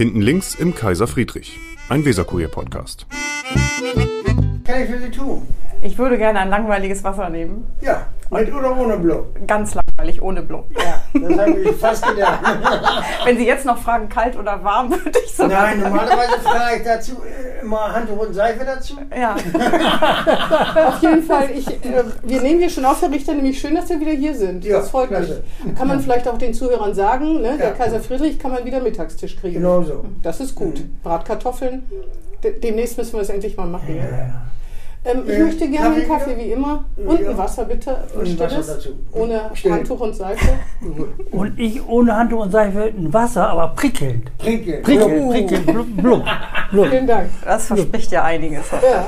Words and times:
Hinten 0.00 0.22
links 0.22 0.54
im 0.54 0.74
Kaiser 0.74 1.06
Friedrich, 1.06 1.60
ein 1.90 2.06
Weserkurier-Podcast. 2.06 3.04
Kann 4.64 4.82
ich 4.82 4.88
für 4.88 4.98
Sie 4.98 5.10
tun? 5.10 5.46
Ich 5.82 5.98
würde 5.98 6.16
gerne 6.16 6.40
ein 6.40 6.48
langweiliges 6.48 7.04
Wasser 7.04 7.28
nehmen. 7.28 7.66
Ja, 7.82 8.06
mit 8.30 8.50
oder 8.50 8.74
ohne 8.78 8.96
Blut? 8.96 9.26
Ganz 9.46 9.74
langweilig, 10.00 10.22
ohne 10.22 10.42
Blut. 10.42 10.64
Ja, 10.76 11.02
das 11.20 11.38
habe 11.38 11.58
ich 11.60 11.76
fast 11.76 12.06
gedacht. 12.06 12.40
Wenn 13.24 13.36
Sie 13.36 13.46
jetzt 13.46 13.64
noch 13.64 13.78
fragen, 13.78 14.08
kalt 14.08 14.36
oder 14.36 14.62
warm, 14.62 14.90
würde 15.04 15.18
ich 15.24 15.32
so. 15.32 15.46
Nein, 15.46 15.80
normalerweise 15.80 16.40
frage 16.42 16.76
ich 16.78 16.84
dazu 16.84 17.12
äh, 17.22 17.60
immer 17.60 17.92
Handtuch 17.92 18.18
und 18.18 18.34
Seife 18.34 18.64
dazu. 18.64 18.96
Ja. 19.16 19.34
Auf 20.88 21.02
jeden 21.02 21.22
Fall, 21.22 21.50
ich, 21.50 21.68
äh, 21.68 22.04
wir 22.22 22.40
nehmen 22.40 22.60
hier 22.60 22.70
schon 22.70 22.84
auf, 22.84 23.00
Herr 23.02 23.10
Richter, 23.10 23.34
nämlich 23.34 23.60
schön, 23.60 23.74
dass 23.74 23.88
wir 23.88 24.00
wieder 24.00 24.12
hier 24.12 24.34
sind. 24.34 24.64
Ja, 24.64 24.78
das 24.78 24.90
freut 24.90 25.08
klasse. 25.08 25.42
mich. 25.64 25.74
Kann 25.76 25.88
man 25.88 26.00
vielleicht 26.00 26.26
auch 26.28 26.38
den 26.38 26.54
Zuhörern 26.54 26.94
sagen, 26.94 27.40
ne? 27.40 27.56
der 27.58 27.68
Ja. 27.68 27.74
Kaiser 27.74 28.00
Friedrich 28.00 28.38
kann 28.38 28.52
man 28.52 28.64
wieder 28.64 28.80
Mittagstisch 28.80 29.36
kriegen. 29.36 29.54
Genau 29.54 29.82
so. 29.82 30.04
Das 30.22 30.40
ist 30.40 30.54
gut. 30.54 30.82
Bratkartoffeln. 31.02 31.82
De 32.42 32.58
demnächst 32.58 32.96
müssen 32.96 33.12
wir 33.12 33.20
das 33.20 33.28
endlich 33.28 33.56
mal 33.56 33.66
machen. 33.66 33.96
Ja. 33.96 34.42
Ähm, 35.02 35.22
ich 35.26 35.34
Äh, 35.34 35.38
möchte 35.44 35.68
gerne 35.70 35.96
einen 35.96 36.06
Kaffee 36.06 36.36
wie 36.36 36.52
immer 36.52 36.84
und 36.96 37.20
Ja. 37.20 37.30
ein 37.30 37.38
Wasser 37.38 37.64
bitte. 37.64 37.96
Und 38.14 38.38
Wasser 38.38 38.74
dazu. 38.74 38.90
Ohne 39.12 39.50
Still. 39.54 39.72
Handtuch 39.72 40.00
und 40.00 40.14
Seife. 40.14 40.46
Und 41.30 41.58
ich 41.58 41.86
ohne 41.88 42.14
Handtuch 42.16 42.40
und 42.40 42.50
Seife 42.50 42.82
ein 42.96 43.12
Wasser, 43.12 43.48
aber 43.48 43.68
prickelnd. 43.68 44.30
Trinke. 44.38 44.78
Prickelnd, 44.82 45.30
prickelnd, 45.30 45.66
blub, 45.66 45.86
blub, 45.96 46.24
blub. 46.70 46.86
Vielen 46.88 47.06
Dank. 47.06 47.30
Das 47.44 47.66
verspricht 47.66 48.12
ja 48.12 48.24
einiges. 48.24 48.64
Ja. 48.70 49.06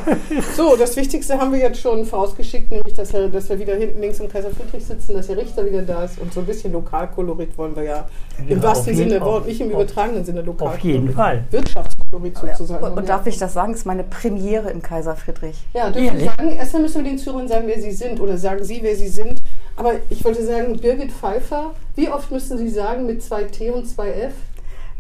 So, 0.57 0.77
das 0.77 0.97
Wichtigste 0.97 1.39
haben 1.39 1.53
wir 1.53 1.59
jetzt 1.59 1.81
schon 1.81 2.05
vorausgeschickt, 2.07 2.71
nämlich, 2.71 2.95
dass, 2.95 3.13
Herr, 3.13 3.29
dass 3.29 3.49
wir 3.49 3.59
wieder 3.59 3.75
hinten 3.75 4.01
links 4.01 4.21
im 4.21 4.29
Kaiser 4.31 4.51
Friedrich 4.51 4.85
sitzen, 4.87 5.15
dass 5.15 5.27
der 5.27 5.37
Richter 5.37 5.65
wieder 5.67 5.83
da 5.83 6.05
ist 6.05 6.19
und 6.21 6.33
so 6.33 6.41
ein 6.41 6.47
bisschen 6.47 6.73
Lokalkolorit 6.73 7.57
wollen 7.59 7.75
wir 7.77 7.83
ja 7.85 8.09
im 8.39 8.49
Ja, 8.49 8.63
wahrsten 8.63 8.95
Sinne 8.95 9.21
Wort, 9.21 9.47
nicht 9.47 9.61
im 9.61 9.71
übertragenen 9.71 10.25
Sinne 10.25 10.43
Lokalkolorit. 10.43 10.79
Auf 10.79 10.85
jeden 10.85 11.13
Fall. 11.13 11.45
Wirtschaftskolorit 11.51 12.39
sozusagen. 12.39 12.85
Und, 12.85 12.93
und 12.99 13.09
darf 13.09 13.27
ich 13.27 13.39
das 13.39 13.53
sagen? 13.53 13.73
Es 13.73 13.81
ist 13.81 13.87
meine 13.87 14.05
Premiere 14.05 14.71
im 14.71 14.83
Kaiser 14.83 15.17
Friedrich. 15.17 15.57
Ja, 15.75 15.91
dürfen 15.91 16.19
wir 16.19 16.27
sagen, 16.27 16.53
erstmal 16.53 16.83
müssen 16.83 17.05
wir 17.05 17.11
den 17.11 17.19
Zuhörern 17.19 17.49
sagen, 17.49 17.65
wer 17.67 17.81
sie 17.81 17.93
sind 17.93 18.21
oder 18.21 18.37
sagen 18.37 18.65
sie, 18.65 18.81
wer 18.83 18.97
sie 18.97 19.09
sind. 19.09 19.41
Aber 19.77 19.95
ich 20.11 20.25
wollte 20.25 20.45
sagen, 20.45 20.79
Birgit 20.79 21.13
Pfeiffer, 21.13 21.73
wie 21.95 22.09
oft 22.09 22.31
müssen 22.31 22.59
Sie 22.59 22.69
sagen 22.69 23.07
mit 23.07 23.23
zwei 23.23 23.45
T 23.45 23.71
und 23.71 23.87
zwei 23.87 24.11
F? 24.11 24.35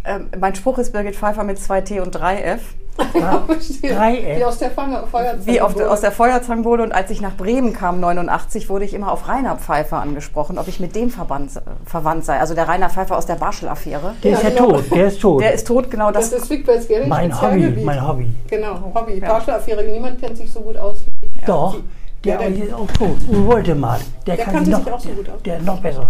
Ähm, 0.05 0.29
mein 0.39 0.55
Spruch 0.55 0.79
ist 0.79 0.93
Birgit 0.93 1.15
Pfeiffer 1.15 1.45
mit 1.45 1.59
2T 1.59 2.01
und 2.01 2.17
3F. 2.17 2.61
Verstehe. 3.47 3.95
Drei 3.95 4.19
F. 4.19 4.39
Wie 4.39 4.45
aus 4.45 4.59
der 4.59 4.71
Fange, 4.71 5.03
Feuerzange. 5.11 5.47
Wie 5.47 5.61
auf, 5.61 5.77
aus 5.81 6.01
der 6.03 6.13
Feuerzangenbowle. 6.13 6.83
Und 6.83 6.93
als 6.93 7.11
ich 7.11 7.21
nach 7.21 7.37
Bremen 7.37 7.73
kam, 7.73 8.01
89, 8.01 8.69
wurde 8.69 8.85
ich 8.85 8.93
immer 8.95 9.11
auf 9.11 9.29
Rainer 9.29 9.57
Pfeiffer 9.57 9.99
angesprochen, 10.01 10.59
ob 10.59 10.69
ich 10.69 10.79
mit 10.81 10.95
dem 10.95 11.11
verbannt, 11.11 11.57
äh, 11.57 11.61
verwandt 11.87 12.25
sei. 12.25 12.39
Also 12.39 12.55
der 12.55 12.69
Rainer 12.69 12.91
Pfeiffer 12.91 13.17
aus 13.17 13.27
der 13.27 13.35
Barschel-Affäre. 13.37 14.15
Der 14.23 14.33
ist 14.33 14.43
ja 14.43 14.49
Ja, 14.51 14.55
genau. 14.57 14.73
tot, 14.73 14.85
der 14.95 15.07
ist 15.07 15.21
tot. 15.21 15.41
Der 15.43 15.53
ist 15.55 15.67
tot, 15.67 15.91
genau 15.91 16.11
Das 16.13 16.31
das. 16.31 16.43
ist 16.43 16.51
Wigbels 16.51 16.87
mein 17.09 17.41
Hobby, 17.41 17.83
mein 17.85 18.07
Hobby. 18.07 18.33
Genau, 18.49 18.79
Hobby. 18.95 19.19
Ja. 19.19 19.29
Partialaffäre. 19.29 19.85
Niemand 19.85 20.21
kennt 20.21 20.37
sich 20.37 20.53
so 20.53 20.61
gut 20.61 20.77
aus. 20.77 20.99
Doch, 21.47 21.77
der 22.25 22.35
Ja, 22.35 22.39
der- 22.49 22.65
ist 22.65 22.73
auch 22.75 22.87
tot. 22.89 23.17
Uwe 23.29 23.47
Woltemar, 23.47 23.99
der, 24.27 24.37
Der 24.37 24.45
kann 24.45 24.55
kannte 24.55 24.71
sich 24.71 24.77
sich 24.77 24.85
noch, 24.87 24.93
auch 24.93 25.01
so 25.01 25.09
gut 25.09 25.29
aus. 25.29 25.43
der 25.45 25.63
noch 25.63 25.81
besser. 25.81 26.09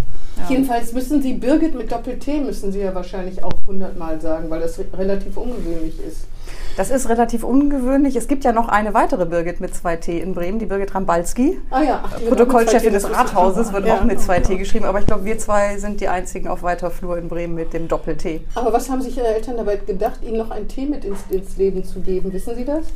Jedenfalls 0.48 0.92
müssen 0.92 1.22
Sie 1.22 1.34
Birgit 1.34 1.74
mit 1.74 1.92
Doppel-T, 1.92 2.40
müssen 2.40 2.72
Sie 2.72 2.80
ja 2.80 2.94
wahrscheinlich 2.94 3.44
auch 3.44 3.52
hundertmal 3.66 4.20
sagen, 4.20 4.48
weil 4.50 4.60
das 4.60 4.78
re- 4.78 4.86
relativ 4.96 5.36
ungewöhnlich 5.36 5.94
ist. 6.06 6.26
Das 6.76 6.90
ist 6.90 7.08
relativ 7.08 7.44
ungewöhnlich. 7.44 8.16
Es 8.16 8.28
gibt 8.28 8.44
ja 8.44 8.52
noch 8.52 8.68
eine 8.68 8.94
weitere 8.94 9.26
Birgit 9.26 9.60
mit 9.60 9.74
2T 9.74 10.18
in 10.18 10.32
Bremen, 10.34 10.58
die 10.58 10.64
Birgit 10.66 10.94
Rambalski. 10.94 11.60
Ah 11.70 11.82
ja, 11.82 12.00
ach, 12.02 12.18
Protokollchefin 12.28 12.88
2T, 12.88 12.92
des 12.92 13.02
das 13.02 13.12
Rathauses 13.12 13.72
wird 13.74 13.86
Ja. 13.86 13.96
auch 13.98 14.04
mit 14.04 14.18
2T 14.20 14.56
geschrieben, 14.56 14.86
aber 14.86 14.98
ich 15.00 15.06
glaube, 15.06 15.24
wir 15.26 15.38
zwei 15.38 15.76
sind 15.76 16.00
die 16.00 16.08
einzigen 16.08 16.48
auf 16.48 16.62
weiter 16.62 16.90
Flur 16.90 17.18
in 17.18 17.28
Bremen 17.28 17.54
mit 17.54 17.74
dem 17.74 17.88
Doppel-T. 17.88 18.40
Aber 18.54 18.72
was 18.72 18.88
haben 18.88 19.02
sich 19.02 19.18
Ihre 19.18 19.26
Eltern 19.26 19.58
dabei 19.58 19.76
gedacht, 19.76 20.20
Ihnen 20.22 20.38
noch 20.38 20.50
ein 20.50 20.66
T 20.66 20.86
mit 20.86 21.04
ins, 21.04 21.18
ins 21.28 21.56
Leben 21.58 21.84
zu 21.84 22.00
geben? 22.00 22.32
Wissen 22.32 22.54
Sie 22.56 22.64
das? 22.64 22.86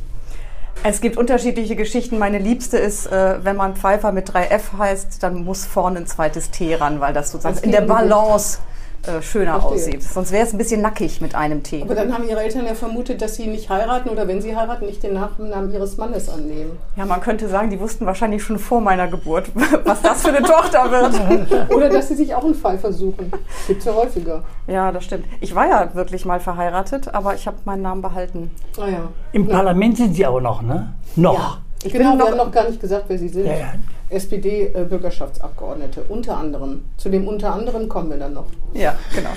Es 0.83 1.01
gibt 1.01 1.17
unterschiedliche 1.17 1.75
Geschichten. 1.75 2.17
Meine 2.19 2.37
liebste 2.39 2.77
ist, 2.77 3.07
äh, 3.11 3.43
wenn 3.43 3.55
man 3.55 3.75
Pfeiffer 3.75 4.11
mit 4.11 4.29
3F 4.29 4.77
heißt, 4.77 5.21
dann 5.23 5.43
muss 5.43 5.65
vorne 5.65 5.99
ein 5.99 6.07
zweites 6.07 6.49
T 6.51 6.73
ran, 6.75 6.99
weil 6.99 7.13
das 7.13 7.31
sozusagen 7.31 7.55
Als 7.55 7.63
in 7.63 7.71
der. 7.71 7.81
Balance 7.81 8.59
äh, 9.05 9.21
schöner 9.21 9.59
Verstehe. 9.59 9.71
aussieht. 9.77 10.03
Sonst 10.03 10.31
wäre 10.31 10.45
es 10.45 10.53
ein 10.53 10.57
bisschen 10.57 10.81
nackig 10.81 11.21
mit 11.21 11.35
einem 11.35 11.63
T. 11.63 11.81
Aber 11.83 11.95
dann 11.95 12.13
haben 12.13 12.27
Ihre 12.27 12.41
Eltern 12.41 12.65
ja 12.65 12.73
vermutet, 12.73 13.21
dass 13.21 13.35
Sie 13.35 13.47
nicht 13.47 13.69
heiraten 13.69 14.09
oder 14.09 14.27
wenn 14.27 14.41
Sie 14.41 14.55
heiraten, 14.55 14.85
nicht 14.85 15.03
den 15.03 15.13
Nachnamen 15.13 15.71
Ihres 15.71 15.97
Mannes 15.97 16.29
annehmen. 16.29 16.71
Ja, 16.95 17.05
man 17.05 17.21
könnte 17.21 17.47
sagen, 17.47 17.69
die 17.69 17.79
wussten 17.79 18.05
wahrscheinlich 18.05 18.43
schon 18.43 18.59
vor 18.59 18.81
meiner 18.81 19.07
Geburt, 19.07 19.51
was 19.85 20.01
das 20.01 20.21
für 20.23 20.29
eine 20.29 20.41
Tochter 20.41 20.89
wird. 20.91 21.71
Oder 21.73 21.89
dass 21.89 22.07
Sie 22.09 22.15
sich 22.15 22.33
auch 22.35 22.43
einen 22.43 22.55
Fall 22.55 22.77
versuchen. 22.77 23.31
Gibt 23.67 23.79
es 23.79 23.85
ja 23.85 23.93
häufiger. 23.93 24.43
Ja, 24.67 24.91
das 24.91 25.03
stimmt. 25.05 25.25
Ich 25.41 25.53
war 25.55 25.67
ja 25.67 25.93
wirklich 25.95 26.25
mal 26.25 26.39
verheiratet, 26.39 27.13
aber 27.13 27.35
ich 27.35 27.47
habe 27.47 27.57
meinen 27.65 27.81
Namen 27.81 28.01
behalten. 28.01 28.51
Ah 28.79 28.87
ja. 28.87 28.99
Im 29.31 29.47
Ja. 29.47 29.55
Parlament 29.55 29.97
sind 29.97 30.13
sie 30.15 30.25
aber 30.25 30.41
noch, 30.41 30.61
ne? 30.61 30.93
Noch. 31.15 31.59
Ich 31.83 31.93
genau, 31.93 32.09
bin 32.11 32.17
wir 32.19 32.23
noch- 32.25 32.31
haben 32.31 32.37
noch 32.47 32.51
gar 32.51 32.67
nicht 32.67 32.81
gesagt, 32.81 33.05
wer 33.07 33.17
Sie 33.19 33.29
sind. 33.29 33.45
Ja, 33.45 33.53
ja. 33.53 33.73
SPD-Bürgerschaftsabgeordnete, 34.09 36.03
unter 36.09 36.37
anderem. 36.37 36.83
Zu 36.97 37.09
dem 37.09 37.27
unter 37.27 37.53
anderem 37.53 37.87
kommen 37.89 38.09
wir 38.11 38.17
dann 38.17 38.33
noch. 38.33 38.45
Ja, 38.73 38.95
genau. 39.15 39.29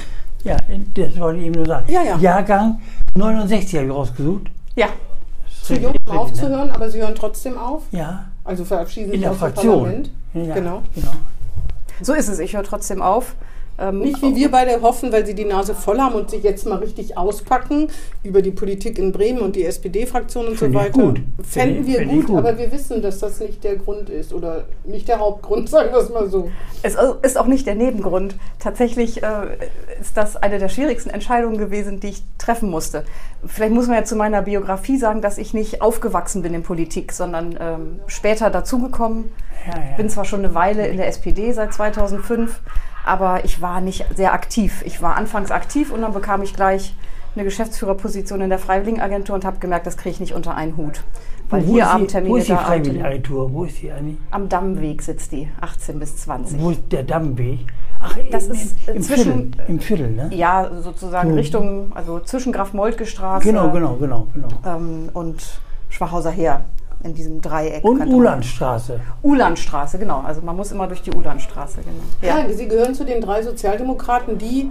Ja, 0.45 0.57
das 0.95 1.19
wollte 1.21 1.41
ich 1.41 1.47
eben 1.47 1.55
nur 1.57 1.67
sagen. 1.67 1.91
Ja, 1.93 2.03
ja. 2.03 2.17
Jahrgang 2.19 2.81
69 3.15 3.75
habe 3.77 3.87
ich 3.87 3.93
rausgesucht. 3.93 4.47
Ja, 4.77 4.87
Zu 5.63 5.75
jung, 5.75 5.95
um 6.09 6.17
aufzuhören, 6.19 6.71
aber 6.71 6.89
Sie 6.91 7.01
hören 7.01 7.15
trotzdem 7.15 7.59
auf. 7.59 7.83
Ja, 7.93 8.25
Also 8.45 8.65
verabschieden 8.65 9.07
in 9.13 9.13
sich 9.13 9.21
der 9.21 9.31
aus 9.33 9.37
dem 9.37 9.41
Fraktion. 9.41 9.79
Parlament. 9.83 10.11
Ja, 10.35 10.55
Genau. 10.55 10.83
genau. 10.95 11.13
so 12.01 12.15
ist 12.15 12.29
es. 12.29 12.39
Ich 12.39 12.55
höre 12.57 12.63
trotzdem 12.63 13.03
auf. 13.03 13.35
Ähm, 13.81 14.01
Nicht 14.01 14.21
wie 14.21 14.37
wir 14.37 14.51
beide 14.51 14.83
hoffen, 14.83 15.11
weil 15.11 15.25
sie 15.25 15.35
die 15.35 15.47
Nase 15.47 15.75
voll 15.75 15.99
haben 15.99 16.15
und 16.15 16.31
sich 16.31 16.43
jetzt 16.43 16.67
mal 16.67 16.77
richtig 16.77 17.17
auspacken 17.17 17.89
über 18.23 18.43
die 18.43 18.51
Politik 18.51 18.99
in 18.99 19.11
Bremen 19.11 19.41
und 19.41 19.57
die 19.57 19.65
SPD-Fraktion 19.65 20.47
und 20.49 20.53
so 20.59 20.67
Finde 20.67 20.79
ich 20.79 20.85
weiter. 20.85 21.01
gut. 21.01 21.21
Fänden 21.43 21.87
wir 21.87 22.05
gut, 22.05 22.27
gut. 22.27 22.39
aber 22.39 22.59
wir 22.59 22.71
wissen, 22.71 23.01
dass 23.01 23.21
das 23.21 23.41
nicht 23.41 23.65
der 23.65 23.77
Grund 23.77 24.11
ist 24.11 24.35
oder 24.35 24.65
nicht 24.85 25.09
der 25.09 25.19
Hauptgrund, 25.19 25.69
sagen 25.71 25.91
wir 25.93 25.99
es 25.99 26.11
mal 26.11 26.29
so. 26.29 26.51
Es 26.83 26.97
ist 27.23 27.39
auch 27.39 27.47
nicht 27.47 27.67
der 27.67 27.75
Nebengrund. 27.75 28.37
Tatsächlich 28.59 29.23
äh, 29.23 29.57
ist 30.01 30.17
das 30.17 30.37
eine 30.37 30.59
der 30.59 30.69
schwierigsten 30.69 31.11
Entscheidungen 31.11 31.57
gewesen, 31.57 32.01
die 32.01 32.09
ich 32.09 32.23
treffen 32.39 32.69
musste. 32.69 33.05
Vielleicht 33.47 33.73
muss 33.73 33.87
man 33.87 33.97
ja 33.97 34.05
zu 34.05 34.17
meiner 34.17 34.43
Biografie 34.43 34.99
sagen, 34.99 35.23
dass 35.23 35.39
ich 35.39 35.55
nicht 35.55 35.81
aufgewachsen 35.81 36.43
bin 36.43 36.53
in 36.53 36.63
Politik, 36.63 37.13
sondern 37.13 37.57
ähm, 37.59 38.01
später 38.07 38.51
dazugekommen. 38.51 39.31
Ja, 39.67 39.75
ja. 39.75 39.97
bin 39.97 40.09
zwar 40.09 40.25
schon 40.25 40.41
eine 40.45 40.55
Weile 40.55 40.87
in 40.87 40.97
der 40.97 41.07
SPD 41.07 41.53
seit 41.53 41.75
2005, 41.75 42.61
aber 43.05 43.45
ich 43.45 43.61
war 43.63 43.81
nicht 43.81 44.05
sehr 44.17 44.33
aktiv. 44.33 44.83
Ich 44.87 45.01
war 45.03 45.17
anfangs 45.17 45.51
aktiv 45.51 45.93
und 45.93 46.03
dann 46.03 46.13
bekam 46.13 46.43
ich 46.43 46.55
gleich 46.55 46.95
eine 47.35 47.45
Geschäftsführerposition 47.45 48.41
in 48.41 48.51
der 48.51 48.59
Freiwilligenagentur 48.59 49.35
und 49.37 49.45
habe 49.45 49.59
gemerkt, 49.59 49.87
das 49.87 49.97
kriege 49.97 50.11
ich 50.11 50.21
nicht 50.21 50.35
unter 50.35 50.55
einen 50.57 50.77
Hut. 50.77 51.03
Weil 51.49 51.67
wo 51.67 51.73
hier 51.73 51.83
ist 51.83 51.89
die, 51.89 51.95
Abendtermine, 51.95 52.33
wo 52.33 52.37
ist 52.37 52.49
die. 52.49 52.55
Freiwilligenagentur? 52.55 53.53
Wo 53.53 53.65
ist 53.65 53.83
die 53.83 53.91
eigentlich? 53.91 54.17
Am 54.31 54.49
Dammweg 54.49 55.03
sitzt 55.03 55.33
die, 55.33 55.49
18 55.61 55.99
bis 55.99 56.17
20. 56.19 56.61
Wo 56.61 56.71
ist 56.71 56.83
der 56.91 57.03
Dammweg? 57.05 57.61
Ach, 58.03 58.17
Das 58.31 58.47
im, 58.47 58.53
ist 58.55 58.77
im, 58.89 58.97
im 58.97 59.03
zwischen- 59.03 59.33
Viertel, 59.53 59.65
im 59.69 59.81
Viertel, 59.81 60.11
ne? 60.11 60.31
Ja, 60.33 60.71
sozusagen 60.81 61.31
Hm. 61.31 61.37
Richtung, 61.37 61.93
also 61.95 62.21
zwischen 62.21 62.53
Graf-Moltke-Straße 62.53 63.45
Genau, 63.47 63.71
genau, 63.71 63.95
genau, 63.97 64.27
genau. 64.33 64.49
ähm, 64.65 65.09
und 65.13 65.43
Schwachhauser 65.89 66.31
Heer 66.31 66.65
in 67.03 67.15
diesem 67.15 67.41
Dreieck. 67.41 67.85
Und 67.85 68.07
Ulandstraße. 68.07 69.01
Ulandstraße, 69.23 69.99
genau. 69.99 70.21
Also 70.21 70.43
man 70.43 70.57
muss 70.57 70.73
immer 70.73 70.87
durch 70.87 71.03
die 71.03 71.13
Ulandstraße, 71.13 71.81
genau. 71.81 72.03
Ja. 72.23 72.53
Sie 72.53 72.69
gehören 72.69 72.95
zu 72.95 73.05
den 73.05 73.21
drei 73.21 73.43
Sozialdemokraten, 73.43 74.39
die, 74.39 74.71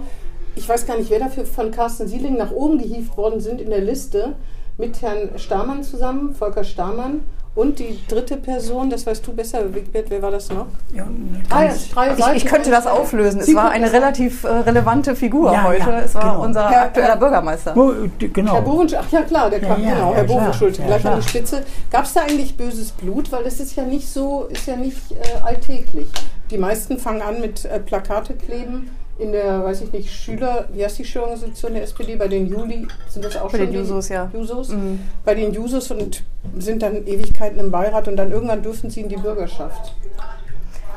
ich 0.54 0.68
weiß 0.68 0.86
gar 0.86 0.96
nicht, 0.96 1.10
wer 1.10 1.18
dafür 1.18 1.44
von 1.44 1.70
Carsten 1.70 2.06
Sieling 2.06 2.36
nach 2.36 2.52
oben 2.52 2.78
gehievt 2.78 3.16
worden 3.16 3.40
sind 3.40 3.60
in 3.60 3.70
der 3.70 3.80
Liste, 3.80 4.34
mit 4.78 5.02
Herrn 5.02 5.38
Stamann 5.38 5.82
zusammen, 5.82 6.34
Volker 6.34 6.64
Stamann. 6.64 7.20
Und 7.56 7.80
die 7.80 7.98
dritte 8.06 8.36
Person, 8.36 8.90
das 8.90 9.04
weißt 9.06 9.26
du 9.26 9.32
besser, 9.32 9.74
Wigbert, 9.74 10.06
wer 10.08 10.22
war 10.22 10.30
das 10.30 10.48
noch? 10.50 10.66
Ja, 10.94 11.04
Drei, 11.48 11.66
ganz- 11.66 11.90
drei 11.90 12.14
Ich, 12.36 12.44
ich 12.44 12.46
könnte 12.46 12.70
das 12.70 12.86
auflösen. 12.86 13.40
Es 13.40 13.52
war 13.56 13.70
eine 13.70 13.92
relativ 13.92 14.44
äh, 14.44 14.48
relevante 14.48 15.16
Figur 15.16 15.52
Ja, 15.52 15.64
heute. 15.64 15.80
ja, 15.90 16.00
es 16.00 16.14
war 16.14 16.22
genau. 16.22 16.44
unser 16.44 16.70
Herr- 16.70 16.82
aktueller 16.82 17.08
Herr- 17.08 17.16
Bürgermeister. 17.16 17.74
Wo, 17.74 17.92
genau. 18.18 18.52
Herr 18.54 18.62
Bovensch, 18.62 18.94
ach 18.94 19.10
ja 19.10 19.22
klar, 19.22 19.50
der 19.50 19.60
kam, 19.60 19.82
ja, 19.82 19.94
genau, 19.94 20.10
ja, 20.10 20.16
Herr. 20.18 20.24
Bovenschulte, 20.24 20.80
Ja, 20.82 20.86
gleich 20.86 21.06
an 21.06 21.20
die 21.20 21.28
Spitze. 21.28 21.64
Gab 21.90 22.04
es 22.04 22.12
da 22.12 22.20
eigentlich 22.22 22.56
böses 22.56 22.92
Blut? 22.92 23.32
Weil 23.32 23.42
das 23.42 23.58
ist 23.58 23.74
ja 23.74 23.82
nicht 23.82 24.08
so, 24.08 24.44
ist 24.44 24.66
ja 24.68 24.76
nicht 24.76 25.10
äh, 25.10 25.16
alltäglich. 25.44 26.06
Die 26.52 26.58
meisten 26.58 26.98
fangen 26.98 27.20
an 27.20 27.40
mit 27.40 27.64
äh, 27.64 27.80
Plakate 27.80 28.34
kleben 28.34 28.90
in 29.18 29.32
der, 29.32 29.62
weiß 29.64 29.82
ich 29.82 29.92
nicht, 29.92 30.10
Schüler, 30.14 30.66
wie 30.72 30.82
heißt 30.84 30.98
die 30.98 31.04
Schülerorganisation 31.04 31.74
der 31.74 31.82
SPD, 31.82 32.14
bei 32.16 32.26
den 32.28 32.46
Juli, 32.46 32.86
sind 33.08 33.24
das 33.24 33.36
auch 33.36 33.50
Bei 33.50 33.58
schon 33.58 33.66
den 33.66 33.72
die 33.72 33.78
Jusos, 33.80 34.08
ja. 34.08 34.30
Jusos? 34.32 34.68
Mhm. 34.70 35.00
Bei 35.24 35.34
den 35.34 35.52
Jusos 35.52 35.90
und 35.90 36.22
sind 36.58 36.82
dann 36.82 37.06
Ewigkeiten 37.06 37.58
im 37.58 37.70
Beirat 37.70 38.08
und 38.08 38.16
dann 38.16 38.32
irgendwann 38.32 38.62
dürfen 38.62 38.90
sie 38.90 39.00
in 39.02 39.08
die 39.08 39.16
Bürgerschaft. 39.16 39.94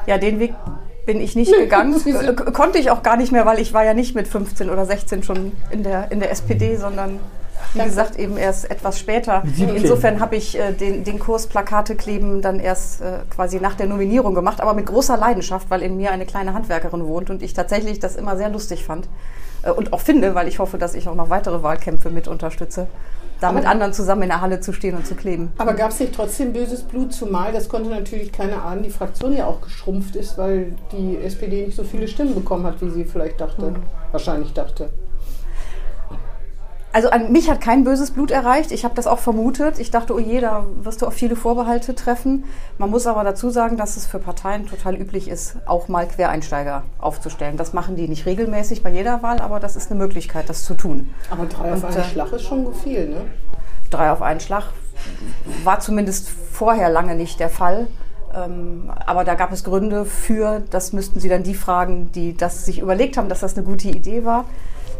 Ja, 0.07 0.17
den 0.17 0.39
Weg 0.39 0.53
bin 1.05 1.19
ich 1.21 1.35
nicht 1.35 1.53
gegangen. 1.53 1.93
Äh, 2.05 2.33
Konnte 2.51 2.77
ich 2.77 2.91
auch 2.91 3.03
gar 3.03 3.17
nicht 3.17 3.31
mehr, 3.31 3.45
weil 3.45 3.59
ich 3.59 3.73
war 3.73 3.83
ja 3.83 3.93
nicht 3.93 4.15
mit 4.15 4.27
15 4.27 4.69
oder 4.69 4.85
16 4.85 5.23
schon 5.23 5.51
in 5.69 5.83
der, 5.83 6.11
in 6.11 6.19
der 6.19 6.31
SPD, 6.31 6.75
sondern 6.77 7.19
wie 7.73 7.79
Danke. 7.79 7.89
gesagt 7.91 8.17
eben 8.17 8.37
erst 8.37 8.69
etwas 8.69 8.99
später. 8.99 9.41
Mit 9.43 9.55
17. 9.55 9.75
Insofern 9.75 10.19
habe 10.19 10.35
ich 10.35 10.57
äh, 10.59 10.73
den, 10.73 11.03
den 11.03 11.19
Kurs 11.19 11.47
Plakate 11.47 11.95
kleben 11.95 12.41
dann 12.41 12.59
erst 12.59 13.01
äh, 13.01 13.19
quasi 13.29 13.59
nach 13.59 13.75
der 13.75 13.87
Nominierung 13.87 14.33
gemacht, 14.35 14.61
aber 14.61 14.73
mit 14.73 14.85
großer 14.85 15.17
Leidenschaft, 15.17 15.69
weil 15.69 15.81
in 15.81 15.97
mir 15.97 16.11
eine 16.11 16.25
kleine 16.25 16.53
Handwerkerin 16.53 17.05
wohnt 17.05 17.29
und 17.29 17.41
ich 17.41 17.53
tatsächlich 17.53 17.99
das 17.99 18.15
immer 18.15 18.37
sehr 18.37 18.49
lustig 18.49 18.83
fand. 18.85 19.07
äh, 19.63 19.71
und 19.71 19.91
auch 19.93 20.01
finde, 20.01 20.35
weil 20.35 20.47
ich 20.47 20.59
hoffe, 20.59 20.77
dass 20.77 20.93
ich 20.93 21.07
auch 21.07 21.15
noch 21.15 21.29
weitere 21.29 21.63
Wahlkämpfe 21.63 22.09
mit 22.11 22.27
unterstütze, 22.27 22.87
da 23.43 23.51
mit 23.51 23.65
anderen 23.65 23.91
zusammen 23.91 24.23
in 24.23 24.29
der 24.29 24.41
Halle 24.41 24.61
zu 24.61 24.71
stehen 24.71 24.95
und 24.95 25.05
zu 25.05 25.15
kleben. 25.15 25.51
Aber 25.57 25.73
gab 25.73 25.91
es 25.91 25.99
nicht 25.99 26.15
trotzdem 26.15 26.53
böses 26.53 26.81
Blut, 26.81 27.13
zumal 27.13 27.51
das 27.51 27.67
konnte 27.67 27.89
natürlich 27.89 28.31
keiner 28.31 28.63
ahnen, 28.63 28.83
die 28.83 28.89
Fraktion 28.89 29.33
ja 29.33 29.47
auch 29.47 29.59
geschrumpft 29.59 30.15
ist, 30.15 30.37
weil 30.37 30.75
die 30.93 31.17
SPD 31.17 31.65
nicht 31.65 31.75
so 31.75 31.83
viele 31.83 32.07
Stimmen 32.07 32.35
bekommen 32.35 32.65
hat, 32.65 32.81
wie 32.81 32.89
sie 32.89 33.03
vielleicht 33.03 33.41
dachte, 33.41 33.75
wahrscheinlich 34.11 34.53
dachte. 34.53 34.89
Also 36.93 37.09
an 37.09 37.31
mich 37.31 37.49
hat 37.49 37.59
kein 37.59 37.83
böses 37.83 38.11
Blut 38.11 38.29
erreicht. 38.29 38.71
Ich 38.71 38.85
habe 38.85 38.93
das 38.93 39.07
auch 39.07 39.17
vermutet. 39.17 39.79
Ich 39.79 39.89
dachte, 39.89 40.13
oh 40.13 40.19
je, 40.19 40.39
da 40.41 40.67
wirst 40.83 41.01
du 41.01 41.07
auf 41.07 41.15
viele 41.15 41.35
Vorbehalte 41.35 41.95
treffen. 41.95 42.43
Man 42.77 42.91
muss 42.91 43.07
aber 43.07 43.23
dazu 43.23 43.49
sagen, 43.49 43.77
dass 43.77 43.97
es 43.97 44.05
für 44.05 44.19
Parteien 44.19 44.67
total 44.67 44.95
üblich 44.95 45.27
ist, 45.27 45.55
auch 45.65 45.87
mal 45.87 46.07
Quereinsteiger 46.07 46.83
aufzustellen. 46.99 47.57
Das 47.57 47.73
machen 47.73 47.95
die 47.95 48.07
nicht 48.07 48.27
regelmäßig 48.27 48.83
bei 48.83 48.91
jeder 48.91 49.23
Wahl, 49.23 49.39
aber 49.39 49.59
das 49.59 49.75
ist 49.75 49.89
eine 49.89 49.99
Möglichkeit, 49.99 50.49
das 50.49 50.65
zu 50.65 50.75
tun. 50.75 51.09
Aber 51.31 51.47
drei 51.47 51.73
auf 51.73 51.83
einen 51.83 51.97
äh, 51.97 52.03
Schlag 52.03 52.31
ist 52.31 52.43
schon 52.43 52.71
viel, 52.75 53.09
ne? 53.09 53.21
Drei 53.89 54.11
auf 54.11 54.21
einen 54.21 54.39
Schlag 54.39 54.65
war 55.63 55.79
zumindest 55.79 56.29
vorher 56.29 56.89
lange 56.89 57.15
nicht 57.15 57.39
der 57.39 57.49
Fall. 57.49 57.87
Ähm, 58.35 58.91
aber 59.03 59.23
da 59.23 59.33
gab 59.33 59.51
es 59.51 59.63
Gründe 59.63 60.05
für, 60.05 60.61
das 60.69 60.93
müssten 60.93 61.19
Sie 61.19 61.29
dann 61.29 61.41
die 61.41 61.55
fragen, 61.55 62.11
die 62.11 62.37
das 62.37 62.65
sich 62.65 62.77
überlegt 62.77 63.17
haben, 63.17 63.29
dass 63.29 63.39
das 63.39 63.57
eine 63.57 63.65
gute 63.65 63.89
Idee 63.89 64.25
war. 64.25 64.45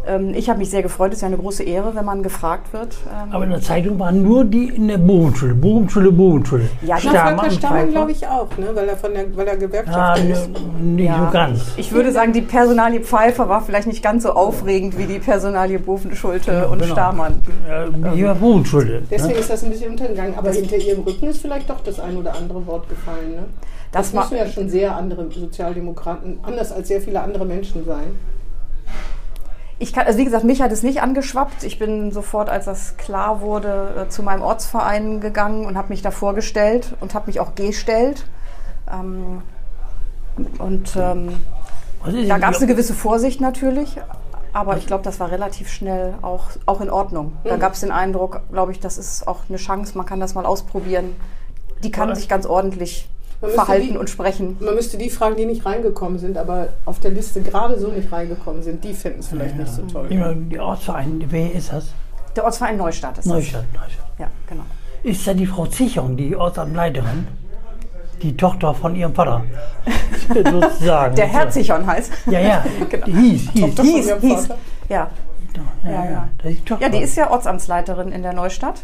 Ähm, 0.06 0.34
ich 0.34 0.48
habe 0.50 0.58
mich 0.58 0.70
sehr 0.70 0.82
gefreut, 0.82 1.10
es 1.12 1.16
ist 1.18 1.22
ja 1.22 1.28
eine 1.28 1.36
große 1.38 1.62
Ehre, 1.62 1.94
wenn 1.94 2.04
man 2.04 2.22
gefragt 2.22 2.72
wird. 2.72 2.94
Ähm, 3.06 3.32
Aber 3.32 3.44
in 3.44 3.50
der 3.50 3.60
Zeitung 3.60 3.98
waren 3.98 4.22
nur 4.22 4.44
die 4.44 4.68
in 4.68 4.88
der 4.88 4.98
Bogenschule. 4.98 5.54
Bogenschule, 5.54 6.12
Bogenschule. 6.12 6.68
Ja, 6.82 6.96
und 6.96 7.00
Stammann 7.02 7.50
Pfeiffer. 7.50 7.86
glaube 7.86 8.12
ich 8.12 8.26
auch, 8.26 8.48
ne? 8.58 8.68
weil 8.74 8.88
er 8.88 8.96
von 8.96 9.14
der, 9.14 9.36
weil 9.36 9.46
er 9.46 9.54
Ja, 9.54 9.58
Gewerkschaft 9.58 10.18
ist. 10.24 10.48
ne, 10.50 10.58
nicht 10.82 11.06
Ja. 11.06 11.26
so 11.26 11.32
ganz. 11.32 11.60
Ich 11.76 11.92
würde 11.92 12.12
sagen, 12.12 12.32
die 12.32 12.42
Personalie 12.42 13.00
Pfeiffer 13.00 13.48
war 13.48 13.62
vielleicht 13.62 13.86
nicht 13.86 14.02
ganz 14.02 14.22
so 14.24 14.32
aufregend 14.32 14.98
wie 14.98 15.04
die 15.06 15.18
Personalie 15.18 15.78
Bovenschulte 15.78 16.68
und 16.68 16.80
Genau. 16.80 16.92
Stamann. 16.92 17.40
Ja, 17.68 18.12
hier 18.12 18.26
war 18.28 18.34
Bogenschule. 18.34 19.02
Deswegen 19.10 19.34
Ne? 19.34 19.38
ist 19.40 19.50
das 19.50 19.64
ein 19.64 19.70
bisschen 19.70 19.92
untergegangen. 19.92 20.34
Aber 20.36 20.50
hinter 20.50 20.76
ihrem 20.76 21.02
Rücken 21.04 21.28
ist 21.28 21.40
vielleicht 21.40 21.70
doch 21.70 21.80
das 21.84 21.98
ein 22.00 22.16
oder 22.16 22.34
andere 22.36 22.66
Wort 22.66 22.88
gefallen. 22.88 23.30
Ne? 23.36 23.44
Das 23.92 24.12
Das 24.12 24.30
müssen 24.30 24.36
ja 24.44 24.46
schon 24.50 24.68
sehr 24.68 24.96
andere 24.96 25.30
Sozialdemokraten, 25.30 26.38
anders 26.42 26.72
als 26.72 26.88
sehr 26.88 27.00
viele 27.00 27.20
andere 27.22 27.44
Menschen 27.46 27.84
sein. 27.84 28.16
Ich 29.78 29.92
kann, 29.92 30.06
also 30.06 30.18
wie 30.18 30.24
gesagt, 30.24 30.44
mich 30.44 30.62
hat 30.62 30.70
es 30.70 30.82
nicht 30.82 31.02
angeschwappt. 31.02 31.64
Ich 31.64 31.78
bin 31.78 32.12
sofort, 32.12 32.48
als 32.48 32.66
das 32.66 32.96
klar 32.96 33.40
wurde, 33.40 34.06
äh, 34.06 34.08
zu 34.08 34.22
meinem 34.22 34.42
Ortsverein 34.42 35.20
gegangen 35.20 35.66
und 35.66 35.76
habe 35.76 35.88
mich 35.88 36.02
da 36.02 36.10
vorgestellt 36.10 36.94
und 37.00 37.14
habe 37.14 37.26
mich 37.26 37.40
auch 37.40 37.54
gestellt. 37.54 38.24
Ähm, 38.90 39.42
und 40.58 40.96
ähm, 40.96 41.36
da 42.28 42.38
gab 42.38 42.52
es 42.52 42.58
eine 42.58 42.66
gewisse 42.66 42.94
Vorsicht 42.94 43.40
natürlich, 43.40 43.96
aber 44.52 44.76
ich 44.76 44.86
glaube, 44.86 45.02
das 45.02 45.20
war 45.20 45.30
relativ 45.30 45.68
schnell 45.68 46.14
auch, 46.22 46.48
auch 46.66 46.80
in 46.80 46.90
Ordnung. 46.90 47.32
Da 47.44 47.56
gab 47.56 47.74
es 47.74 47.80
den 47.80 47.90
Eindruck, 47.90 48.40
glaube 48.50 48.72
ich, 48.72 48.80
das 48.80 48.98
ist 48.98 49.26
auch 49.26 49.40
eine 49.48 49.58
Chance, 49.58 49.96
man 49.96 50.06
kann 50.06 50.20
das 50.20 50.34
mal 50.34 50.44
ausprobieren. 50.44 51.16
Die 51.82 51.90
kann 51.90 52.14
sich 52.14 52.28
ganz 52.28 52.46
ordentlich 52.46 53.08
verhalten 53.50 53.88
die- 53.92 53.96
und 53.98 54.10
sprechen. 54.10 54.56
Man 54.60 54.74
müsste 54.74 54.96
die 54.98 55.10
fragen, 55.10 55.36
die 55.36 55.46
nicht 55.46 55.64
reingekommen 55.66 56.18
sind, 56.18 56.36
aber 56.38 56.68
auf 56.84 57.00
der 57.00 57.10
Liste 57.10 57.40
gerade 57.42 57.78
so 57.78 57.88
nicht 57.88 58.10
reingekommen 58.12 58.62
sind, 58.62 58.82
die 58.84 58.94
finden 58.94 59.20
es 59.20 59.28
vielleicht 59.28 59.56
nicht 59.56 59.72
so 59.72 59.82
toll. 59.82 60.06
Immer 60.10 60.34
Die 60.34 60.58
Ortsverein, 60.58 61.24
wer 61.28 61.52
ist 61.52 61.72
das? 61.72 61.86
Der 62.36 62.44
Ortsverein 62.44 62.76
Neustadt 62.76 63.18
ist 63.18 63.26
Neustadt, 63.26 63.64
Neustadt. 63.72 63.90
das. 64.16 64.18
Ja, 64.18 64.30
genau. 64.48 64.64
Ist 65.02 65.26
da 65.26 65.34
die 65.34 65.46
Frau 65.46 65.66
Zichong, 65.66 66.16
die 66.16 66.34
Ortsamtleiterin? 66.34 67.26
Die 68.22 68.36
Tochter 68.36 68.72
von 68.74 68.96
ihrem 68.96 69.14
Vater. 69.14 69.42
Sozusagen. 70.32 71.14
Der 71.16 71.26
Herr 71.26 71.50
Zichon 71.50 71.86
heißt. 71.86 72.10
Ja, 72.26 72.40
ja. 72.40 72.64
Genau. 72.88 73.06
Die 73.06 73.12
hieß, 73.12 73.50
hieß. 73.52 73.80
Hieß, 73.80 74.14
hieß. 74.20 74.48
Ja. 74.88 75.10
Ja, 75.84 75.90
Ja, 75.90 75.90
ja. 76.04 76.10
ja. 76.10 76.28
Das 76.42 76.52
die 76.52 76.82
ja, 76.82 76.88
die 76.88 76.98
ist 76.98 77.16
ja 77.16 77.30
Ortsamtsleiterin 77.30 78.12
in 78.12 78.22
der 78.22 78.32
Neustadt. 78.32 78.82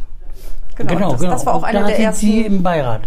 Genau, 0.76 1.12
das, 1.12 1.20
genau. 1.20 1.32
das 1.32 1.46
war 1.46 1.54
auch 1.54 1.58
Und 1.62 1.64
eine 1.64 1.80
da 1.80 1.86
der 1.86 1.98
ersten. 1.98 2.26
Sie 2.26 2.40
im 2.42 2.62
Beirat. 2.62 3.02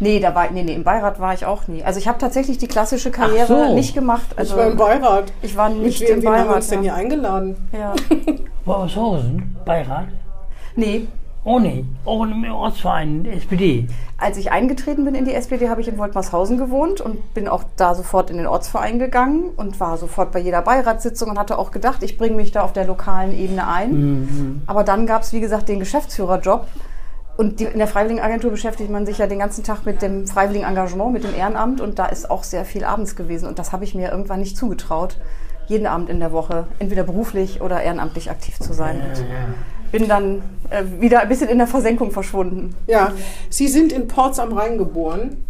Nee, 0.00 0.20
da 0.20 0.34
war, 0.34 0.50
nee, 0.50 0.62
nee, 0.62 0.74
im 0.74 0.84
Beirat 0.84 1.18
war 1.20 1.34
ich 1.34 1.44
auch 1.44 1.66
nie. 1.66 1.82
Also 1.82 1.98
ich 1.98 2.06
habe 2.06 2.18
tatsächlich 2.18 2.58
die 2.58 2.68
klassische 2.68 3.10
Karriere 3.10 3.46
so. 3.68 3.74
nicht 3.74 3.94
gemacht. 3.94 4.26
Also 4.36 4.54
ich 4.54 4.60
war 4.60 4.70
im 4.70 4.76
Beirat. 4.76 5.32
ich 5.42 5.56
war 5.56 5.70
Mit 5.70 5.82
nicht 5.82 6.00
wem, 6.02 6.16
im 6.18 6.22
wen 6.22 6.28
haben 6.28 6.34
wir 6.36 6.42
Beirat. 6.44 6.56
uns 6.56 6.68
denn 6.68 6.80
hier 6.80 6.92
ja. 6.92 6.94
eingeladen? 6.94 7.68
Ja. 7.72 7.94
Wolfshausen, 8.64 9.56
Beirat. 9.64 10.08
Nee, 10.76 11.08
Oh 11.44 11.58
nee, 11.58 11.84
auch 12.04 12.24
im 12.24 12.44
Ortsverein, 12.52 13.24
SPD. 13.24 13.86
als 14.18 14.36
ich 14.36 14.50
eingetreten 14.50 15.04
bin 15.06 15.14
in 15.14 15.24
die 15.24 15.32
SPD, 15.32 15.70
habe 15.70 15.80
ich 15.80 15.88
in 15.88 15.96
Woltmarshausen 15.96 16.58
gewohnt 16.58 17.00
und 17.00 17.32
bin 17.32 17.48
auch 17.48 17.62
da 17.76 17.94
sofort 17.94 18.28
in 18.28 18.36
den 18.36 18.46
Ortsverein 18.46 18.98
gegangen 18.98 19.50
und 19.56 19.80
war 19.80 19.96
sofort 19.96 20.30
bei 20.32 20.40
jeder 20.40 20.60
Beiratssitzung 20.60 21.30
und 21.30 21.38
hatte 21.38 21.58
auch 21.58 21.70
gedacht, 21.70 22.02
ich 22.02 22.18
bringe 22.18 22.36
mich 22.36 22.50
da 22.50 22.62
auf 22.64 22.74
der 22.74 22.86
lokalen 22.86 23.32
Ebene 23.32 23.66
ein. 23.66 24.62
Aber 24.66 24.84
dann 24.84 25.06
gab 25.06 25.22
es, 25.22 25.32
wie 25.32 25.40
gesagt, 25.40 25.70
den 25.70 25.78
Geschäftsführerjob. 25.78 26.66
Und 27.38 27.60
die, 27.60 27.66
in 27.66 27.78
der 27.78 27.86
Freiwilligenagentur 27.86 28.50
beschäftigt 28.50 28.90
man 28.90 29.06
sich 29.06 29.18
ja 29.18 29.28
den 29.28 29.38
ganzen 29.38 29.62
Tag 29.62 29.86
mit 29.86 30.02
dem 30.02 30.26
freiwilligen 30.26 30.66
Engagement, 30.66 31.12
mit 31.12 31.22
dem 31.22 31.36
Ehrenamt 31.36 31.80
und 31.80 32.00
da 32.00 32.06
ist 32.06 32.28
auch 32.32 32.42
sehr 32.42 32.64
viel 32.64 32.82
abends 32.82 33.14
gewesen 33.14 33.46
und 33.46 33.60
das 33.60 33.70
habe 33.70 33.84
ich 33.84 33.94
mir 33.94 34.10
irgendwann 34.10 34.40
nicht 34.40 34.56
zugetraut, 34.56 35.16
jeden 35.68 35.86
Abend 35.86 36.10
in 36.10 36.18
der 36.18 36.32
Woche 36.32 36.66
entweder 36.80 37.04
beruflich 37.04 37.60
oder 37.60 37.80
ehrenamtlich 37.80 38.28
aktiv 38.28 38.58
zu 38.58 38.72
sein. 38.72 39.00
Und 39.00 39.24
bin 39.92 40.08
dann 40.08 40.42
äh, 40.70 40.82
wieder 40.98 41.20
ein 41.20 41.28
bisschen 41.28 41.48
in 41.48 41.58
der 41.58 41.68
Versenkung 41.68 42.10
verschwunden. 42.10 42.74
Ja, 42.88 43.12
Sie 43.50 43.68
sind 43.68 43.92
in 43.92 44.08
Porz 44.08 44.40
am 44.40 44.52
Rhein 44.52 44.76
geboren. 44.76 45.44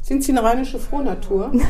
Sind 0.00 0.24
Sie 0.24 0.32
eine 0.32 0.42
rheinische 0.42 0.78
Frohnatur? 0.78 1.52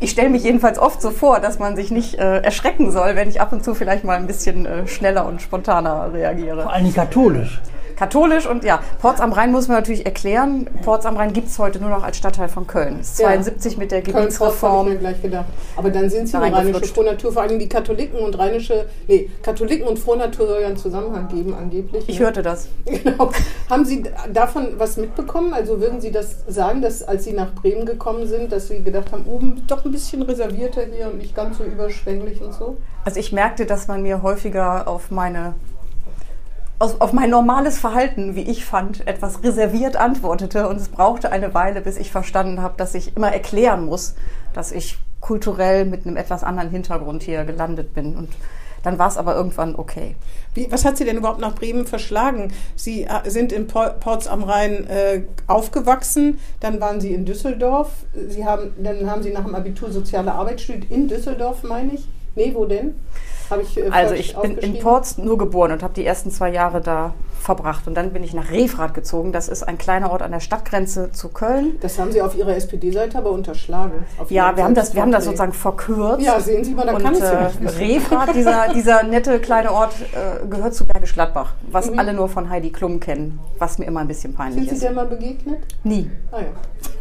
Ich 0.00 0.12
stelle 0.12 0.30
mich 0.30 0.42
jedenfalls 0.42 0.78
oft 0.78 1.02
so 1.02 1.10
vor, 1.10 1.38
dass 1.38 1.58
man 1.58 1.76
sich 1.76 1.90
nicht 1.90 2.14
äh, 2.14 2.38
erschrecken 2.38 2.90
soll, 2.90 3.14
wenn 3.14 3.28
ich 3.28 3.42
ab 3.42 3.52
und 3.52 3.62
zu 3.62 3.74
vielleicht 3.74 4.04
mal 4.04 4.16
ein 4.16 4.26
bisschen 4.26 4.64
äh, 4.64 4.88
schneller 4.88 5.26
und 5.26 5.42
spontaner 5.42 6.14
reagiere. 6.14 6.62
Vor 6.62 6.72
allem 6.72 6.94
katholisch. 6.94 7.60
Katholisch 7.96 8.46
und 8.46 8.62
ja, 8.64 8.80
Porz 9.00 9.20
am 9.20 9.32
Rhein 9.32 9.52
muss 9.52 9.68
man 9.68 9.78
natürlich 9.78 10.04
erklären. 10.04 10.68
Porz 10.82 11.06
am 11.06 11.16
Rhein 11.16 11.32
gibt 11.32 11.48
es 11.48 11.58
heute 11.58 11.80
nur 11.80 11.90
noch 11.90 12.02
als 12.02 12.18
Stadtteil 12.18 12.48
von 12.48 12.66
Köln. 12.66 13.00
Ist 13.00 13.18
Ja. 13.18 13.28
72 13.28 13.78
mit 13.78 13.90
der 13.90 13.98
habe 13.98 14.08
ich 14.08 14.14
mir 14.14 14.20
Gebietsreform. 14.20 14.98
gleich 14.98 15.22
gedacht. 15.22 15.46
Aber 15.76 15.90
dann 15.90 16.10
sind 16.10 16.28
Sie 16.28 16.36
eine 16.36 16.54
rheinische. 16.54 16.84
Frohnatur. 16.86 17.32
Vor 17.32 17.42
allem 17.42 17.58
die 17.58 17.68
Katholiken 17.68 18.20
und 18.20 18.38
rheinische, 18.38 18.86
nee, 19.08 19.30
Katholiken 19.42 19.86
und 19.86 19.98
Frohnatur 19.98 20.46
soll 20.46 20.60
ja 20.60 20.66
einen 20.68 20.76
Zusammenhang 20.76 21.28
geben, 21.28 21.54
angeblich. 21.54 22.04
Ich 22.08 22.18
ne? 22.18 22.26
hörte 22.26 22.42
das. 22.42 22.68
Genau. 23.06 23.30
Haben 23.70 23.84
Sie 23.84 24.04
davon 24.32 24.68
was 24.78 24.96
mitbekommen? 24.96 25.52
Also 25.52 25.80
würden 25.80 26.00
Sie 26.00 26.10
das 26.10 26.38
sagen, 26.48 26.82
dass 26.82 27.02
als 27.02 27.24
Sie 27.24 27.32
nach 27.32 27.52
Bremen 27.54 27.86
gekommen 27.86 28.26
sind, 28.26 28.52
dass 28.52 28.68
Sie 28.68 28.82
gedacht 28.82 29.12
haben, 29.12 29.24
oben 29.26 29.62
doch 29.66 29.84
ein 29.84 29.92
bisschen 29.92 30.22
reservierter 30.22 30.82
hier 30.92 31.06
und 31.06 31.18
nicht 31.18 31.34
ganz 31.34 31.58
so 31.58 31.64
überschwänglich 31.64 32.42
und 32.42 32.52
so? 32.52 32.76
Also 33.04 33.20
ich 33.20 33.32
merkte, 33.32 33.66
dass 33.66 33.86
man 33.88 34.02
mir 34.02 34.22
häufiger 34.22 34.88
auf 34.88 35.10
meine 35.10 35.54
aus- 36.78 37.00
auf 37.00 37.12
mein 37.12 37.30
normales 37.30 37.78
Verhalten, 37.78 38.34
wie 38.36 38.42
ich 38.42 38.64
fand, 38.64 39.06
etwas 39.06 39.42
reserviert 39.42 39.96
antwortete. 39.96 40.68
Und 40.68 40.76
es 40.76 40.88
brauchte 40.88 41.30
eine 41.32 41.54
Weile, 41.54 41.80
bis 41.80 41.96
ich 41.96 42.10
verstanden 42.10 42.62
habe, 42.62 42.74
dass 42.76 42.94
ich 42.94 43.16
immer 43.16 43.32
erklären 43.32 43.84
muss, 43.86 44.14
dass 44.54 44.72
ich 44.72 44.98
kulturell 45.20 45.84
mit 45.86 46.06
einem 46.06 46.16
etwas 46.16 46.44
anderen 46.44 46.70
Hintergrund 46.70 47.22
hier 47.22 47.44
gelandet 47.44 47.94
bin. 47.94 48.14
Und 48.16 48.28
dann 48.82 48.98
war 48.98 49.08
es 49.08 49.16
aber 49.16 49.34
irgendwann 49.34 49.74
okay. 49.74 50.14
Wie, 50.54 50.70
was 50.70 50.84
hat 50.84 50.96
Sie 50.96 51.04
denn 51.04 51.16
überhaupt 51.16 51.40
nach 51.40 51.54
Bremen 51.56 51.86
verschlagen? 51.86 52.52
Sie 52.76 53.02
äh, 53.04 53.28
sind 53.28 53.50
in 53.52 53.66
Por- 53.66 53.94
Porz 53.98 54.28
am 54.28 54.44
Rhein 54.44 54.86
äh, 54.88 55.22
aufgewachsen, 55.48 56.38
dann 56.60 56.80
waren 56.80 57.00
Sie 57.00 57.12
in 57.12 57.24
Düsseldorf. 57.24 57.90
Sie 58.28 58.44
haben, 58.44 58.70
dann 58.80 59.10
haben 59.10 59.22
Sie 59.24 59.32
nach 59.32 59.44
dem 59.44 59.56
Abitur 59.56 59.90
Soziale 59.90 60.32
Arbeit 60.32 60.60
studiert 60.60 60.90
in 60.90 61.08
Düsseldorf, 61.08 61.64
meine 61.64 61.94
ich. 61.94 62.06
Nee, 62.36 62.54
wo 62.54 62.66
denn? 62.66 62.94
Ich 63.62 63.76
äh, 63.78 63.88
Also 63.90 64.14
ich 64.14 64.36
bin 64.36 64.58
in? 64.58 64.78
Porz 64.78 65.18
nur 65.18 65.38
geboren 65.38 65.72
und 65.72 65.82
habe 65.82 65.94
die 65.94 66.04
ersten 66.04 66.30
zwei 66.30 66.50
Jahre 66.50 66.80
da 66.80 67.14
verbracht. 67.40 67.86
Und 67.86 67.94
dann 67.94 68.12
bin 68.12 68.22
ich 68.24 68.34
nach 68.34 68.50
Refrath 68.50 68.94
gezogen. 68.94 69.32
Das 69.32 69.48
ist 69.48 69.62
ein 69.62 69.78
kleiner 69.78 70.10
Ort 70.10 70.22
an 70.22 70.32
der 70.32 70.40
Stadtgrenze 70.40 71.12
zu 71.12 71.28
Köln. 71.28 71.78
Das 71.80 71.98
haben 71.98 72.12
Sie 72.12 72.20
auf 72.22 72.36
Ihrer 72.36 72.56
SPD-Seite 72.56 73.18
aber 73.18 73.30
unterschlagen. 73.30 74.04
Ja, 74.28 74.56
wir 74.56 74.64
haben 74.64 74.74
das, 74.74 74.94
wir 74.94 75.02
haben 75.02 75.12
das 75.12 75.24
sozusagen 75.24 75.52
verkürzt. 75.52 76.22
Ja, 76.24 76.40
sehen 76.40 76.64
Sie 76.64 76.74
mal, 76.74 76.86
da 76.86 76.94
und 76.94 77.02
kann 77.02 77.14
ja 77.16 77.48
äh, 77.48 77.50
nicht. 77.60 77.78
Refrath, 77.78 78.34
dieser, 78.34 78.72
dieser 78.74 79.02
nette 79.02 79.38
kleine 79.38 79.72
Ort, 79.72 79.94
äh, 80.12 80.46
gehört 80.46 80.74
zu 80.74 80.84
Bergisch 80.86 81.14
Gladbach, 81.14 81.54
was 81.70 81.90
Mhm. 81.90 81.98
alle 81.98 82.12
nur 82.14 82.28
von 82.28 82.50
Heidi 82.50 82.70
Klum 82.72 82.98
kennen, 83.00 83.38
was 83.58 83.78
mir 83.78 83.84
immer 83.86 84.00
ein 84.00 84.08
bisschen 84.08 84.34
peinlich 84.34 84.56
Sind 84.56 84.68
Sie 84.68 84.74
ist. 84.74 84.82
der 84.82 84.92
mal 84.92 85.06
begegnet? 85.06 85.58
Nie. 85.84 86.10
Ah 86.32 86.40
ja. 86.40 86.46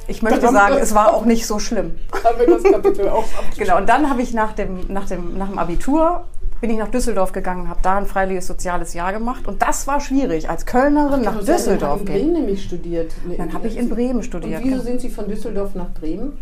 Ich 0.08 0.22
möchte 0.22 0.48
sagen, 0.50 0.76
es 0.80 0.94
war 0.94 1.14
auch 1.16 1.26
nicht 1.26 1.48
so 1.48 1.58
schlimm. 1.58 1.96
Haben 2.24 2.40
wir 2.40 2.48
das 2.48 2.64
Kapitel 2.64 3.10
auch. 3.10 3.24
Genau, 3.58 3.78
und 3.78 3.90
dann 3.90 4.10
habe 4.10 4.22
ich 4.22 4.34
nach 4.34 4.54
dem, 4.54 4.82
nach, 4.90 5.08
dem, 5.08 5.38
nach 5.38 5.50
dem 5.50 5.58
Abitur 5.58 6.26
bin 6.66 6.74
ich 6.74 6.80
nach 6.80 6.90
Düsseldorf 6.90 7.32
gegangen, 7.32 7.70
habe 7.70 7.80
da 7.84 7.96
ein 7.96 8.08
freiwilliges 8.08 8.48
soziales 8.48 8.96
Jahr 8.96 9.14
gemacht 9.14 9.48
und 9.48 9.62
das 9.62 9.86
war 9.86 10.00
schwierig, 10.00 10.50
als 10.50 10.66
Kölnerin 10.66 11.22
nach 11.22 11.34
Sie 11.34 11.38
haben 11.38 11.46
Düsseldorf 11.46 12.00
in 12.00 12.06
gehen. 12.08 12.16
Bremen 12.16 12.34
nämlich 12.34 12.64
studiert. 12.64 13.14
Dann 13.38 13.54
habe 13.54 13.68
ich 13.68 13.78
in 13.78 13.88
Bremen 13.88 14.24
studiert. 14.24 14.64
Und 14.64 14.72
wieso 14.72 14.82
sind 14.82 15.00
Sie 15.00 15.10
von 15.10 15.28
Düsseldorf 15.28 15.76
nach 15.76 15.94
Bremen? 15.94 16.40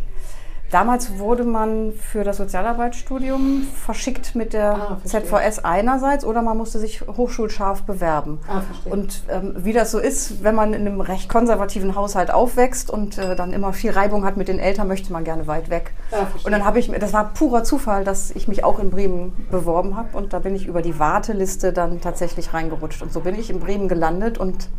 Damals 0.73 1.19
wurde 1.19 1.43
man 1.43 1.93
für 1.93 2.23
das 2.23 2.37
Sozialarbeitsstudium 2.37 3.67
verschickt 3.85 4.33
mit 4.33 4.53
der 4.53 4.73
Ah. 4.73 4.97
ZVS 5.03 5.59
einerseits 5.63 6.25
oder 6.25 6.41
man 6.41 6.57
musste 6.57 6.79
sich 6.79 7.01
hochschulscharf 7.01 7.83
bewerben. 7.83 8.39
Ah. 8.47 8.61
Und 8.89 9.21
ähm, 9.29 9.53
wie 9.57 9.71
das 9.71 9.91
so 9.91 9.99
ist, 9.99 10.43
wenn 10.43 10.55
man 10.55 10.73
in 10.73 10.87
einem 10.87 10.99
recht 10.99 11.29
konservativen 11.29 11.95
Haushalt 11.95 12.31
aufwächst 12.31 12.89
und 12.89 13.19
äh, 13.19 13.35
dann 13.35 13.53
immer 13.53 13.71
viel 13.71 13.91
Reibung 13.91 14.25
hat 14.25 14.35
mit 14.35 14.47
den 14.47 14.57
Eltern, 14.57 14.87
möchte 14.87 15.13
man 15.13 15.23
gerne 15.23 15.45
weit 15.45 15.69
weg. 15.69 15.91
Ah, 16.11 16.25
und 16.43 16.51
dann 16.51 16.65
habe 16.65 16.79
ich, 16.79 16.89
mir- 16.89 16.97
das 16.97 17.13
war 17.13 17.33
purer 17.35 17.63
Zufall, 17.63 18.03
dass 18.03 18.31
ich 18.31 18.47
mich 18.47 18.63
auch 18.63 18.79
in 18.79 18.89
Bremen 18.89 19.45
beworben 19.51 19.95
habe 19.95 20.17
und 20.17 20.33
da 20.33 20.39
bin 20.39 20.55
ich 20.55 20.65
über 20.65 20.81
die 20.81 20.97
Warteliste 20.97 21.71
dann 21.71 22.01
tatsächlich 22.01 22.51
reingerutscht. 22.51 23.03
Und 23.03 23.13
so 23.13 23.19
bin 23.19 23.35
ich 23.37 23.51
in 23.51 23.59
Bremen 23.59 23.87
gelandet 23.87 24.39
und 24.39 24.69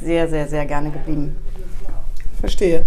sehr, 0.00 0.26
sehr, 0.28 0.48
sehr 0.48 0.64
gerne 0.64 0.90
geblieben. 0.90 1.36
Verstehe. 2.40 2.86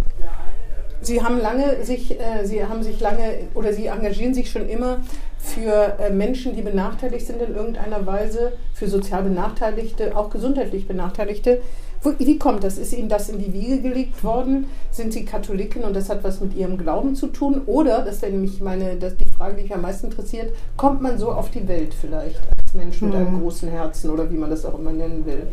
Sie 1.06 1.22
haben 1.22 1.40
lange 1.40 1.84
sich, 1.84 2.20
äh, 2.20 2.46
Sie 2.46 2.66
haben 2.66 2.82
sich 2.82 3.00
lange 3.00 3.48
oder 3.54 3.74
Sie 3.74 3.86
engagieren 3.86 4.34
sich 4.34 4.50
schon 4.50 4.68
immer 4.68 5.02
für 5.38 6.00
äh, 6.00 6.10
Menschen, 6.10 6.56
die 6.56 6.64
benachteiligt 6.64 7.28
sind 7.28 7.42
in 7.42 7.56
irgendeiner 7.56 8.06
Weise, 8.08 8.54
für 8.74 8.88
sozial 8.88 9.22
Benachteiligte, 9.24 10.18
auch 10.18 10.32
gesundheitlich 10.32 10.88
Benachteiligte. 10.88 11.62
Wo, 12.02 12.14
wie 12.18 12.40
kommt 12.40 12.64
das? 12.64 12.80
Ist 12.80 12.94
Ihnen 12.94 13.10
das 13.10 13.30
in 13.30 13.38
die 13.38 13.54
Wiege 13.54 13.82
gelegt 13.82 14.24
worden? 14.24 14.66
Sind 14.90 15.14
Sie 15.14 15.26
Katholiken 15.26 15.84
und 15.84 15.96
das 15.96 16.10
hat 16.10 16.24
was 16.24 16.42
mit 16.42 16.56
Ihrem 16.56 16.78
Glauben 16.78 17.16
zu 17.16 17.28
tun? 17.28 17.62
Oder, 17.68 18.04
das 18.04 18.24
wäre 18.24 18.32
nämlich 18.32 18.60
meine, 18.60 18.96
das, 18.96 19.16
die 19.16 19.26
Frage, 19.26 19.58
die 19.58 19.64
mich 19.64 19.74
am 19.74 19.82
meisten 19.82 20.08
interessiert, 20.08 20.54
kommt 20.76 21.02
man 21.02 21.20
so 21.20 21.32
auf 21.32 21.52
die 21.52 21.68
Welt 21.68 21.94
vielleicht 21.94 22.42
als 22.58 22.74
Mensch 22.74 23.02
mit 23.02 23.14
einem 23.14 23.40
großen 23.40 23.70
Herzen 23.70 24.10
oder 24.10 24.32
wie 24.32 24.38
man 24.38 24.50
das 24.50 24.66
auch 24.66 24.78
immer 24.80 24.92
nennen 24.92 25.24
will? 25.26 25.44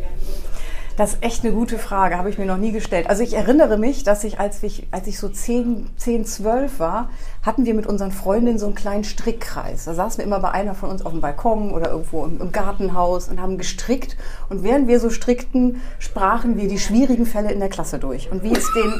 Das 0.95 1.13
ist 1.13 1.23
echt 1.23 1.43
eine 1.43 1.53
gute 1.53 1.79
Frage, 1.79 2.17
habe 2.17 2.29
ich 2.29 2.37
mir 2.37 2.45
noch 2.45 2.57
nie 2.57 2.71
gestellt. 2.71 3.09
Also 3.09 3.23
ich 3.23 3.33
erinnere 3.33 3.77
mich, 3.77 4.03
dass 4.03 4.23
ich, 4.23 4.39
als 4.39 4.61
ich, 4.61 4.87
als 4.91 5.07
ich 5.07 5.17
so 5.17 5.27
10, 5.27 5.89
10, 5.97 6.25
12 6.25 6.79
war, 6.79 7.09
hatten 7.41 7.65
wir 7.65 7.73
mit 7.73 7.87
unseren 7.87 8.11
Freundinnen 8.11 8.59
so 8.59 8.67
einen 8.67 8.75
kleinen 8.75 9.03
Strickkreis. 9.03 9.85
Da 9.85 9.95
saßen 9.95 10.19
wir 10.19 10.25
immer 10.25 10.39
bei 10.39 10.51
einer 10.51 10.75
von 10.75 10.89
uns 10.89 11.03
auf 11.03 11.11
dem 11.11 11.21
Balkon 11.21 11.71
oder 11.71 11.89
irgendwo 11.89 12.23
im, 12.25 12.39
im 12.39 12.51
Gartenhaus 12.51 13.27
und 13.27 13.41
haben 13.41 13.57
gestrickt. 13.57 14.17
Und 14.49 14.63
während 14.63 14.87
wir 14.87 14.99
so 14.99 15.09
strickten, 15.09 15.81
sprachen 15.97 16.57
wir 16.57 16.67
die 16.67 16.79
schwierigen 16.79 17.25
Fälle 17.25 17.51
in 17.51 17.59
der 17.59 17.69
Klasse 17.69 17.97
durch. 17.97 18.31
Und 18.31 18.43
wie 18.43 18.53
es 18.53 18.67
denen, 18.73 18.99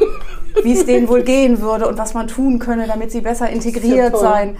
wie 0.64 0.74
es 0.74 0.86
denen 0.86 1.08
wohl 1.08 1.22
gehen 1.22 1.62
würde 1.62 1.88
und 1.88 2.00
was 2.00 2.16
man 2.16 2.28
tun 2.28 2.58
könne, 2.58 2.88
damit 2.88 3.12
sie 3.12 3.22
besser 3.22 3.50
integriert 3.50 4.14
toll. 4.14 4.22
seien. 4.22 4.58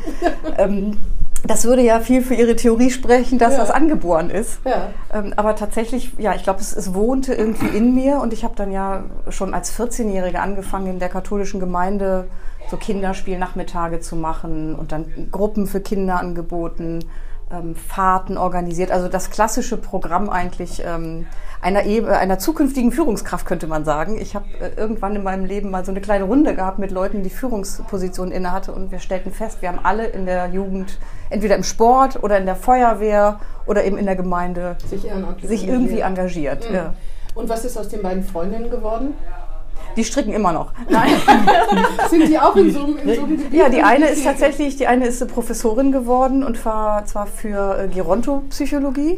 Ähm, 0.58 0.98
das 1.46 1.66
würde 1.66 1.82
ja 1.82 2.00
viel 2.00 2.22
für 2.22 2.36
Ihre 2.36 2.56
Theorie 2.56 2.90
sprechen, 2.90 3.38
dass 3.38 3.54
Ja. 3.54 3.60
das 3.60 3.72
angeboren 3.72 4.30
ist. 4.30 4.60
Ja. 4.66 4.90
Ähm, 5.14 5.34
aber 5.36 5.56
tatsächlich, 5.56 6.12
ja, 6.18 6.34
ich 6.36 6.44
glaube, 6.44 6.62
es, 6.62 6.74
es 6.76 6.94
wohnte 6.94 7.34
irgendwie 7.34 7.68
in 7.78 7.94
mir 7.94 8.20
und 8.22 8.32
ich 8.34 8.44
habe 8.44 8.56
dann 8.56 8.72
ja 8.72 9.04
schon 9.30 9.54
als 9.54 9.78
14-Jährige 9.78 10.40
angefangen, 10.40 10.88
in 10.88 11.00
der 11.00 11.10
katholischen 11.10 11.60
Gemeinde 11.60 12.28
so 12.72 12.78
Kinderspielnachmittage 12.78 14.00
zu 14.00 14.16
machen 14.16 14.74
und 14.76 14.92
dann 14.92 15.06
Gruppen 15.32 15.68
für 15.68 15.82
Kinder 15.82 16.20
angeboten, 16.20 17.00
ähm, 17.54 17.76
Fahrten 17.76 18.38
organisiert. 18.38 18.92
Also 18.92 19.08
das 19.08 19.30
klassische 19.30 19.78
Programm 19.78 20.30
eigentlich 20.30 20.84
ähm, 20.86 21.28
einer, 21.62 21.86
e 21.86 22.04
einer 22.06 22.40
zukünftigen 22.40 22.92
Führungskraft, 22.92 23.46
könnte 23.46 23.68
man 23.68 23.86
sagen. 23.86 24.20
Ich 24.20 24.36
habe 24.36 24.46
äh, 24.60 24.72
irgendwann 24.76 25.16
in 25.16 25.24
meinem 25.24 25.46
Leben 25.46 25.72
mal 25.72 25.86
so 25.86 25.92
eine 25.92 26.02
kleine 26.02 26.26
Runde 26.26 26.56
gehabt 26.56 26.80
mit 26.80 26.92
Leuten, 26.92 27.24
die 27.24 27.30
Führungspositionen 27.30 28.34
innehatte 28.34 28.72
und 28.74 28.92
wir 28.92 29.00
stellten 29.00 29.32
fest, 29.32 29.62
wir 29.62 29.70
haben 29.70 29.80
alle 29.84 30.08
in 30.08 30.26
der 30.26 30.48
Jugend, 30.48 30.98
entweder 31.30 31.56
im 31.56 31.64
Sport 31.64 32.22
oder 32.22 32.38
in 32.38 32.46
der 32.46 32.56
Feuerwehr 32.56 33.40
oder 33.66 33.86
eben 33.86 33.98
in 33.98 34.06
der 34.06 34.16
Gemeinde 34.16 34.76
Sich 34.88 35.08
sich 35.44 35.68
irgendwie 35.68 36.00
engagiert. 36.00 36.70
Mhm. 36.70 36.76
Ja. 36.76 36.94
Und 37.36 37.50
was 37.50 37.66
ist 37.66 37.78
aus 37.78 37.90
den 37.90 38.02
beiden 38.02 38.24
Freundinnen 38.24 38.70
geworden? 38.70 39.16
Die 39.96 40.04
stricken 40.04 40.34
immer 40.34 40.52
noch. 40.52 40.72
Nein. 40.90 41.12
Sind 42.10 42.28
die 42.28 42.40
auch 42.40 42.56
in 42.56 42.72
so 42.72 42.84
einem, 42.84 42.98
in 42.98 43.16
so 43.16 43.24
einem 43.24 43.38
Gebiet? 43.38 43.54
Ja, 43.54 43.70
die 43.70 43.82
eine 43.84 44.08
ist 44.08 44.24
tatsächlich, 44.24 44.76
die 44.78 44.88
eine 44.88 45.06
ist 45.06 45.22
eine 45.22 45.32
Professorin 45.32 45.92
geworden 45.92 46.44
und 46.44 46.64
war 46.66 47.06
zwar 47.06 47.28
für 47.28 47.78
äh, 47.84 47.88
Gerontopsychologie. 47.88 49.18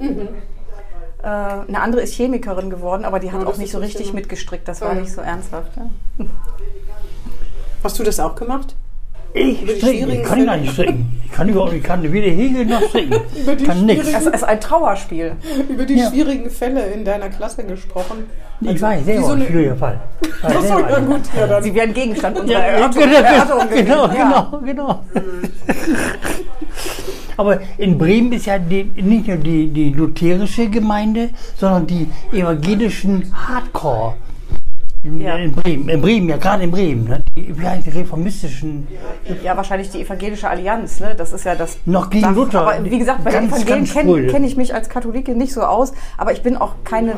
Äh, 1.23 1.27
eine 1.27 1.79
andere 1.81 2.01
ist 2.01 2.13
Chemikerin 2.15 2.69
geworden, 2.69 3.05
aber 3.05 3.19
die 3.19 3.31
hat 3.31 3.41
Oh, 3.41 3.45
das 3.45 3.55
auch 3.55 3.57
nicht 3.57 3.71
so 3.71 3.79
richtig 3.79 4.07
schön. 4.07 4.15
mitgestrickt. 4.15 4.67
Das 4.67 4.81
war 4.81 4.93
Ja. 4.93 4.99
nicht 5.01 5.11
so 5.13 5.21
ernsthaft. 5.21 5.71
Ja. 5.77 6.25
Hast 7.83 7.99
du 7.99 8.03
das 8.03 8.19
auch 8.19 8.35
gemacht? 8.35 8.75
Ich 9.33 9.59
stricken, 9.79 10.09
ich 10.11 10.23
kann 10.23 10.45
gar 10.45 10.55
nicht 10.57 10.71
stricken. 10.73 11.11
Ich 11.25 11.31
kann 11.31 11.49
überhaupt, 11.49 11.73
ich 11.73 11.83
kann 11.83 12.01
weder 12.03 12.27
häkeln 12.31 12.69
noch 12.69 12.81
stricken. 12.87 13.19
Über 13.41 13.53
die 13.55 13.65
kann 13.65 13.85
nichts. 13.85 14.07
Es 14.07 14.25
ist 14.25 14.43
ein 14.45 14.61
Trauerspiel. 14.61 15.33
Über 15.67 15.85
die 15.85 15.95
Ja. 15.95 16.09
schwierigen 16.09 16.49
Fälle 16.49 16.85
in 16.87 17.03
deiner 17.03 17.29
Klasse 17.29 17.65
gesprochen. 17.65 18.25
Ich 18.61 18.81
weiß, 18.81 19.01
wie 19.01 19.03
selber 19.03 19.27
so 19.27 19.33
ein 19.33 19.41
schwieriger 19.45 19.75
Fall. 19.75 19.99
Achso, 20.47 20.61
selber 20.61 20.89
ja 20.91 20.99
gut, 20.99 21.21
ja 21.37 21.47
dann. 21.47 21.63
Sie 21.63 21.73
werden 21.75 21.93
Gegenstand 21.93 22.39
unserer 22.39 22.59
Ja, 22.59 22.65
Erörterung. 22.65 23.09
genau, 23.09 23.23
Erörterung 23.23 23.69
genau, 23.69 24.07
Ja. 24.07 24.13
genau, 24.13 24.61
genau. 24.65 24.99
Aber 27.37 27.59
in 27.77 27.97
Bremen 27.97 28.31
ist 28.31 28.45
ja 28.45 28.57
die, 28.57 28.83
nicht 28.95 29.27
nur 29.27 29.37
die, 29.37 29.67
die 29.67 29.89
lutherische 29.91 30.69
Gemeinde, 30.69 31.29
sondern 31.57 31.85
die 31.85 32.07
evangelischen 32.31 33.25
Hardcore. 33.33 34.13
In, 35.03 35.19
Ja. 35.19 35.35
in 35.35 35.51
Bremen, 35.51 35.89
in 35.89 36.01
Bremen, 36.01 36.29
ja 36.29 36.37
gerade 36.37 36.63
in 36.63 36.71
Bremen, 36.71 37.03
ne? 37.05 37.21
Die 37.35 37.89
reformistischen, 37.89 38.87
Ja, 39.43 39.57
wahrscheinlich 39.57 39.89
die 39.89 40.01
evangelische 40.01 40.49
Allianz, 40.49 41.01
ne? 41.01 41.15
Das 41.15 41.33
ist 41.33 41.43
ja 41.43 41.55
das. 41.55 41.77
Noch 41.85 42.09
gegen 42.09 42.23
das, 42.23 42.35
Luther. 42.35 42.61
Aber 42.61 42.85
wie 42.85 42.97
gesagt, 42.97 43.25
bei 43.25 43.31
den 43.31 43.49
Ganz, 43.49 43.63
Evangelien 43.63 43.85
kenne 43.85 44.27
kenn 44.27 44.43
ich 44.45 44.55
mich 44.55 44.73
als 44.73 44.87
Katholikin 44.87 45.37
nicht 45.37 45.51
so 45.51 45.63
aus, 45.63 45.91
aber 46.17 46.31
ich 46.31 46.43
bin 46.43 46.55
auch 46.55 46.75
keine 46.85 47.13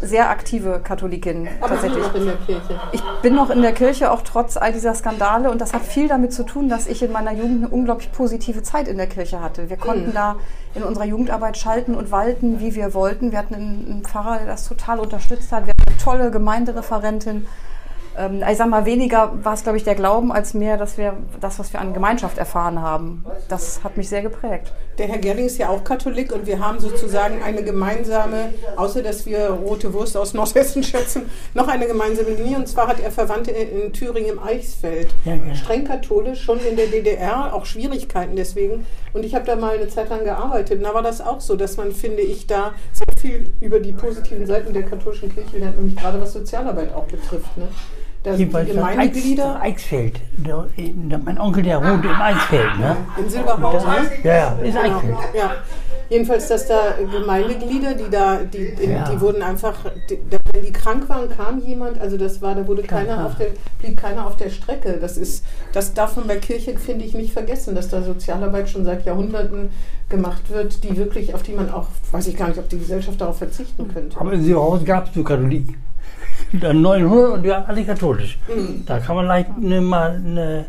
sehr 0.00 0.30
aktive 0.30 0.80
Katholikin 0.82 1.48
Aber 1.60 1.68
tatsächlich. 1.74 2.02
noch 2.02 2.14
in 2.14 2.24
der 2.26 2.36
Kirche. 2.36 2.80
Ich 2.90 3.02
bin 3.22 3.34
noch 3.36 3.50
in 3.50 3.62
der 3.62 3.72
Kirche, 3.72 4.10
auch 4.10 4.22
trotz 4.22 4.56
all 4.56 4.72
dieser 4.72 4.94
Skandale. 4.94 5.50
Und 5.50 5.60
das 5.60 5.72
hat 5.72 5.82
viel 5.82 6.08
damit 6.08 6.32
zu 6.32 6.42
tun, 6.42 6.68
dass 6.68 6.88
ich 6.88 7.00
in 7.02 7.12
meiner 7.12 7.32
Jugend 7.32 7.64
eine 7.64 7.68
unglaublich 7.68 8.10
positive 8.10 8.62
Zeit 8.64 8.88
in 8.88 8.96
der 8.96 9.06
Kirche 9.06 9.40
hatte. 9.40 9.70
Wir 9.70 9.76
konnten 9.76 10.12
da 10.12 10.36
in 10.74 10.82
unserer 10.82 11.04
Jugendarbeit 11.04 11.56
schalten 11.56 11.94
und 11.94 12.10
walten, 12.10 12.58
wie 12.58 12.74
wir 12.74 12.94
wollten. 12.94 13.30
Wir 13.30 13.38
hatten 13.38 13.54
einen, 13.54 13.86
einen 13.88 14.02
Pfarrer, 14.02 14.38
der 14.38 14.46
das 14.46 14.66
total 14.66 14.98
unterstützt 14.98 15.52
hat. 15.52 15.66
Wir 15.66 15.70
hatten 15.70 15.88
eine 15.88 15.98
tolle 15.98 16.30
Gemeindereferentin. 16.32 17.46
Ähm, 18.16 18.42
ich 18.48 18.58
sag 18.58 18.68
mal, 18.68 18.84
weniger 18.84 19.32
war 19.42 19.54
es, 19.54 19.62
glaube 19.62 19.78
ich, 19.78 19.84
der 19.84 19.94
Glauben, 19.94 20.32
als 20.32 20.54
mehr, 20.54 20.76
dass 20.76 20.98
wir 20.98 21.16
das, 21.40 21.58
was 21.58 21.72
wir 21.72 21.80
an 21.80 21.94
Gemeinschaft 21.94 22.38
erfahren 22.38 22.80
haben. 22.80 23.24
Das 23.48 23.82
hat 23.84 23.96
mich 23.96 24.08
sehr 24.08 24.22
geprägt. 24.22 24.72
Der 24.98 25.08
Herr 25.08 25.18
Gerling 25.18 25.46
ist 25.46 25.58
ja 25.58 25.68
auch 25.70 25.84
Katholik 25.84 26.32
und 26.32 26.46
wir 26.46 26.58
haben 26.58 26.78
sozusagen 26.78 27.42
eine 27.42 27.62
gemeinsame, 27.62 28.52
außer 28.76 29.02
dass 29.02 29.24
wir 29.24 29.48
rote 29.48 29.92
Wurst 29.94 30.16
aus 30.16 30.34
Nordhessen 30.34 30.82
schätzen, 30.82 31.30
noch 31.54 31.68
eine 31.68 31.86
gemeinsame 31.86 32.30
Linie. 32.30 32.58
Und 32.58 32.68
zwar 32.68 32.88
hat 32.88 33.00
er 33.00 33.10
Verwandte 33.10 33.50
in, 33.50 33.82
in 33.82 33.92
Thüringen 33.92 34.32
im 34.32 34.42
Eichsfeld. 34.42 35.08
Ja, 35.24 35.34
ja. 35.34 35.54
Streng 35.54 35.84
katholisch, 35.84 36.42
schon 36.42 36.60
in 36.60 36.76
der 36.76 36.88
DDR, 36.88 37.54
auch 37.54 37.64
Schwierigkeiten 37.64 38.36
deswegen. 38.36 38.86
Und 39.14 39.24
ich 39.24 39.34
habe 39.34 39.46
da 39.46 39.56
mal 39.56 39.76
eine 39.76 39.88
Zeit 39.88 40.10
lang 40.10 40.24
gearbeitet. 40.24 40.78
Und 40.78 40.84
da 40.84 40.94
war 40.94 41.02
das 41.02 41.20
auch 41.20 41.40
so, 41.40 41.56
dass 41.56 41.76
man, 41.76 41.92
finde 41.92 42.22
ich, 42.22 42.46
da 42.46 42.74
sehr 42.92 43.06
viel 43.20 43.50
über 43.60 43.80
die 43.80 43.92
positiven 43.92 44.46
Seiten 44.46 44.72
der 44.72 44.82
katholischen 44.82 45.34
Kirche 45.34 45.58
lernt, 45.58 45.76
nämlich 45.76 45.96
gerade 45.96 46.20
was 46.20 46.32
Sozialarbeit 46.32 46.94
auch 46.94 47.04
betrifft. 47.04 47.56
Ne? 47.56 47.68
Da 48.22 48.36
sind 48.36 48.38
die 48.38 48.42
jedenfalls 48.42 48.68
Eichs, 48.68 48.76
Gemeindeglieder 48.76 49.60
Eichsfeld. 49.60 50.20
Der, 50.36 50.66
der, 50.76 51.18
mein 51.18 51.38
Onkel, 51.40 51.62
der 51.64 51.82
wohnt 51.82 52.04
im 52.04 52.10
Eichsfeld. 52.12 52.78
Ne? 52.78 52.96
in 53.18 53.28
Silberhausen. 53.28 53.88
Ja, 54.22 54.34
ja, 54.34 54.48
ist 54.62 54.74
Genau. 54.76 54.96
Eichsfeld. 54.96 55.16
Ja. 55.34 55.50
Jedenfalls, 56.08 56.46
dass 56.48 56.68
da 56.68 56.78
Gemeindeglieder, 57.10 57.94
die 57.94 58.10
da, 58.10 58.40
die, 58.44 58.58
in, 58.84 58.90
Ja. 58.92 59.08
die 59.10 59.18
wurden 59.20 59.42
einfach, 59.42 59.74
die, 60.10 60.18
wenn 60.52 60.62
die 60.62 60.72
krank 60.72 61.08
waren, 61.08 61.30
kam 61.30 61.58
jemand, 61.60 61.98
also 62.00 62.18
das 62.18 62.42
war, 62.42 62.54
da 62.54 62.66
wurde 62.66 62.82
keiner 62.82 63.24
auf 63.26 63.36
der, 63.36 63.46
blieb 63.80 63.96
keiner 63.96 64.26
auf 64.26 64.36
der 64.36 64.50
Strecke. 64.50 64.98
Das 65.00 65.16
ist, 65.16 65.42
das 65.72 65.94
darf 65.94 66.14
man 66.16 66.26
bei 66.26 66.36
Kirche, 66.36 66.76
finde 66.78 67.04
ich, 67.06 67.14
nicht 67.14 67.32
vergessen, 67.32 67.74
dass 67.74 67.88
da 67.88 68.02
Sozialarbeit 68.02 68.68
schon 68.68 68.84
seit 68.84 69.06
Jahrhunderten 69.06 69.70
gemacht 70.10 70.50
wird, 70.50 70.84
die 70.84 70.96
wirklich, 70.98 71.34
auf 71.34 71.42
die 71.42 71.54
man 71.54 71.70
auch, 71.72 71.86
weiß 72.12 72.26
ich 72.26 72.36
gar 72.36 72.48
nicht, 72.48 72.58
ob 72.58 72.68
die 72.68 72.78
Gesellschaft 72.78 73.18
darauf 73.20 73.38
verzichten 73.38 73.88
könnte. 73.92 74.20
Aber 74.20 74.32
in 74.34 74.44
Silberhausen 74.44 74.84
gab 74.84 75.08
es 75.08 75.16
nur 75.16 75.24
Katholik. 75.24 75.78
Dann 76.52 76.82
900 76.82 77.32
und 77.34 77.42
die 77.42 77.48
waren 77.48 77.64
alle 77.66 77.84
katholisch. 77.84 78.38
Mhm. 78.48 78.84
Da 78.86 78.98
kann 78.98 79.16
man 79.16 79.26
leicht 79.26 79.58
ne, 79.58 79.80
mal 79.80 80.18
ne, 80.20 80.66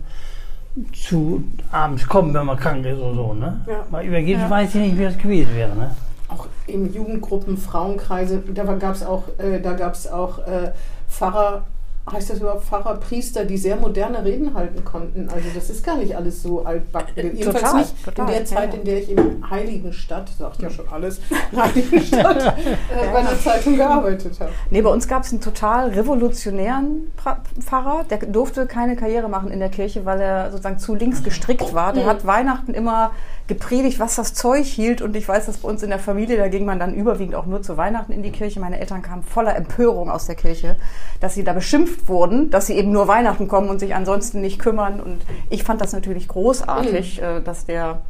zu 0.93 1.43
abends 1.71 2.07
kommen, 2.07 2.33
wenn 2.33 2.45
man 2.45 2.57
krank 2.57 2.85
ist 2.85 2.97
oder 2.97 3.15
so. 3.15 3.33
Ne? 3.33 3.61
Ja. 3.67 3.85
Mal 3.89 4.05
evangelisch 4.05 4.49
weiß 4.49 4.75
ich 4.75 4.81
nicht, 4.81 4.97
wie 4.97 5.03
das 5.03 5.17
gewesen 5.17 5.55
wäre. 5.55 5.75
Ne? 5.75 5.91
auch 6.33 6.47
in 6.67 6.93
Jugendgruppen, 6.93 7.57
Frauenkreise, 7.57 8.41
da 8.53 8.63
gab 8.63 8.95
es 8.95 9.03
auch, 9.03 9.23
äh, 9.37 9.59
da 9.59 9.73
gab's 9.73 10.07
auch 10.07 10.39
äh, 10.39 10.71
Pfarrer, 11.07 11.63
heißt 12.11 12.29
das 12.29 12.39
überhaupt 12.39 12.65
Pfarrer, 12.65 12.95
Priester, 12.97 13.45
die 13.45 13.57
sehr 13.57 13.77
moderne 13.77 14.25
Reden 14.25 14.53
halten 14.53 14.83
konnten. 14.83 15.29
Also 15.29 15.47
das 15.55 15.69
ist 15.69 15.85
gar 15.85 15.95
nicht 15.97 16.15
alles 16.15 16.43
so 16.43 16.65
altbacken. 16.65 17.15
Äh, 17.15 17.27
Jedenfalls 17.29 17.61
total, 17.61 17.79
nicht 17.79 18.05
total, 18.05 18.27
in 18.27 18.33
der 18.33 18.45
Zeit, 18.45 18.73
ja, 18.73 18.79
in 18.79 18.85
der 18.85 18.97
ich 18.99 19.09
im 19.09 19.49
Heiligenstadt, 19.49 20.29
sagt 20.37 20.61
ja 20.61 20.69
schon 20.69 20.87
alles, 20.89 21.21
Heiligenstadt, 21.55 22.57
äh, 22.57 23.11
bei 23.11 23.19
einer 23.19 23.39
Zeitung 23.39 23.77
gearbeitet 23.77 24.37
habe. 24.39 24.51
Nee, 24.69 24.81
bei 24.81 24.89
uns 24.89 25.07
gab 25.07 25.23
es 25.23 25.31
einen 25.31 25.41
total 25.41 25.89
revolutionären 25.89 27.11
Pfarrer. 27.59 28.03
Der 28.09 28.17
durfte 28.17 28.65
keine 28.65 28.97
Karriere 28.97 29.29
machen 29.29 29.49
in 29.49 29.59
der 29.59 29.69
Kirche, 29.69 30.05
weil 30.05 30.19
er 30.19 30.51
sozusagen 30.51 30.79
zu 30.79 30.95
links 30.95 31.23
gestrickt 31.23 31.73
war. 31.73 31.93
Der 31.93 32.05
hat 32.05 32.27
Weihnachten 32.27 32.73
immer 32.73 33.11
gepredigt, 33.47 33.99
was 33.99 34.15
das 34.15 34.33
Zeug 34.33 34.65
hielt. 34.65 35.01
Und 35.01 35.15
ich 35.15 35.27
weiß, 35.27 35.45
dass 35.45 35.57
bei 35.57 35.69
uns 35.69 35.83
in 35.83 35.89
der 35.89 35.99
Familie, 35.99 36.37
da 36.37 36.47
ging 36.47 36.65
man 36.65 36.79
dann 36.79 36.93
überwiegend 36.93 37.35
auch 37.35 37.45
nur 37.45 37.61
zu 37.61 37.77
Weihnachten 37.77 38.11
in 38.11 38.23
die 38.23 38.31
Kirche. 38.31 38.59
Meine 38.59 38.79
Eltern 38.79 39.01
kamen 39.01 39.23
voller 39.23 39.55
Empörung 39.55 40.09
aus 40.09 40.25
der 40.25 40.35
Kirche, 40.35 40.77
dass 41.19 41.33
sie 41.33 41.43
da 41.43 41.53
beschimpft 41.53 42.07
wurden, 42.07 42.51
dass 42.51 42.67
sie 42.67 42.73
eben 42.73 42.91
nur 42.91 43.07
Weihnachten 43.07 43.47
kommen 43.47 43.69
und 43.69 43.79
sich 43.79 43.95
ansonsten 43.95 44.41
nicht 44.41 44.59
kümmern. 44.59 44.99
Und 44.99 45.25
ich 45.49 45.63
fand 45.63 45.81
das 45.81 45.93
natürlich 45.93 46.27
großartig, 46.27 47.21
äh, 47.21 47.41
dass 47.41 47.65
der 47.65 48.01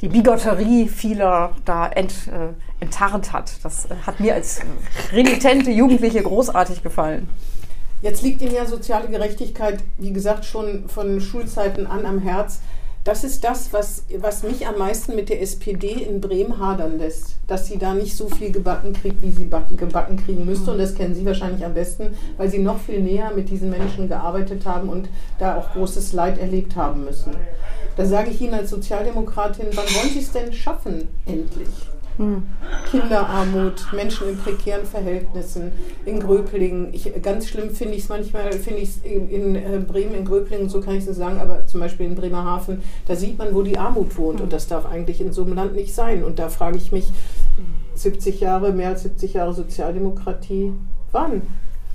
die 0.00 0.08
Bigotterie 0.08 0.88
vieler 0.88 1.52
da 1.64 1.86
ent, 1.86 2.28
äh, 2.28 2.52
enttarnt 2.82 3.32
hat. 3.32 3.52
Das 3.62 3.86
äh, 3.86 3.94
hat 4.06 4.20
mir 4.20 4.34
als 4.34 4.60
renitente 5.12 5.70
Jugendliche 5.70 6.22
großartig 6.22 6.82
gefallen. 6.82 7.28
Jetzt 8.02 8.22
liegt 8.22 8.42
Ihnen 8.42 8.54
ja 8.54 8.66
soziale 8.66 9.08
Gerechtigkeit, 9.08 9.78
wie 9.96 10.12
gesagt, 10.12 10.44
schon 10.44 10.88
von 10.88 11.20
Schulzeiten 11.22 11.86
an 11.86 12.04
am 12.04 12.18
Herz. 12.18 12.60
Das 13.04 13.22
ist 13.22 13.44
das, 13.44 13.70
was, 13.74 14.04
was 14.16 14.42
mich 14.44 14.66
am 14.66 14.78
meisten 14.78 15.14
mit 15.14 15.28
der 15.28 15.42
SPD 15.42 15.92
in 15.92 16.22
Bremen 16.22 16.58
hadern 16.58 16.98
lässt. 16.98 17.36
Dass 17.46 17.66
sie 17.66 17.76
da 17.76 17.92
nicht 17.92 18.16
so 18.16 18.30
viel 18.30 18.50
gebacken 18.50 18.94
kriegt, 18.94 19.20
wie 19.20 19.30
sie 19.30 19.44
backen, 19.44 19.76
gebacken 19.76 20.16
kriegen 20.16 20.46
müsste. 20.46 20.72
Und 20.72 20.78
das 20.78 20.94
kennen 20.94 21.14
Sie 21.14 21.26
wahrscheinlich 21.26 21.66
am 21.66 21.74
besten, 21.74 22.14
weil 22.38 22.48
Sie 22.48 22.60
noch 22.60 22.80
viel 22.80 23.00
näher 23.00 23.30
mit 23.36 23.50
diesen 23.50 23.68
Menschen 23.68 24.08
gearbeitet 24.08 24.64
haben 24.64 24.88
und 24.88 25.10
da 25.38 25.58
auch 25.58 25.72
großes 25.74 26.14
Leid 26.14 26.38
erlebt 26.38 26.76
haben 26.76 27.04
müssen. 27.04 27.36
Da 27.96 28.06
sage 28.06 28.30
ich 28.30 28.40
Ihnen 28.40 28.54
als 28.54 28.70
Sozialdemokratin, 28.70 29.66
wann 29.74 29.84
wollen 29.84 30.10
Sie 30.10 30.20
es 30.20 30.32
denn 30.32 30.54
schaffen, 30.54 31.08
endlich? 31.26 31.68
Hm. 32.16 32.44
Kinderarmut, 32.90 33.92
Menschen 33.92 34.28
in 34.28 34.38
prekären 34.38 34.86
Verhältnissen, 34.86 35.72
in 36.04 36.20
Gröblingen. 36.20 36.94
Ich, 36.94 37.10
ganz 37.20 37.48
schlimm 37.48 37.70
finde 37.70 37.94
ich 37.94 38.04
es 38.04 38.08
manchmal, 38.08 38.52
finde 38.52 38.80
ich 38.80 38.90
es 38.90 38.96
in, 38.98 39.28
in 39.28 39.56
äh, 39.56 39.80
Bremen, 39.80 40.14
in 40.14 40.24
Gröblingen, 40.24 40.68
so 40.68 40.80
kann 40.80 40.94
ich 40.94 41.06
es 41.06 41.16
sagen, 41.16 41.40
aber 41.40 41.66
zum 41.66 41.80
Beispiel 41.80 42.06
in 42.06 42.14
Bremerhaven, 42.14 42.82
da 43.08 43.16
sieht 43.16 43.36
man, 43.36 43.52
wo 43.52 43.62
die 43.62 43.78
Armut 43.78 44.16
wohnt 44.16 44.40
und 44.40 44.52
das 44.52 44.68
darf 44.68 44.86
eigentlich 44.86 45.20
in 45.20 45.32
so 45.32 45.42
einem 45.42 45.54
Land 45.54 45.74
nicht 45.74 45.92
sein. 45.92 46.22
Und 46.22 46.38
da 46.38 46.48
frage 46.48 46.76
ich 46.76 46.92
mich, 46.92 47.10
70 47.94 48.40
Jahre, 48.40 48.72
mehr 48.72 48.90
als 48.90 49.02
70 49.02 49.34
Jahre 49.34 49.52
Sozialdemokratie, 49.52 50.72
wann? 51.10 51.42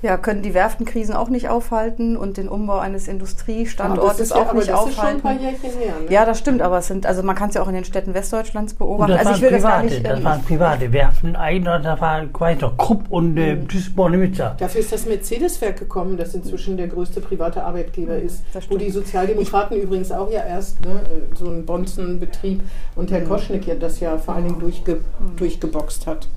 Ja, 0.02 0.16
können 0.16 0.42
die 0.42 0.54
Werftenkrisen 0.54 1.14
auch 1.14 1.28
nicht 1.28 1.48
aufhalten 1.48 2.16
und 2.16 2.36
den 2.36 2.48
Umbau 2.48 2.78
eines 2.78 3.06
Industriestandortes 3.08 4.30
ja, 4.30 4.36
auch 4.36 4.52
nicht 4.54 4.68
das 4.68 4.74
aufhalten. 4.74 4.90
Ist 4.90 4.96
schon 4.96 5.06
ein 5.06 5.20
paar 5.20 5.32
Jährchen 5.40 5.78
her, 5.78 5.94
ne? 6.06 6.10
Ja, 6.12 6.24
das 6.24 6.38
stimmt, 6.38 6.62
aber 6.62 6.78
es 6.78 6.86
sind, 6.86 7.04
also 7.06 7.22
man 7.22 7.36
kann 7.36 7.50
es 7.50 7.54
ja 7.56 7.62
auch 7.62 7.68
in 7.68 7.74
den 7.74 7.84
Städten 7.84 8.14
Westdeutschlands 8.14 8.74
beobachten. 8.74 9.12
das 9.12 9.26
also 9.26 9.44
ich 9.44 9.50
will 9.52 9.62
waren 9.62 9.62
das 9.62 9.62
gar 9.62 9.80
private, 9.80 9.94
nicht. 9.94 10.06
das 10.06 10.18
ähm, 10.18 10.24
waren 10.24 10.42
private 10.42 10.92
Werften. 10.92 11.36
Einer, 11.36 11.78
da 11.80 12.00
war 12.00 12.22
weiter 12.40 12.72
Krupp 12.76 13.04
und 13.10 13.36
äh, 13.36 13.56
Mhm. 13.56 13.68
Duisburg-Nizza. 13.68 14.56
Dafür 14.58 14.80
ist 14.80 14.92
das 14.92 15.06
Mercedes-Werk 15.06 15.78
gekommen, 15.78 16.16
das 16.16 16.34
inzwischen 16.34 16.76
der 16.76 16.88
größte 16.88 17.20
private 17.20 17.62
Arbeitgeber 17.64 18.16
ist. 18.16 18.42
Das 18.52 18.70
Wo 18.70 18.76
die 18.76 18.90
Sozialdemokraten 18.90 19.76
übrigens 19.80 20.10
auch 20.12 20.30
ja 20.30 20.44
erst 20.44 20.80
ne, 20.84 21.00
so 21.34 21.46
einen 21.46 21.66
Bonzenbetrieb 21.66 22.62
und 22.96 23.10
Herr 23.10 23.20
Koschnick 23.22 23.66
ja 23.66 23.74
das 23.74 24.00
ja 24.00 24.16
vor 24.18 24.34
allen 24.34 24.44
Dingen 24.46 24.60
durchge 24.60 25.00
durchgeboxt 25.36 26.06
hat. 26.06 26.28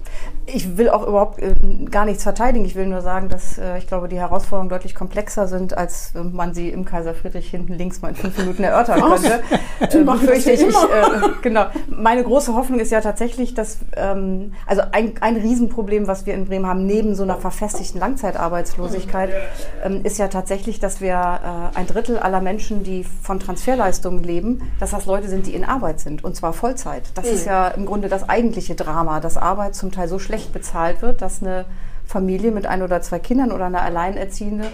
Ich 0.45 0.77
will 0.77 0.89
auch 0.89 1.07
überhaupt 1.07 1.39
äh, 1.41 1.53
gar 1.89 2.05
nichts 2.05 2.23
verteidigen. 2.23 2.65
Ich 2.65 2.75
will 2.75 2.85
nur 2.85 3.01
sagen, 3.01 3.29
dass 3.29 3.52
äh, 3.57 3.77
ich 3.77 3.87
glaube, 3.87 4.07
die 4.07 4.19
Herausforderungen 4.19 4.69
deutlich 4.69 4.95
komplexer 4.95 5.47
sind, 5.47 5.77
als 5.77 6.13
äh, 6.15 6.23
man 6.23 6.53
sie 6.53 6.69
im 6.69 6.85
Kaiser 6.85 7.13
Friedrich 7.13 7.49
hinten 7.49 7.73
links 7.73 8.01
mal 8.01 8.09
in 8.09 8.15
fünf 8.15 8.37
Minuten 8.37 8.63
erörtern 8.63 9.01
könnte. 9.01 9.41
Die 9.91 9.97
Äh, 9.97 10.03
befürchte 10.03 10.51
ich, 10.51 10.61
ich 10.61 10.75
äh, 10.75 11.29
genau. 11.41 11.65
Meine 11.87 12.23
große 12.23 12.53
Hoffnung 12.53 12.79
ist 12.79 12.91
ja 12.91 13.01
tatsächlich, 13.01 13.53
dass 13.53 13.79
ähm, 13.95 14.53
also 14.65 14.81
ein, 14.91 15.13
ein 15.21 15.35
Riesenproblem, 15.35 16.07
was 16.07 16.25
wir 16.25 16.33
in 16.33 16.45
Bremen 16.45 16.67
haben, 16.67 16.85
neben 16.85 17.15
so 17.15 17.23
einer 17.23 17.37
verfestigten 17.37 17.99
Langzeitarbeitslosigkeit, 17.99 19.29
ähm, 19.83 20.01
ist 20.03 20.17
ja 20.17 20.27
tatsächlich, 20.27 20.79
dass 20.79 21.01
wir 21.01 21.13
ein 21.75 21.87
Drittel 21.87 22.17
aller 22.17 22.41
Menschen, 22.41 22.83
die 22.83 23.03
von 23.03 23.39
Transferleistungen 23.39 24.23
leben, 24.23 24.61
dass 24.79 24.91
das 24.91 25.05
Leute 25.05 25.27
sind, 25.27 25.47
die 25.47 25.53
in 25.53 25.63
Arbeit 25.63 25.99
sind 25.99 26.23
und 26.23 26.35
zwar 26.35 26.53
Vollzeit. 26.53 27.03
Das 27.15 27.25
ist 27.27 27.45
ja 27.45 27.67
im 27.69 27.85
Grunde 27.85 28.09
das 28.09 28.27
eigentliche 28.27 28.75
Drama, 28.75 29.19
dass 29.19 29.37
Arbeit 29.37 29.75
zum 29.75 29.91
Teil 29.91 30.07
so 30.07 30.19
schlecht 30.19 30.53
bezahlt 30.53 31.01
wird, 31.01 31.21
dass 31.21 31.41
eine 31.41 31.65
Familie 32.13 32.51
mit 32.51 32.67
ein 32.67 32.83
oder 32.83 33.01
zwei 33.01 33.17
Kindern 33.17 33.51
oder 33.51 33.65
eine 33.65 33.81
Alleinerziehende 33.81 34.67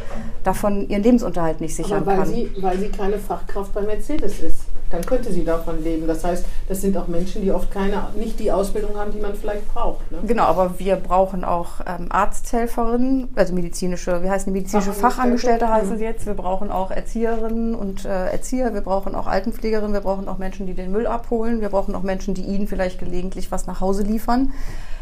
davon 0.43 0.89
ihren 0.89 1.03
Lebensunterhalt 1.03 1.61
nicht 1.61 1.73
sichern 1.73 2.01
Aber 2.01 2.11
weil 2.11 2.17
kann. 2.17 2.27
sie, 2.27 2.51
weil 2.59 2.77
sie 2.77 2.89
keine 2.89 3.17
Fachkraft 3.17 3.73
bei 3.73 3.81
Mercedes 3.81 4.41
ist. 4.41 4.63
Dann 4.91 5.05
könnte 5.05 5.31
sie 5.31 5.45
davon 5.45 5.83
leben. 5.83 6.07
Das 6.07 6.23
heißt, 6.23 6.43
das 6.67 6.81
sind 6.81 6.97
auch 6.97 7.07
Menschen, 7.07 7.43
die 7.43 7.51
oft 7.51 7.71
keine, 7.71 8.07
nicht 8.15 8.39
die 8.39 8.51
Ausbildung 8.51 8.97
haben, 8.97 9.11
die 9.11 9.19
man 9.19 9.35
vielleicht 9.35 9.71
braucht. 9.71 10.11
Ne? 10.11 10.17
Genau, 10.25 10.43
aber 10.43 10.79
wir 10.79 10.95
brauchen 10.95 11.43
auch 11.43 11.81
ähm, 11.87 12.07
Arzthelferinnen, 12.11 13.29
also 13.35 13.53
medizinische, 13.53 14.23
wie 14.23 14.29
heißen 14.29 14.51
die 14.51 14.59
medizinische 14.59 14.91
Fachangestellte. 14.91 15.65
Fachangestellte 15.65 15.69
heißen 15.69 15.97
sie 15.99 16.03
jetzt. 16.03 16.25
Wir 16.25 16.33
brauchen 16.33 16.71
auch 16.71 16.91
Erzieherinnen 16.91 17.75
und 17.75 18.03
äh, 18.03 18.31
Erzieher, 18.31 18.73
wir 18.73 18.81
brauchen 18.81 19.13
auch 19.15 19.27
Altenpflegerinnen, 19.27 19.93
wir 19.93 20.01
brauchen 20.01 20.27
auch 20.27 20.39
Menschen, 20.39 20.65
die 20.65 20.73
den 20.73 20.91
Müll 20.91 21.05
abholen, 21.07 21.61
wir 21.61 21.69
brauchen 21.69 21.93
auch 21.95 22.03
Menschen, 22.03 22.33
die 22.33 22.41
ihnen 22.41 22.67
vielleicht 22.67 22.99
gelegentlich 22.99 23.51
was 23.51 23.67
nach 23.67 23.79
Hause 23.81 24.03
liefern. 24.03 24.51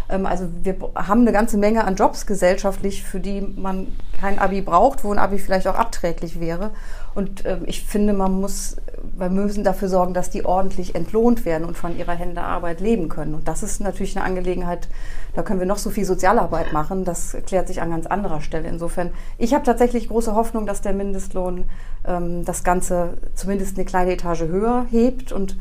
Ähm, 0.10 0.26
also 0.26 0.48
wir 0.64 0.76
haben 0.96 1.22
eine 1.22 1.32
ganze 1.32 1.58
Menge 1.58 1.84
an 1.84 1.96
Jobs 1.96 2.26
gesellschaftlich, 2.26 3.04
für 3.04 3.20
die 3.20 3.42
man 3.42 3.88
kein 4.20 4.40
Abi 4.40 4.62
braucht, 4.62 5.04
wo 5.04 5.12
ein 5.12 5.20
Abi 5.20 5.38
vielleicht 5.38 5.68
auch 5.68 5.76
abträglich 5.76 6.40
wäre. 6.40 6.72
Und 7.14 7.46
ähm, 7.46 7.64
ich 7.66 7.84
finde, 7.84 8.14
man 8.14 8.40
muss, 8.40 8.78
wir 9.18 9.30
müssen 9.30 9.64
dafür 9.64 9.90
sorgen, 9.90 10.14
dass 10.14 10.30
die 10.30 10.46
ordentlich 10.46 10.96
entlohnt 10.96 11.46
werden 11.46 11.66
und 11.66 11.78
von 11.78 11.98
ihrer 11.98 12.14
Hände 12.14 12.42
Arbeit 12.42 12.80
leben 12.80 13.10
können. 13.10 13.36
Und 13.36 13.48
das 13.48 13.64
ist 13.64 13.80
natürlich 13.80 14.16
eine 14.16 14.26
Angelegenheit, 14.26 14.88
da 15.34 15.44
können 15.44 15.60
wir 15.60 15.68
noch 15.68 15.78
so 15.78 15.90
viel 15.90 16.06
Sozialarbeit 16.06 16.74
machen. 16.74 17.06
Das 17.06 17.38
klärt 17.46 17.68
sich 17.68 17.82
an 17.82 17.92
ganz 17.92 18.08
anderer 18.08 18.42
Stelle. 18.42 18.68
Insofern, 18.68 19.12
ich 19.38 19.54
habe 19.54 19.64
tatsächlich 19.64 20.10
große 20.10 20.36
Hoffnung, 20.36 20.66
dass 20.66 20.82
der 20.82 20.94
Mindestlohn 20.94 21.66
ähm, 22.06 22.46
das 22.46 22.64
Ganze 22.64 23.18
zumindest 23.36 23.78
eine 23.78 23.86
kleine 23.86 24.14
Etage 24.14 24.42
höher 24.42 24.86
hebt 24.90 25.32
und 25.32 25.58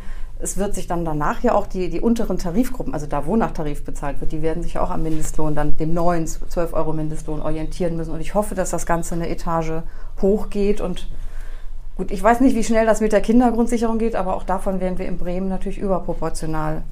es 0.47 0.57
wird 0.57 0.75
sich 0.75 0.87
dann 0.87 1.05
danach 1.05 1.43
ja 1.43 1.55
auch 1.55 1.67
die, 1.67 1.91
die 1.91 2.01
unteren 2.01 2.39
Tarifgruppen, 2.39 2.95
also 2.95 3.07
da, 3.07 3.27
wo 3.27 3.35
nach 3.37 3.51
Tarif 3.51 3.85
bezahlt 3.85 4.21
wird, 4.21 4.31
die 4.33 4.41
werden 4.43 4.63
sich 4.63 4.79
auch 4.79 4.91
am 4.91 5.03
Mindestlohn, 5.03 5.55
dann 5.55 5.77
dem 5.77 5.93
neuen 5.93 6.27
12 6.27 6.73
Euro 6.73 6.93
Mindestlohn 6.93 7.43
orientieren 7.43 7.97
müssen. 7.97 8.13
Und 8.13 8.21
ich 8.21 8.35
hoffe, 8.35 8.55
dass 8.55 8.71
das 8.71 8.87
Ganze 8.87 9.17
eine 9.17 9.29
Etage 9.29 9.83
hochgeht. 10.23 10.81
Und 10.81 11.09
gut, 11.97 12.11
ich 12.13 12.23
weiß 12.23 12.41
nicht, 12.41 12.55
wie 12.55 12.63
schnell 12.65 12.87
das 12.87 13.01
mit 13.01 13.13
der 13.13 13.21
Kindergrundsicherung 13.21 13.99
geht, 13.99 14.15
aber 14.15 14.37
auch 14.37 14.45
davon 14.45 14.81
werden 14.81 14.99
wir 14.99 15.07
in 15.07 15.19
Bremen 15.19 15.49
natürlich 15.49 15.79
überproportional 15.79 16.83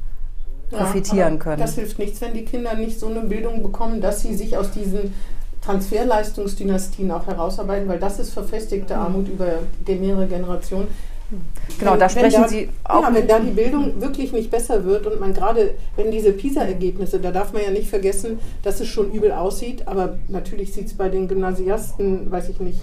Ja, 0.72 0.78
profitieren 0.78 1.34
aber 1.34 1.38
können. 1.38 1.60
Das 1.60 1.76
hilft 1.76 1.98
nichts, 1.98 2.20
wenn 2.20 2.34
die 2.34 2.44
Kinder 2.44 2.74
nicht 2.74 2.98
so 2.98 3.06
eine 3.06 3.20
Bildung 3.20 3.62
bekommen, 3.62 4.00
dass 4.00 4.20
sie 4.22 4.34
sich 4.34 4.56
aus 4.56 4.72
diesen 4.72 5.14
Transferleistungsdynastien 5.62 7.10
auch 7.10 7.26
herausarbeiten, 7.26 7.88
weil 7.88 7.98
das 7.98 8.18
ist 8.18 8.32
verfestigte 8.32 8.96
Armut 8.96 9.28
über 9.28 9.46
ge- 9.84 9.96
mehrere 9.98 10.26
Generationen. 10.26 10.88
Genau, 11.78 11.92
Wenn- 11.92 11.98
da 12.00 12.08
sprechen 12.08 12.42
da, 12.42 12.48
Sie 12.48 12.68
auch. 12.84 13.02
Ja, 13.02 13.14
wenn 13.14 13.26
da 13.26 13.38
die 13.38 13.50
Bildung 13.50 14.00
wirklich 14.00 14.32
nicht 14.32 14.50
besser 14.50 14.84
wird 14.84 15.06
und 15.06 15.20
man 15.20 15.32
gerade, 15.34 15.74
wenn 15.96 16.10
diese 16.10 16.32
PISA-Ergebnisse, 16.32 17.18
da 17.18 17.30
darf 17.30 17.52
man 17.52 17.62
ja 17.62 17.70
nicht 17.70 17.88
vergessen, 17.88 18.38
dass 18.62 18.80
es 18.80 18.88
schon 18.88 19.12
übel 19.12 19.32
aussieht, 19.32 19.86
aber 19.86 20.18
natürlich 20.28 20.72
sieht 20.72 20.86
es 20.86 20.94
bei 20.94 21.08
den 21.08 21.26
Gymnasiasten, 21.28 22.30
weiß 22.30 22.48
ich 22.50 22.60
nicht, 22.60 22.80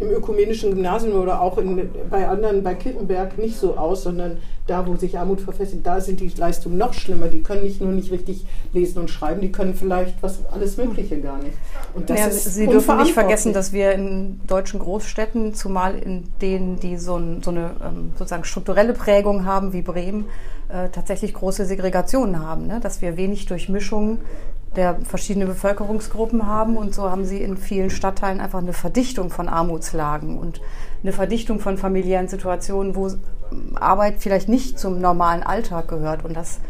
im 0.00 0.10
ökumenischen 0.10 0.70
Gymnasium 0.70 1.20
oder 1.20 1.40
auch 1.40 1.56
in, 1.58 1.88
bei 2.10 2.26
anderen, 2.26 2.62
bei 2.62 2.74
Kippenberg 2.74 3.38
nicht 3.38 3.56
so 3.56 3.76
aus, 3.76 4.02
sondern 4.02 4.38
da, 4.66 4.86
wo 4.86 4.96
sich 4.96 5.18
Armut 5.18 5.40
verfestigt, 5.40 5.86
da 5.86 6.00
sind 6.00 6.20
die 6.20 6.28
Leistungen 6.36 6.78
noch 6.78 6.94
schlimmer. 6.94 7.28
Die 7.28 7.42
können 7.42 7.62
nicht 7.62 7.80
nur 7.80 7.92
nicht 7.92 8.10
richtig 8.10 8.44
lesen 8.72 8.98
und 9.00 9.10
schreiben, 9.10 9.40
die 9.40 9.52
können 9.52 9.74
vielleicht 9.74 10.22
was 10.22 10.40
alles 10.50 10.78
Mögliche 10.78 11.20
gar 11.20 11.38
nicht. 11.38 11.56
Und 11.94 12.08
das 12.10 12.18
Ja, 12.18 12.26
ist 12.26 12.54
Sie 12.54 12.66
dürfen 12.66 12.96
nicht 12.98 13.12
vergessen, 13.12 13.52
dass 13.52 13.72
wir 13.72 13.92
in 13.92 14.40
deutschen 14.46 14.80
Großstädten, 14.80 15.54
zumal 15.54 15.96
in 15.96 16.24
denen, 16.40 16.80
die 16.80 16.96
so, 16.96 17.16
ein, 17.16 17.42
so 17.42 17.50
eine 17.50 17.76
ähm, 17.84 18.12
sozusagen 18.18 18.44
strukturelle 18.44 18.94
Prägung 18.94 19.44
haben 19.44 19.72
wie 19.72 19.82
Bremen, 19.82 20.24
äh, 20.70 20.88
tatsächlich 20.88 21.34
große 21.34 21.66
Segregationen 21.66 22.40
haben. 22.40 22.66
Ne? 22.66 22.80
Dass 22.80 23.02
wir 23.02 23.16
wenig 23.16 23.46
Durchmischung 23.46 24.18
der 24.76 24.96
verschiedenen 25.04 25.48
Bevölkerungsgruppen 25.48 26.46
haben 26.46 26.76
und 26.76 26.94
so 26.94 27.10
haben 27.10 27.24
sie 27.24 27.42
in 27.42 27.56
vielen 27.56 27.90
Stadtteilen 27.90 28.40
einfach 28.40 28.60
eine 28.60 28.72
Verdichtung 28.72 29.30
von 29.30 29.48
Armutslagen 29.48 30.38
und 30.38 30.60
eine 31.02 31.12
Verdichtung 31.12 31.60
von 31.60 31.78
familiären 31.78 32.28
Situationen, 32.28 32.96
wo 32.96 33.10
Arbeit 33.74 34.16
vielleicht 34.18 34.48
nicht 34.48 34.78
zum 34.78 35.00
normalen 35.00 35.42
Alltag 35.42 35.88
gehört 35.88 36.24
und 36.24 36.34
das 36.34 36.60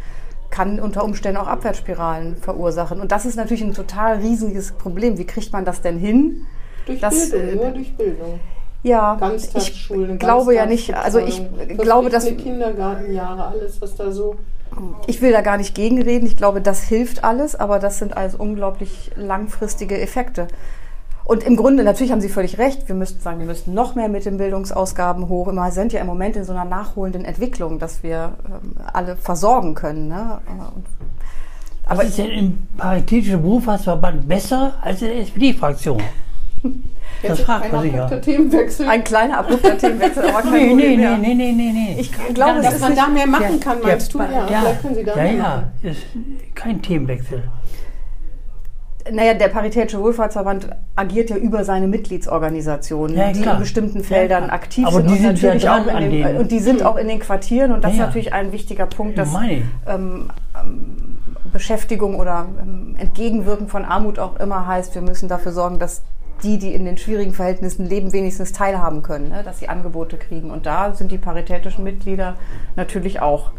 kann 0.51 0.79
unter 0.79 1.05
Umständen 1.05 1.39
auch 1.39 1.49
Abwärtsspiralen 1.49 2.37
verursachen. 2.37 3.01
Und 3.01 3.11
das 3.11 3.27
ist 3.27 3.35
natürlich 3.37 3.65
ein 3.65 3.75
total 3.75 4.19
riesiges 4.19 4.73
Problem. 4.73 5.19
Wie 5.19 5.27
kriegt 5.27 5.53
man 5.53 5.65
das 5.65 5.81
denn 5.81 5.99
hin? 5.99 6.47
durch 6.87 7.01
das, 7.01 7.31
Bildung, 7.31 7.49
äh, 7.49 7.55
nur 7.55 7.71
durch 7.71 7.97
Bildung. 7.97 8.41
Ja, 8.83 9.19
ich 9.55 9.89
glaube 10.19 10.55
ja 10.55 10.67
nicht, 10.67 10.95
also 10.95 11.19
ich 11.19 11.43
glaube, 11.79 12.11
dass 12.11 12.27
Kindergartenjahre, 12.27 13.47
alles, 13.47 13.81
was 13.81 13.97
da 13.97 14.11
so. 14.11 14.37
Ich 15.07 15.23
will 15.23 15.33
da 15.33 15.41
gar 15.41 15.57
nicht 15.57 15.75
gegenreden. 15.75 16.27
Ich 16.27 16.37
glaube, 16.37 16.61
das 16.61 16.83
hilft 16.83 17.25
alles, 17.25 17.55
aber 17.57 17.79
das 17.79 17.99
sind 17.99 18.17
alles 18.17 18.35
unglaublich 18.35 19.11
langfristige 19.17 20.01
Effekte. 20.01 20.49
Und 21.25 21.43
im 21.43 21.57
Grunde, 21.57 21.85
natürlich 21.85 22.13
haben 22.13 22.21
Sie 22.21 22.29
völlig 22.29 22.59
recht, 22.59 22.87
wir 22.87 22.95
müssten 22.95 23.21
sagen, 23.21 23.39
wir 23.39 23.47
müssten 23.47 23.73
noch 23.73 23.95
mehr 23.95 24.09
mit 24.09 24.27
den 24.27 24.37
Bildungsausgaben 24.37 25.29
hoch. 25.29 25.51
Wir 25.51 25.71
sind 25.73 25.93
ja 25.95 26.01
im 26.01 26.07
Moment 26.07 26.37
in 26.37 26.45
so 26.45 26.53
einer 26.53 26.67
nachholenden 26.67 27.25
Entwicklung, 27.25 27.79
dass 27.79 28.03
wir 28.03 28.35
ähm, 28.47 28.75
alle 28.93 29.17
versorgen 29.17 29.75
können. 29.75 30.09
Ne? 30.09 30.41
Und, 30.47 30.85
Aber 31.87 32.01
aber 32.01 32.05
ist 32.05 32.19
denn 32.19 32.31
im 32.31 32.67
Paritätischen 32.77 33.41
Berufsverband 33.41 34.29
besser 34.29 34.75
als 34.83 35.01
in 35.01 35.09
der 35.09 35.21
SPD-Fraktion? 35.21 36.03
Ein 37.49 37.73
ja. 37.73 37.79
abrupter 38.05 38.21
Themenwechsel. 38.21 38.89
Ein 38.89 39.05
kleiner 39.05 39.39
abrupter 39.39 39.77
Themenwechsel, 39.79 40.25
aber 40.29 40.43
kein 40.43 40.53
Nee, 40.53 40.75
nee, 40.75 40.97
Problem 40.97 41.21
nee, 41.21 41.35
nee, 41.35 41.35
nee, 41.35 41.53
nee, 41.53 41.73
nee. 41.73 41.97
Ich 42.01 42.11
glaube, 42.35 42.59
es 42.61 42.65
dass 42.71 42.81
man 42.81 42.95
da 42.97 43.09
mehr 43.09 43.27
machen 43.27 43.45
Ja, 43.59 43.59
kann, 43.59 43.79
ja, 43.83 43.87
meinst 43.89 44.15
du? 44.15 44.19
Ja, 44.19 44.25
ja, 44.31 44.47
vielleicht 44.61 44.83
können 44.83 44.95
Sie 44.95 45.05
da 45.05 45.17
ja, 45.17 45.23
mehr 45.23 45.35
ja, 45.83 45.91
ist 45.91 46.03
kein 46.55 46.81
Themenwechsel. 46.83 47.43
naja, 49.13 49.35
der 49.35 49.49
Paritätische 49.49 50.01
Wohlfahrtsverband 50.01 50.69
agiert 50.97 51.29
ja 51.29 51.37
über 51.37 51.63
seine 51.65 51.87
Mitgliedsorganisationen, 51.89 53.17
Ja, 53.17 53.33
die 53.33 53.43
klar. 53.43 53.55
in 53.55 53.61
bestimmten 53.61 54.03
Feldern 54.03 54.47
Ja, 54.47 54.53
aktiv 54.53 54.87
aber 54.87 54.97
sind. 54.97 55.09
die 55.09 55.13
und 55.13 55.19
sind 55.19 55.43
ja 55.43 55.49
natürlich 55.55 55.69
auch 55.69 56.01
in 56.01 56.11
den. 56.11 56.37
Und 56.39 56.51
die 56.53 56.59
sind 56.61 56.83
auch 56.83 56.97
in 56.97 57.09
den 57.09 57.19
Quartieren 57.19 57.73
und 57.73 57.85
das 57.85 57.91
Ja, 57.91 57.95
ist 57.95 57.99
ja. 58.01 58.07
natürlich 58.07 58.33
ein 58.33 58.53
wichtiger 58.53 58.87
Punkt, 58.87 59.19
dass 59.19 59.31
Meine 59.33 59.53
ich. 59.55 59.63
ähm, 59.87 60.31
ähm, 60.59 61.19
Beschäftigung 61.53 62.17
oder 62.17 62.47
ähm, 62.61 62.97
Entgegenwirken 62.99 63.69
von 63.69 63.85
Armut 63.85 64.19
auch 64.19 64.41
immer 64.41 64.67
heißt, 64.67 64.95
wir 64.95 65.03
müssen 65.03 65.29
dafür 65.29 65.53
sorgen, 65.53 65.79
dass 65.79 66.03
die, 66.45 66.59
die 66.59 66.75
in 66.75 66.85
den 66.85 66.99
schwierigen 66.99 67.33
Verhältnissen 67.33 67.87
leben, 67.87 68.13
wenigstens 68.13 68.53
teilhaben 68.53 69.03
können, 69.03 69.31
ne? 69.31 69.43
dass 69.43 69.59
sie 69.59 69.69
Angebote 69.69 70.17
kriegen. 70.17 70.51
Und 70.51 70.67
da 70.67 70.95
sind 70.95 71.11
die 71.11 71.19
paritätischen 71.19 71.83
Mitglieder 71.83 72.37
natürlich 72.77 73.21
auch 73.21 73.53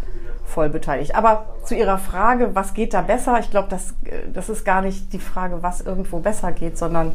voll 0.45 0.69
beteiligt. 0.69 1.15
Aber 1.15 1.47
zu 1.65 1.75
Ihrer 1.75 1.97
Frage, 1.97 2.53
was 2.53 2.73
geht 2.73 2.93
da 2.93 3.01
besser? 3.01 3.39
Ich 3.39 3.49
glaube, 3.49 3.67
das, 3.69 3.91
äh, 4.05 4.31
das 4.31 4.49
ist 4.49 4.63
gar 4.63 4.81
nicht 4.81 5.11
die 5.11 5.19
Frage, 5.19 5.63
was 5.63 5.81
irgendwo 5.81 6.19
besser 6.19 6.51
geht, 6.51 6.77
sondern 6.77 7.13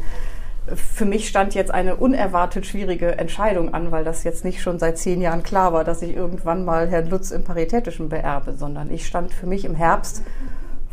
für 0.74 1.04
mich 1.04 1.28
stand 1.28 1.54
jetzt 1.54 1.72
eine 1.72 1.96
unerwartet 1.96 2.66
schwierige 2.66 3.18
Entscheidung 3.18 3.72
an, 3.74 3.90
weil 3.90 4.04
das 4.04 4.24
jetzt 4.24 4.44
nicht 4.44 4.60
schon 4.62 4.78
seit 4.78 4.98
zehn 4.98 5.20
Jahren 5.20 5.42
klar 5.42 5.72
war, 5.72 5.84
dass 5.84 6.02
ich 6.02 6.14
irgendwann 6.14 6.64
mal 6.64 6.88
Herrn 6.88 7.08
Lutz 7.08 7.30
im 7.30 7.44
Paritätischen 7.44 8.08
beerbe, 8.08 8.52
sondern 8.52 8.90
ich 8.90 9.06
stand 9.06 9.32
für 9.32 9.46
mich 9.46 9.64
im 9.64 9.74
Herbst 9.74 10.22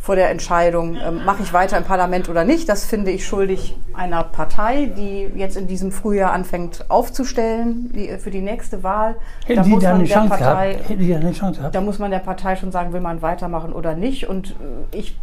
vor 0.08 0.16
der 0.16 0.30
Entscheidung, 0.32 0.96
ähm, 0.96 1.26
mache 1.26 1.44
ich 1.44 1.52
weiter 1.52 1.78
im 1.78 1.84
Parlament 1.84 2.30
oder 2.30 2.46
nicht. 2.46 2.70
Das 2.70 2.86
finde 2.86 3.12
ich 3.12 3.28
schuldig 3.28 3.76
einer 3.94 4.24
Partei, 4.24 4.86
die 4.86 5.30
jetzt 5.36 5.58
in 5.58 5.68
diesem 5.68 5.92
Frühjahr 5.92 6.32
anfängt 6.32 6.86
aufzustellen 6.90 7.92
die, 7.94 8.08
für 8.18 8.32
die 8.32 8.40
nächste 8.40 8.84
Wahl. 8.84 9.16
Hätten 9.46 9.66
Sie 9.66 9.72
da 9.72 9.76
man 9.76 9.86
eine 9.96 10.04
der 10.06 10.14
Chance 10.16 10.30
Partei- 10.30 10.72
gehabt? 10.76 10.90
Hätten 10.90 11.02
Sie 11.02 11.12
da 11.12 11.20
eine 11.20 11.32
Chance 11.34 11.60
gehabt? 11.60 11.76
da 11.76 11.82
muss 11.82 12.00
man 12.00 12.10
der 12.12 12.20
Partei 12.20 12.56
schon 12.56 12.72
sagen, 12.72 12.94
will 12.94 13.02
man 13.02 13.22
weitermachen 13.22 13.74
oder 13.74 13.96
nicht. 13.96 14.30
Und 14.30 14.52
äh, 14.52 14.98
ich 14.98 15.20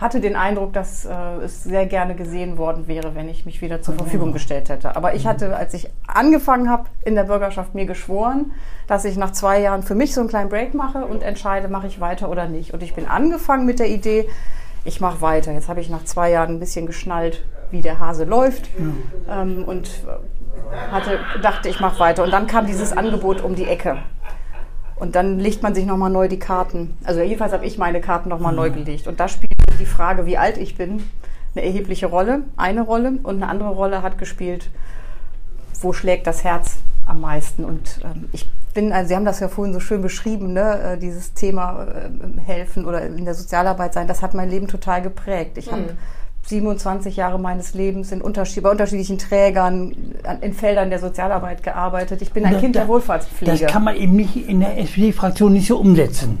hatte 0.00 0.20
den 0.20 0.36
Eindruck, 0.36 0.72
dass 0.72 1.06
äh, 1.06 1.12
es 1.42 1.64
sehr 1.64 1.86
gerne 1.86 2.14
gesehen 2.14 2.58
worden 2.58 2.86
wäre, 2.86 3.14
wenn 3.14 3.28
ich 3.28 3.46
mich 3.46 3.62
wieder 3.62 3.80
zur 3.80 3.94
Verfügung 3.94 4.32
gestellt 4.32 4.68
hätte. 4.68 4.94
Aber 4.94 5.14
ich 5.14 5.26
hatte, 5.26 5.56
als 5.56 5.72
ich 5.72 5.88
angefangen 6.06 6.68
habe 6.68 6.84
in 7.04 7.14
der 7.14 7.24
Bürgerschaft, 7.24 7.74
mir 7.74 7.86
geschworen, 7.86 8.52
dass 8.86 9.04
ich 9.04 9.16
nach 9.16 9.32
zwei 9.32 9.60
Jahren 9.60 9.82
für 9.82 9.94
mich 9.94 10.14
so 10.14 10.20
einen 10.20 10.28
kleinen 10.28 10.50
Break 10.50 10.74
mache 10.74 11.06
und 11.06 11.22
entscheide, 11.22 11.68
mache 11.68 11.86
ich 11.86 12.00
weiter 12.00 12.28
oder 12.28 12.46
nicht. 12.46 12.74
Und 12.74 12.82
ich 12.82 12.94
bin 12.94 13.06
angefangen 13.06 13.64
mit 13.64 13.78
der 13.78 13.88
Idee, 13.88 14.28
ich 14.84 15.00
mache 15.00 15.20
weiter. 15.22 15.52
Jetzt 15.52 15.68
habe 15.68 15.80
ich 15.80 15.88
nach 15.88 16.04
zwei 16.04 16.30
Jahren 16.30 16.56
ein 16.56 16.60
bisschen 16.60 16.86
geschnallt, 16.86 17.42
wie 17.70 17.80
der 17.80 17.98
Hase 17.98 18.24
läuft. 18.24 18.68
Ähm, 19.30 19.64
und 19.64 19.88
äh, 19.88 20.92
hatte, 20.92 21.20
dachte, 21.42 21.68
ich 21.70 21.80
mache 21.80 21.98
weiter. 21.98 22.22
Und 22.22 22.32
dann 22.32 22.46
kam 22.46 22.66
dieses 22.66 22.94
Angebot 22.94 23.42
um 23.42 23.54
die 23.54 23.64
Ecke. 23.64 23.98
Und 24.96 25.14
dann 25.14 25.38
legt 25.38 25.62
man 25.62 25.74
sich 25.74 25.84
nochmal 25.84 26.10
neu 26.10 26.28
die 26.28 26.38
Karten. 26.38 26.96
Also 27.04 27.20
jedenfalls 27.20 27.52
habe 27.52 27.66
ich 27.66 27.76
meine 27.78 28.00
Karten 28.00 28.28
nochmal 28.28 28.54
neu 28.54 28.70
gelegt. 28.70 29.06
Und 29.06 29.20
da 29.20 29.28
spielt 29.28 29.52
die 29.78 29.86
Frage, 29.86 30.24
wie 30.24 30.38
alt 30.38 30.56
ich 30.56 30.76
bin, 30.76 31.02
eine 31.54 31.64
erhebliche 31.64 32.06
Rolle. 32.06 32.42
Eine 32.56 32.82
Rolle. 32.82 33.18
Und 33.22 33.36
eine 33.36 33.48
andere 33.48 33.70
Rolle 33.70 34.02
hat 34.02 34.16
gespielt, 34.16 34.70
wo 35.80 35.92
schlägt 35.92 36.26
das 36.26 36.44
Herz 36.44 36.78
am 37.04 37.20
meisten. 37.20 37.64
Und 37.64 38.00
ähm, 38.04 38.28
ich 38.32 38.46
bin, 38.74 38.92
also 38.92 39.08
Sie 39.08 39.16
haben 39.16 39.24
das 39.24 39.40
ja 39.40 39.48
vorhin 39.48 39.74
so 39.74 39.80
schön 39.80 40.02
beschrieben, 40.02 40.52
ne? 40.52 40.80
äh, 40.80 40.98
dieses 40.98 41.34
Thema 41.34 41.86
äh, 41.86 42.40
helfen 42.40 42.86
oder 42.86 43.02
in 43.02 43.24
der 43.24 43.34
Sozialarbeit 43.34 43.94
sein, 43.94 44.08
das 44.08 44.22
hat 44.22 44.34
mein 44.34 44.50
Leben 44.50 44.66
total 44.66 45.02
geprägt. 45.02 45.58
Ich 45.58 45.70
habe 45.72 45.96
27 46.46 47.16
Jahre 47.16 47.38
meines 47.38 47.74
Lebens 47.74 48.12
in 48.12 48.22
Unterschied, 48.22 48.62
bei 48.62 48.70
unterschiedlichen 48.70 49.18
Trägern 49.18 49.94
in 50.40 50.52
Feldern 50.54 50.90
der 50.90 51.00
Sozialarbeit 51.00 51.62
gearbeitet. 51.62 52.22
Ich 52.22 52.32
bin 52.32 52.44
ein 52.44 52.52
Das- 52.52 52.62
Kind 52.62 52.76
der 52.76 52.88
Wohlfahrtspflege. 52.88 53.58
Das 53.64 53.72
kann 53.72 53.84
man 53.84 53.96
eben 53.96 54.14
nicht 54.14 54.48
in 54.48 54.60
der 54.60 54.78
SPD-Fraktion 54.78 55.52
nicht 55.52 55.66
so 55.66 55.78
umsetzen. 55.78 56.38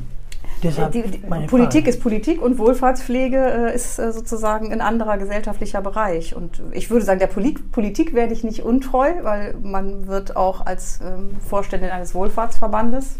Deshalb 0.62 0.92
die, 0.92 1.02
die, 1.02 1.18
Politik 1.18 1.82
Frage. 1.82 1.90
ist 1.90 2.02
Politik 2.02 2.40
und 2.42 2.58
Wohlfahrtspflege 2.58 3.36
äh, 3.70 3.74
ist 3.74 3.98
äh, 3.98 4.10
sozusagen 4.10 4.72
ein 4.72 4.80
anderer 4.80 5.18
gesellschaftlicher 5.18 5.82
Bereich. 5.82 6.34
Und 6.34 6.62
ich 6.72 6.90
würde 6.90 7.04
sagen, 7.04 7.18
der 7.18 7.26
Polit 7.26 7.72
Politik 7.72 8.14
werde 8.14 8.32
ich 8.32 8.42
nicht 8.42 8.62
untreu, 8.62 9.12
weil 9.22 9.54
man 9.62 10.06
wird 10.06 10.34
auch 10.36 10.64
als 10.64 11.00
ähm, 11.02 11.36
Vorständin 11.46 11.90
eines 11.90 12.14
Wohlfahrtsverbandes 12.14 13.18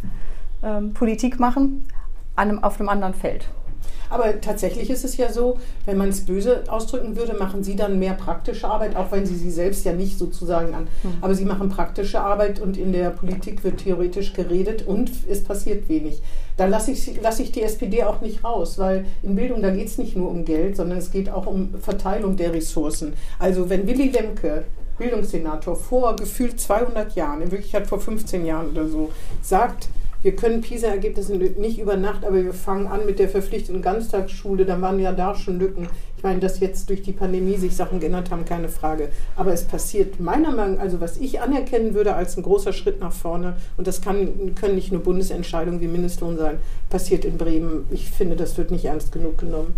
ähm, 0.62 0.94
Politik 0.94 1.38
machen, 1.38 1.86
an 2.36 2.48
einem, 2.48 2.64
auf 2.64 2.80
einem 2.80 2.88
anderen 2.88 3.12
Feld. 3.14 3.48
Aber 4.10 4.40
tatsächlich 4.40 4.90
ist 4.90 5.04
es 5.04 5.16
ja 5.16 5.32
so, 5.32 5.58
wenn 5.84 5.96
man 5.96 6.08
es 6.08 6.24
böse 6.24 6.64
ausdrücken 6.68 7.16
würde, 7.16 7.34
machen 7.34 7.64
Sie 7.64 7.76
dann 7.76 7.98
mehr 7.98 8.14
praktische 8.14 8.68
Arbeit, 8.68 8.96
auch 8.96 9.12
wenn 9.12 9.26
Sie 9.26 9.36
sie 9.36 9.50
selbst 9.50 9.84
ja 9.84 9.92
nicht 9.92 10.18
sozusagen 10.18 10.74
an. 10.74 10.88
Aber 11.20 11.34
Sie 11.34 11.44
machen 11.44 11.68
praktische 11.68 12.20
Arbeit 12.20 12.60
und 12.60 12.76
in 12.76 12.92
der 12.92 13.10
Politik 13.10 13.64
wird 13.64 13.78
theoretisch 13.78 14.32
geredet 14.32 14.86
und 14.86 15.10
es 15.28 15.42
passiert 15.42 15.88
wenig. 15.88 16.22
Da 16.56 16.66
lasse 16.66 16.90
ich, 16.92 17.20
lasse 17.20 17.42
ich 17.42 17.52
die 17.52 17.62
SPD 17.62 18.04
auch 18.04 18.20
nicht 18.20 18.42
raus, 18.42 18.78
weil 18.78 19.04
in 19.22 19.34
Bildung, 19.34 19.60
da 19.62 19.70
geht 19.70 19.88
es 19.88 19.98
nicht 19.98 20.16
nur 20.16 20.30
um 20.30 20.44
Geld, 20.44 20.76
sondern 20.76 20.98
es 20.98 21.10
geht 21.10 21.30
auch 21.30 21.46
um 21.46 21.74
Verteilung 21.80 22.36
der 22.36 22.52
Ressourcen. 22.52 23.12
Also 23.38 23.68
wenn 23.68 23.86
Willy 23.86 24.08
Lemke, 24.08 24.64
Bildungssenator, 24.98 25.76
vor 25.76 26.16
gefühlt 26.16 26.58
200 26.58 27.14
Jahren, 27.14 27.42
in 27.42 27.50
Wirklichkeit 27.50 27.86
vor 27.86 28.00
15 28.00 28.46
Jahren 28.46 28.70
oder 28.70 28.88
so, 28.88 29.10
sagt, 29.42 29.88
wir 30.26 30.34
können 30.34 30.60
PISA-Ergebnisse 30.60 31.36
nicht 31.36 31.78
über 31.78 31.96
Nacht, 31.96 32.24
aber 32.24 32.42
wir 32.42 32.52
fangen 32.52 32.88
an 32.88 33.06
mit 33.06 33.20
der 33.20 33.28
verpflichteten 33.28 33.80
Ganztagsschule. 33.80 34.64
Da 34.64 34.80
waren 34.80 34.98
ja 34.98 35.12
da 35.12 35.36
schon 35.36 35.60
Lücken. 35.60 35.86
Ich 36.16 36.24
meine, 36.24 36.40
dass 36.40 36.58
jetzt 36.58 36.90
durch 36.90 37.00
die 37.02 37.12
Pandemie 37.12 37.56
sich 37.56 37.76
Sachen 37.76 38.00
geändert 38.00 38.32
haben, 38.32 38.44
keine 38.44 38.68
Frage. 38.68 39.10
Aber 39.36 39.52
es 39.52 39.62
passiert 39.62 40.18
meiner 40.18 40.50
Meinung 40.50 40.78
nach, 40.78 40.82
also 40.82 41.00
was 41.00 41.18
ich 41.18 41.40
anerkennen 41.40 41.94
würde 41.94 42.16
als 42.16 42.36
ein 42.36 42.42
großer 42.42 42.72
Schritt 42.72 42.98
nach 42.98 43.12
vorne, 43.12 43.54
und 43.76 43.86
das 43.86 44.02
kann, 44.02 44.56
können 44.56 44.74
nicht 44.74 44.90
nur 44.90 45.00
Bundesentscheidungen 45.00 45.80
wie 45.80 45.86
Mindestlohn 45.86 46.36
sein, 46.36 46.58
passiert 46.90 47.24
in 47.24 47.38
Bremen. 47.38 47.86
Ich 47.92 48.10
finde, 48.10 48.34
das 48.34 48.58
wird 48.58 48.72
nicht 48.72 48.86
ernst 48.86 49.12
genug 49.12 49.38
genommen. 49.38 49.74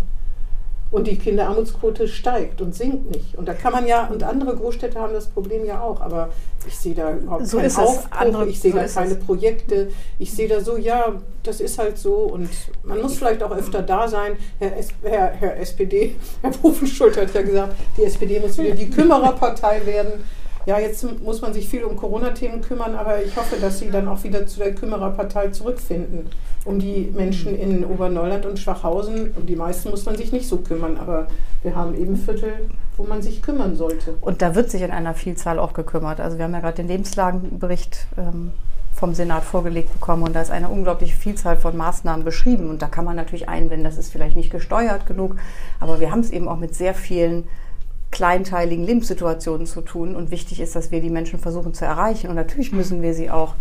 Und 0.91 1.05
die 1.05 1.17
Kinderarmutsquote 1.19 2.07
steigt 2.07 2.61
und 2.61 2.73
sinkt 2.73 3.11
nicht. 3.11 3.35
Und 3.37 3.47
da 3.47 3.53
kann 3.53 3.71
man 3.71 3.85
ja, 3.85 4.07
und 4.07 4.23
andere 4.23 4.55
Großstädte 4.55 4.99
haben 4.99 5.13
das 5.13 5.27
Problem 5.27 5.63
ja 5.63 5.81
auch, 5.81 6.01
aber 6.01 6.29
ich 6.67 6.75
sehe 6.75 6.95
da 6.95 7.13
überhaupt 7.13 7.45
So 7.45 7.57
keinen. 7.57 7.75
Aufbruch, 7.75 8.07
Andere- 8.11 8.47
ich 8.49 8.59
sehe 8.59 8.71
so 8.71 8.77
da 8.79 8.85
keine 8.87 9.11
es. 9.11 9.19
Projekte, 9.19 9.91
ich 10.17 10.33
sehe 10.33 10.47
da 10.47 10.61
so, 10.61 10.77
ja, 10.77 11.13
das 11.43 11.61
ist 11.61 11.77
halt 11.77 11.99
so 11.99 12.15
und 12.15 12.49
man 12.83 13.01
muss 13.03 13.17
vielleicht 13.17 13.43
auch 13.43 13.51
öfter 13.51 13.83
da 13.83 14.07
sein. 14.07 14.35
Herr, 14.57 14.75
S 14.77 14.87
Herr, 15.03 15.27
Herr 15.27 15.57
SPD, 15.59 16.15
Herr 16.41 16.49
Profenschult 16.51 17.17
hat 17.17 17.35
ja 17.35 17.43
gesagt, 17.43 17.75
die 17.95 18.05
SPD 18.05 18.39
muss 18.39 18.57
wieder 18.57 18.73
die 18.73 18.89
Kümmererpartei 18.89 19.85
werden. 19.85 20.23
Ja, 20.69 20.77
jetzt 20.77 21.03
muss 21.23 21.41
man 21.41 21.51
sich 21.51 21.67
viel 21.67 21.83
um 21.83 21.95
Corona-Themen 21.95 22.61
kümmern, 22.61 22.93
aber 22.93 23.23
ich 23.23 23.35
hoffe, 23.35 23.55
dass 23.59 23.79
Sie 23.79 23.89
dann 23.89 24.07
auch 24.07 24.23
wieder 24.23 24.45
zu 24.45 24.59
der 24.59 24.75
Kümmererpartei 24.75 25.47
zurückfinden. 25.47 26.29
Um 26.63 26.77
die 26.77 27.11
Menschen 27.11 27.57
in 27.57 27.83
Oberneuland 27.83 28.45
und 28.45 28.59
Schwachhausen, 28.59 29.31
um 29.35 29.47
die 29.47 29.55
meisten 29.55 29.89
muss 29.89 30.05
man 30.05 30.15
sich 30.15 30.31
nicht 30.31 30.47
so 30.47 30.57
kümmern, 30.57 30.97
aber 30.97 31.25
wir 31.63 31.75
haben 31.75 31.99
eben 31.99 32.15
Viertel, 32.15 32.69
wo 32.97 33.03
man 33.03 33.23
sich 33.23 33.41
kümmern 33.41 33.75
sollte. 33.75 34.13
Und 34.21 34.43
da 34.43 34.53
wird 34.53 34.69
sich 34.69 34.83
in 34.83 34.91
einer 34.91 35.15
Vielzahl 35.15 35.57
auch 35.57 35.73
gekümmert. 35.73 36.19
Also 36.19 36.37
wir 36.37 36.45
haben 36.45 36.53
ja 36.53 36.59
gerade 36.59 36.75
den 36.75 36.87
Lebenslagenbericht 36.87 38.05
ähm, 38.19 38.51
vom 38.93 39.15
Senat 39.15 39.45
vorgelegt 39.45 39.91
bekommen 39.93 40.21
und 40.21 40.35
da 40.35 40.41
ist 40.43 40.51
eine 40.51 40.69
unglaubliche 40.69 41.15
Vielzahl 41.15 41.57
von 41.57 41.75
Maßnahmen 41.77 42.23
beschrieben. 42.23 42.69
Und 42.69 42.83
da 42.83 42.89
kann 42.89 43.05
man 43.05 43.15
natürlich 43.15 43.49
einwenden, 43.49 43.85
das 43.85 43.97
ist 43.97 44.11
vielleicht 44.11 44.35
nicht 44.35 44.51
gesteuert 44.51 45.07
genug, 45.07 45.35
aber 45.79 45.99
wir 45.99 46.11
haben 46.11 46.19
es 46.19 46.29
eben 46.29 46.47
auch 46.47 46.57
mit 46.57 46.75
sehr 46.75 46.93
vielen 46.93 47.47
kleinteiligen 48.11 48.85
Lebenssituationen 48.85 49.67
zu 49.67 49.81
tun. 49.81 50.15
Und 50.15 50.31
wichtig 50.31 50.59
ist, 50.59 50.75
dass 50.75 50.91
wir 50.91 51.01
die 51.01 51.09
Menschen 51.09 51.39
versuchen 51.39 51.73
zu 51.73 51.85
erreichen. 51.85 52.29
Und 52.29 52.35
natürlich 52.35 52.71
müssen 52.71 53.01
wir 53.01 53.13
sie 53.13 53.29
auch, 53.29 53.55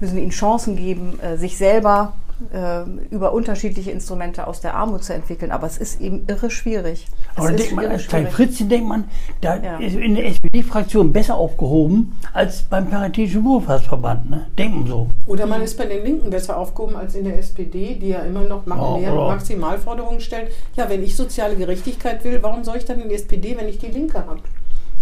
müssen 0.00 0.18
ihnen 0.18 0.30
Chancen 0.30 0.76
geben, 0.76 1.18
äh, 1.20 1.36
sich 1.36 1.56
selber 1.56 2.14
äh, 2.52 2.82
über 3.10 3.32
unterschiedliche 3.32 3.90
Instrumente 3.90 4.46
aus 4.46 4.60
der 4.60 4.74
Armut 4.74 5.04
zu 5.04 5.12
entwickeln. 5.14 5.50
Aber 5.50 5.66
es 5.66 5.78
ist 5.78 6.00
eben 6.00 6.24
irre 6.26 6.50
schwierig. 6.50 7.06
Es 7.34 7.38
Aber 7.38 7.52
denkt 7.52 7.72
man, 7.74 7.86
als 7.86 8.02
schwierig. 8.04 8.28
Fritzchen 8.32 8.68
denkt 8.68 8.88
man, 8.88 9.04
da 9.40 9.56
Ja. 9.56 9.78
ist 9.78 9.94
in 9.96 10.14
der 10.14 10.26
SPD-Fraktion 10.26 11.12
besser 11.12 11.36
aufgehoben 11.36 12.14
als 12.32 12.62
beim 12.62 12.88
Paritätischen 12.88 13.44
Wohlfahrtsverband. 13.44 14.30
Ne? 14.30 14.46
Denken 14.56 14.86
so. 14.86 15.08
Oder 15.26 15.46
man 15.46 15.62
ist 15.62 15.76
bei 15.76 15.86
den 15.86 16.04
Linken 16.04 16.30
besser 16.30 16.56
aufgehoben 16.56 16.96
als 16.96 17.14
in 17.14 17.24
der 17.24 17.38
SPD, 17.38 17.94
die 17.94 18.08
ja 18.08 18.20
immer 18.20 18.42
noch 18.42 18.66
oder- 18.66 19.28
Maximalforderungen 19.28 20.20
stellt. 20.20 20.50
Ja, 20.76 20.88
wenn 20.88 21.02
ich 21.02 21.16
soziale 21.16 21.56
Gerechtigkeit 21.56 22.24
will, 22.24 22.38
warum 22.42 22.64
soll 22.64 22.76
ich 22.76 22.84
dann 22.84 23.00
in 23.00 23.08
die 23.08 23.14
SPD, 23.14 23.56
wenn 23.56 23.68
ich 23.68 23.78
die 23.78 23.86
Linke 23.88 24.18
habe? 24.18 24.38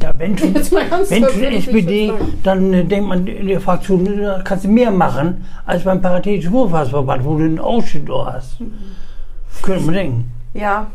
Ja, 0.02 0.12
wenn 0.18 0.36
schon, 0.36 0.54
wenn 0.54 1.24
schon 1.24 1.42
SPD, 1.42 2.12
dann 2.42 2.72
äh, 2.72 2.84
denkt 2.84 3.08
man 3.08 3.26
in 3.26 3.46
der 3.46 3.60
Fraktion, 3.60 4.04
da 4.04 4.42
kannst 4.44 4.64
du 4.64 4.68
mehr 4.68 4.90
machen 4.90 5.46
als 5.64 5.84
beim 5.84 6.02
Paritätischen 6.02 6.52
Wohlfahrtsverband, 6.52 7.24
wo 7.24 7.38
du 7.38 7.44
einen 7.44 7.58
Ausschnitt 7.58 8.08
hast. 8.08 8.58
Könnte 9.62 9.84
man 9.86 9.94
denken. 9.94 10.32
Ja, 10.52 10.88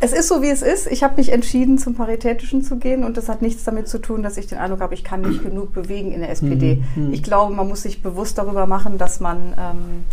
es 0.00 0.12
ist 0.12 0.28
so, 0.28 0.40
wie 0.40 0.48
es 0.48 0.62
ist. 0.62 0.86
Ich 0.86 1.02
habe 1.02 1.16
mich 1.16 1.30
entschieden, 1.30 1.76
zum 1.76 1.94
Paritätischen 1.94 2.62
zu 2.62 2.76
gehen 2.76 3.04
und 3.04 3.18
das 3.18 3.28
hat 3.28 3.42
nichts 3.42 3.64
damit 3.64 3.88
zu 3.88 3.98
tun, 3.98 4.22
dass 4.22 4.38
ich 4.38 4.46
den 4.46 4.58
Eindruck 4.58 4.80
habe, 4.80 4.94
ich 4.94 5.04
kann 5.04 5.20
nicht 5.20 5.42
genug 5.42 5.74
bewegen 5.74 6.12
in 6.12 6.20
der 6.20 6.30
SPD. 6.30 6.82
Ich 7.12 7.22
glaube, 7.22 7.54
man 7.54 7.68
muss 7.68 7.82
sich 7.82 8.02
bewusst 8.02 8.38
darüber 8.38 8.66
machen, 8.66 8.96
dass 8.96 9.20
man 9.20 9.54
ähm, 9.58 10.04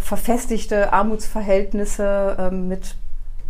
verfestigte 0.00 0.92
Armutsverhältnisse 0.92 2.36
ähm, 2.38 2.68
mit 2.68 2.96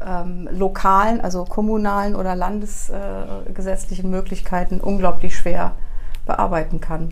ähm, 0.04 0.48
lokalen, 0.52 1.20
also 1.20 1.44
kommunalen 1.44 2.14
oder 2.14 2.34
landesgesetzlichen 2.36 4.10
Möglichkeiten 4.10 4.80
unglaublich 4.80 5.36
schwer 5.36 5.72
bearbeiten 6.26 6.80
kann. 6.80 7.10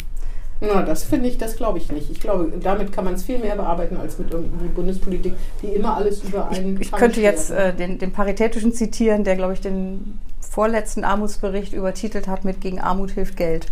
Na, 0.60 0.82
das 0.82 1.04
finde 1.04 1.28
ich, 1.28 1.36
das 1.36 1.56
glaube 1.56 1.78
ich 1.78 1.92
nicht. 1.92 2.10
Ich 2.10 2.20
glaube, 2.20 2.50
damit 2.62 2.90
kann 2.92 3.04
man 3.04 3.14
es 3.14 3.24
viel 3.24 3.38
mehr 3.38 3.56
bearbeiten 3.56 3.98
als 3.98 4.18
mit 4.18 4.30
irgendwie 4.30 4.68
Bundespolitik, 4.68 5.34
die 5.62 5.68
immer 5.68 5.96
alles 5.96 6.22
über 6.22 6.48
einen. 6.48 6.80
Ich 6.80 6.90
Kamm 6.90 7.00
könnte 7.00 7.20
jetzt 7.20 7.50
äh, 7.50 7.74
den, 7.74 7.98
den 7.98 8.12
Paritätischen 8.12 8.72
zitieren, 8.72 9.22
der, 9.24 9.36
glaube 9.36 9.52
ich, 9.52 9.60
den 9.60 10.18
vorletzten 10.40 11.04
Armutsbericht 11.04 11.74
übertitelt 11.74 12.26
hat 12.26 12.44
mit 12.44 12.62
Gegen 12.62 12.80
Armut 12.80 13.10
hilft 13.10 13.36
Geld. 13.36 13.66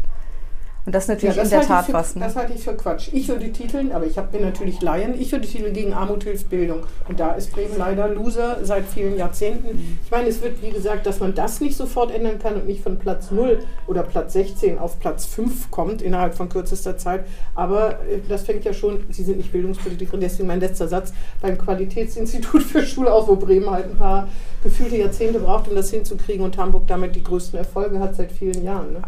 Und 0.86 0.94
das 0.94 1.04
ist 1.04 1.08
natürlich 1.08 1.36
in 1.36 1.48
der 1.48 1.60
halte 1.60 1.62
ich 1.62 1.68
Tat 1.68 1.86
für, 1.86 1.92
was. 1.94 2.14
Ne? 2.14 2.24
Das 2.24 2.36
halte 2.36 2.52
ich 2.52 2.62
für 2.62 2.74
Quatsch. 2.74 3.08
Ich 3.12 3.28
würde 3.28 3.50
titeln, 3.50 3.90
aber 3.92 4.04
ich 4.04 4.18
hab, 4.18 4.32
bin 4.32 4.42
natürlich 4.42 4.82
Laien, 4.82 5.18
ich 5.18 5.32
würde 5.32 5.46
titeln 5.46 5.72
gegen 5.72 5.94
Armut 5.94 6.24
hilft 6.24 6.50
Bildung. 6.50 6.80
Und 7.08 7.18
da 7.18 7.32
ist 7.32 7.52
Bremen 7.52 7.78
leider 7.78 8.08
Loser 8.08 8.58
seit 8.62 8.84
vielen 8.84 9.16
Jahrzehnten. 9.16 9.98
Ich 10.04 10.10
meine, 10.10 10.28
es 10.28 10.42
wird, 10.42 10.62
wie 10.62 10.70
gesagt, 10.70 11.06
dass 11.06 11.20
man 11.20 11.34
das 11.34 11.62
nicht 11.62 11.76
sofort 11.76 12.10
ändern 12.10 12.38
kann 12.38 12.54
und 12.54 12.66
nicht 12.66 12.82
von 12.82 12.98
Platz 12.98 13.30
0 13.30 13.60
oder 13.86 14.02
Platz 14.02 14.34
16 14.34 14.78
auf 14.78 15.00
Platz 15.00 15.24
5 15.24 15.70
kommt 15.70 16.02
innerhalb 16.02 16.34
von 16.34 16.50
kürzester 16.50 16.98
Zeit. 16.98 17.24
Aber 17.54 17.92
äh, 18.02 18.18
das 18.28 18.42
fängt 18.42 18.64
ja 18.64 18.74
schon, 18.74 19.04
Sie 19.08 19.24
sind 19.24 19.38
nicht 19.38 19.52
Bildungspolitikerin, 19.52 20.20
deswegen 20.20 20.48
mein 20.48 20.60
letzter 20.60 20.88
Satz, 20.88 21.14
beim 21.40 21.56
Qualitätsinstitut 21.56 22.62
für 22.62 22.82
Schule 22.82 23.10
aus, 23.10 23.26
wo 23.26 23.36
Bremen 23.36 23.70
halt 23.70 23.86
ein 23.86 23.96
paar 23.96 24.28
gefühlte 24.62 24.96
Jahrzehnte 24.96 25.38
braucht, 25.38 25.68
um 25.68 25.76
das 25.76 25.90
hinzukriegen 25.90 26.44
und 26.44 26.56
Hamburg 26.56 26.86
damit 26.86 27.14
die 27.14 27.22
größten 27.22 27.58
Erfolge 27.58 28.00
hat 28.00 28.16
seit 28.16 28.32
vielen 28.32 28.64
Jahren. 28.64 28.94
Ne? 28.94 29.02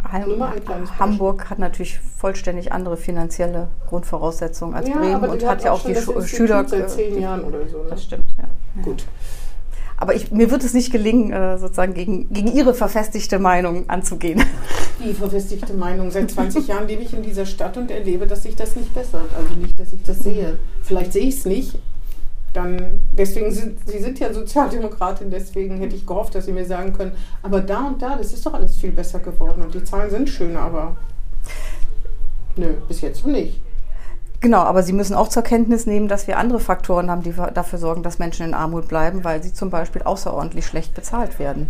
Hamburg 0.99 1.51
hat 1.51 1.59
natürlich 1.59 1.65
vollständig 2.16 2.72
andere 2.72 2.96
finanzielle 2.96 3.68
Grundvoraussetzungen 3.88 4.74
als 4.74 4.88
Bremen 4.88 5.14
aber 5.14 5.31
und 5.31 5.46
hat 5.46 5.64
ja 5.64 5.72
auch 5.72 5.81
schon 5.81 5.90
die 5.90 5.94
das 5.94 6.05
Schu- 6.05 6.12
Institut 6.12 6.37
Schüler. 6.48 6.68
seit 6.68 6.90
zehn 6.90 7.20
Jahren 7.20 7.44
oder 7.44 7.66
so. 7.68 7.79
Ne? 7.79 7.90
Das 7.90 8.02
stimmt, 8.02 8.24
ja. 8.38 8.44
ja. 8.76 8.83
Gut. 8.83 9.05
Aber 9.98 10.14
ich, 10.14 10.31
mir 10.31 10.50
wird 10.50 10.62
es 10.62 10.74
nicht 10.74 10.92
gelingen, 10.92 11.33
äh, 11.33 11.57
sozusagen 11.59 11.94
gegen, 11.94 12.31
gegen 12.31 12.48
Ihre 12.48 12.74
verfestigte 12.74 13.38
Meinung 13.38 13.88
anzugehen. 13.88 14.42
Die 15.05 15.14
verfestigte 15.14 15.72
Meinung. 15.74 16.11
Seit 16.11 16.31
20 16.31 16.68
Jahren 16.68 16.87
lebe 16.87 17.02
ich 17.02 17.14
in 17.14 17.22
dieser 17.22 17.46
Stadt 17.46 17.76
und 17.76 17.90
erlebe, 17.90 18.26
dass 18.26 18.42
sich 18.42 18.57
das 18.57 18.76
nicht 18.76 18.92
bessert. 18.94 19.29
Also 19.37 19.55
nicht, 19.55 19.79
dass 19.81 19.92
ich 19.92 20.02
das 20.02 20.18
sehe. 20.18 20.59
Vielleicht 20.83 21.12
sehe 21.12 21.24
ich 21.24 21.37
es 21.38 21.44
nicht. 21.46 21.79
Dann, 22.52 23.02
deswegen 23.12 23.52
sind 23.52 23.79
Sie 23.87 23.98
sind 23.98 24.18
ja 24.18 24.33
Sozialdemokratin, 24.33 25.31
deswegen 25.31 25.76
hätte 25.76 25.94
ich 25.94 26.07
gehofft, 26.07 26.35
dass 26.35 26.46
Sie 26.46 26.52
mir 26.52 26.64
sagen 26.64 26.94
können, 26.94 27.12
aber 27.42 27.61
da 27.61 27.87
und 27.88 28.00
da, 28.00 28.16
das 28.16 28.33
ist 28.33 28.46
doch 28.46 28.55
alles 28.55 28.76
viel 28.76 28.92
besser 28.92 29.18
geworden 29.18 29.62
und 29.62 29.74
die 29.74 29.85
Zahlen 29.85 30.09
sind 30.11 30.31
schöner, 30.31 30.61
aber 30.61 30.96
nö, 32.57 32.75
bis 32.88 33.01
jetzt 33.01 33.25
noch 33.25 33.33
nicht. 33.33 33.61
Genau, 34.40 34.61
aber 34.61 34.83
Sie 34.83 34.92
müssen 34.92 35.14
auch 35.14 35.29
zur 35.29 35.42
Kenntnis 35.42 35.87
nehmen, 35.87 36.09
dass 36.09 36.27
wir 36.27 36.38
andere 36.38 36.61
Faktoren 36.61 37.11
haben, 37.11 37.23
die 37.23 37.35
dafür 37.55 37.79
sorgen, 37.79 38.03
dass 38.03 38.19
Menschen 38.19 38.47
in 38.47 38.55
Armut 38.55 38.87
bleiben, 38.87 39.25
weil 39.25 39.42
sie 39.42 39.53
zum 39.53 39.71
Beispiel 39.71 40.03
außerordentlich 40.03 40.66
schlecht 40.66 40.95
bezahlt 40.95 41.38
werden. 41.38 41.69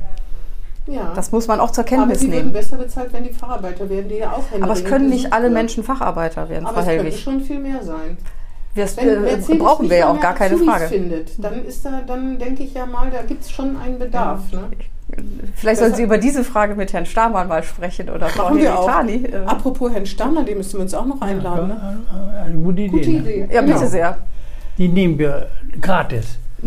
Ja. 0.86 1.12
Das 1.14 1.32
muss 1.32 1.48
man 1.48 1.60
auch 1.60 1.70
zur 1.70 1.82
aber 1.84 1.88
Kenntnis 1.88 2.20
sie 2.20 2.26
würden 2.28 2.36
nehmen. 2.38 2.52
besser 2.52 2.76
bezahlt, 2.76 3.12
wenn 3.12 3.24
die 3.24 3.32
Facharbeiter 3.32 3.88
werden, 3.88 4.08
die 4.08 4.16
ja 4.16 4.32
auch 4.32 4.44
Aber 4.60 4.72
es 4.72 4.84
können 4.84 5.08
nicht 5.08 5.24
gesucht 5.24 5.32
alle. 5.32 5.50
Menschen 5.50 5.84
Facharbeiter 5.84 6.48
werden, 6.48 6.66
Aber 6.66 6.74
Frau 6.74 6.80
es 6.82 6.86
könnte 6.86 7.02
Helwig. 7.04 7.20
schon 7.20 7.40
viel 7.40 7.58
mehr 7.60 7.82
sein. 7.82 8.16
Das 8.74 8.96
Wenn 8.96 9.08
äh, 9.08 9.58
brauchen 9.58 9.88
wir 9.88 9.96
ja 9.96 10.10
auch 10.10 10.20
gar 10.20 10.34
keine 10.34 10.58
Frage. 10.58 10.86
Findet, 10.88 11.42
dann 11.42 11.64
ist 11.64 11.84
da, 11.84 12.02
dann 12.06 12.38
denke 12.38 12.62
ich 12.62 12.74
ja 12.74 12.84
mal, 12.84 13.10
da 13.10 13.22
gibt 13.22 13.42
es 13.42 13.50
schon 13.50 13.76
einen 13.78 13.98
Bedarf. 13.98 14.40
Ne? 14.52 14.68
Vielleicht 15.54 15.80
sollten 15.80 15.96
Sie 15.96 16.02
über 16.02 16.18
diese 16.18 16.44
Frage 16.44 16.74
mit 16.74 16.92
Herrn 16.92 17.06
Stamann 17.06 17.48
mal 17.48 17.62
sprechen 17.62 18.10
oder 18.10 18.28
Frau. 18.28 18.50
Helitani. 18.50 19.24
Äh, 19.24 19.36
Apropos 19.46 19.90
Herrn 19.92 20.04
Stammer, 20.06 20.44
den 20.44 20.58
müssen 20.58 20.74
wir 20.74 20.80
uns 20.82 20.92
auch 20.94 21.06
noch 21.06 21.20
einladen. 21.22 21.68
Ne? 21.68 21.76
Ja, 22.36 22.42
Eine 22.44 22.54
gute 22.56 22.82
Idee. 22.82 22.88
Gute 22.98 23.10
ne? 23.10 23.18
Idee. 23.18 23.48
Ja, 23.54 23.60
bitte 23.62 23.74
Genau. 23.78 23.86
sehr. 23.90 24.18
Die 24.78 24.88
nehmen 24.88 25.18
wir 25.18 25.48
gratis. 25.80 26.38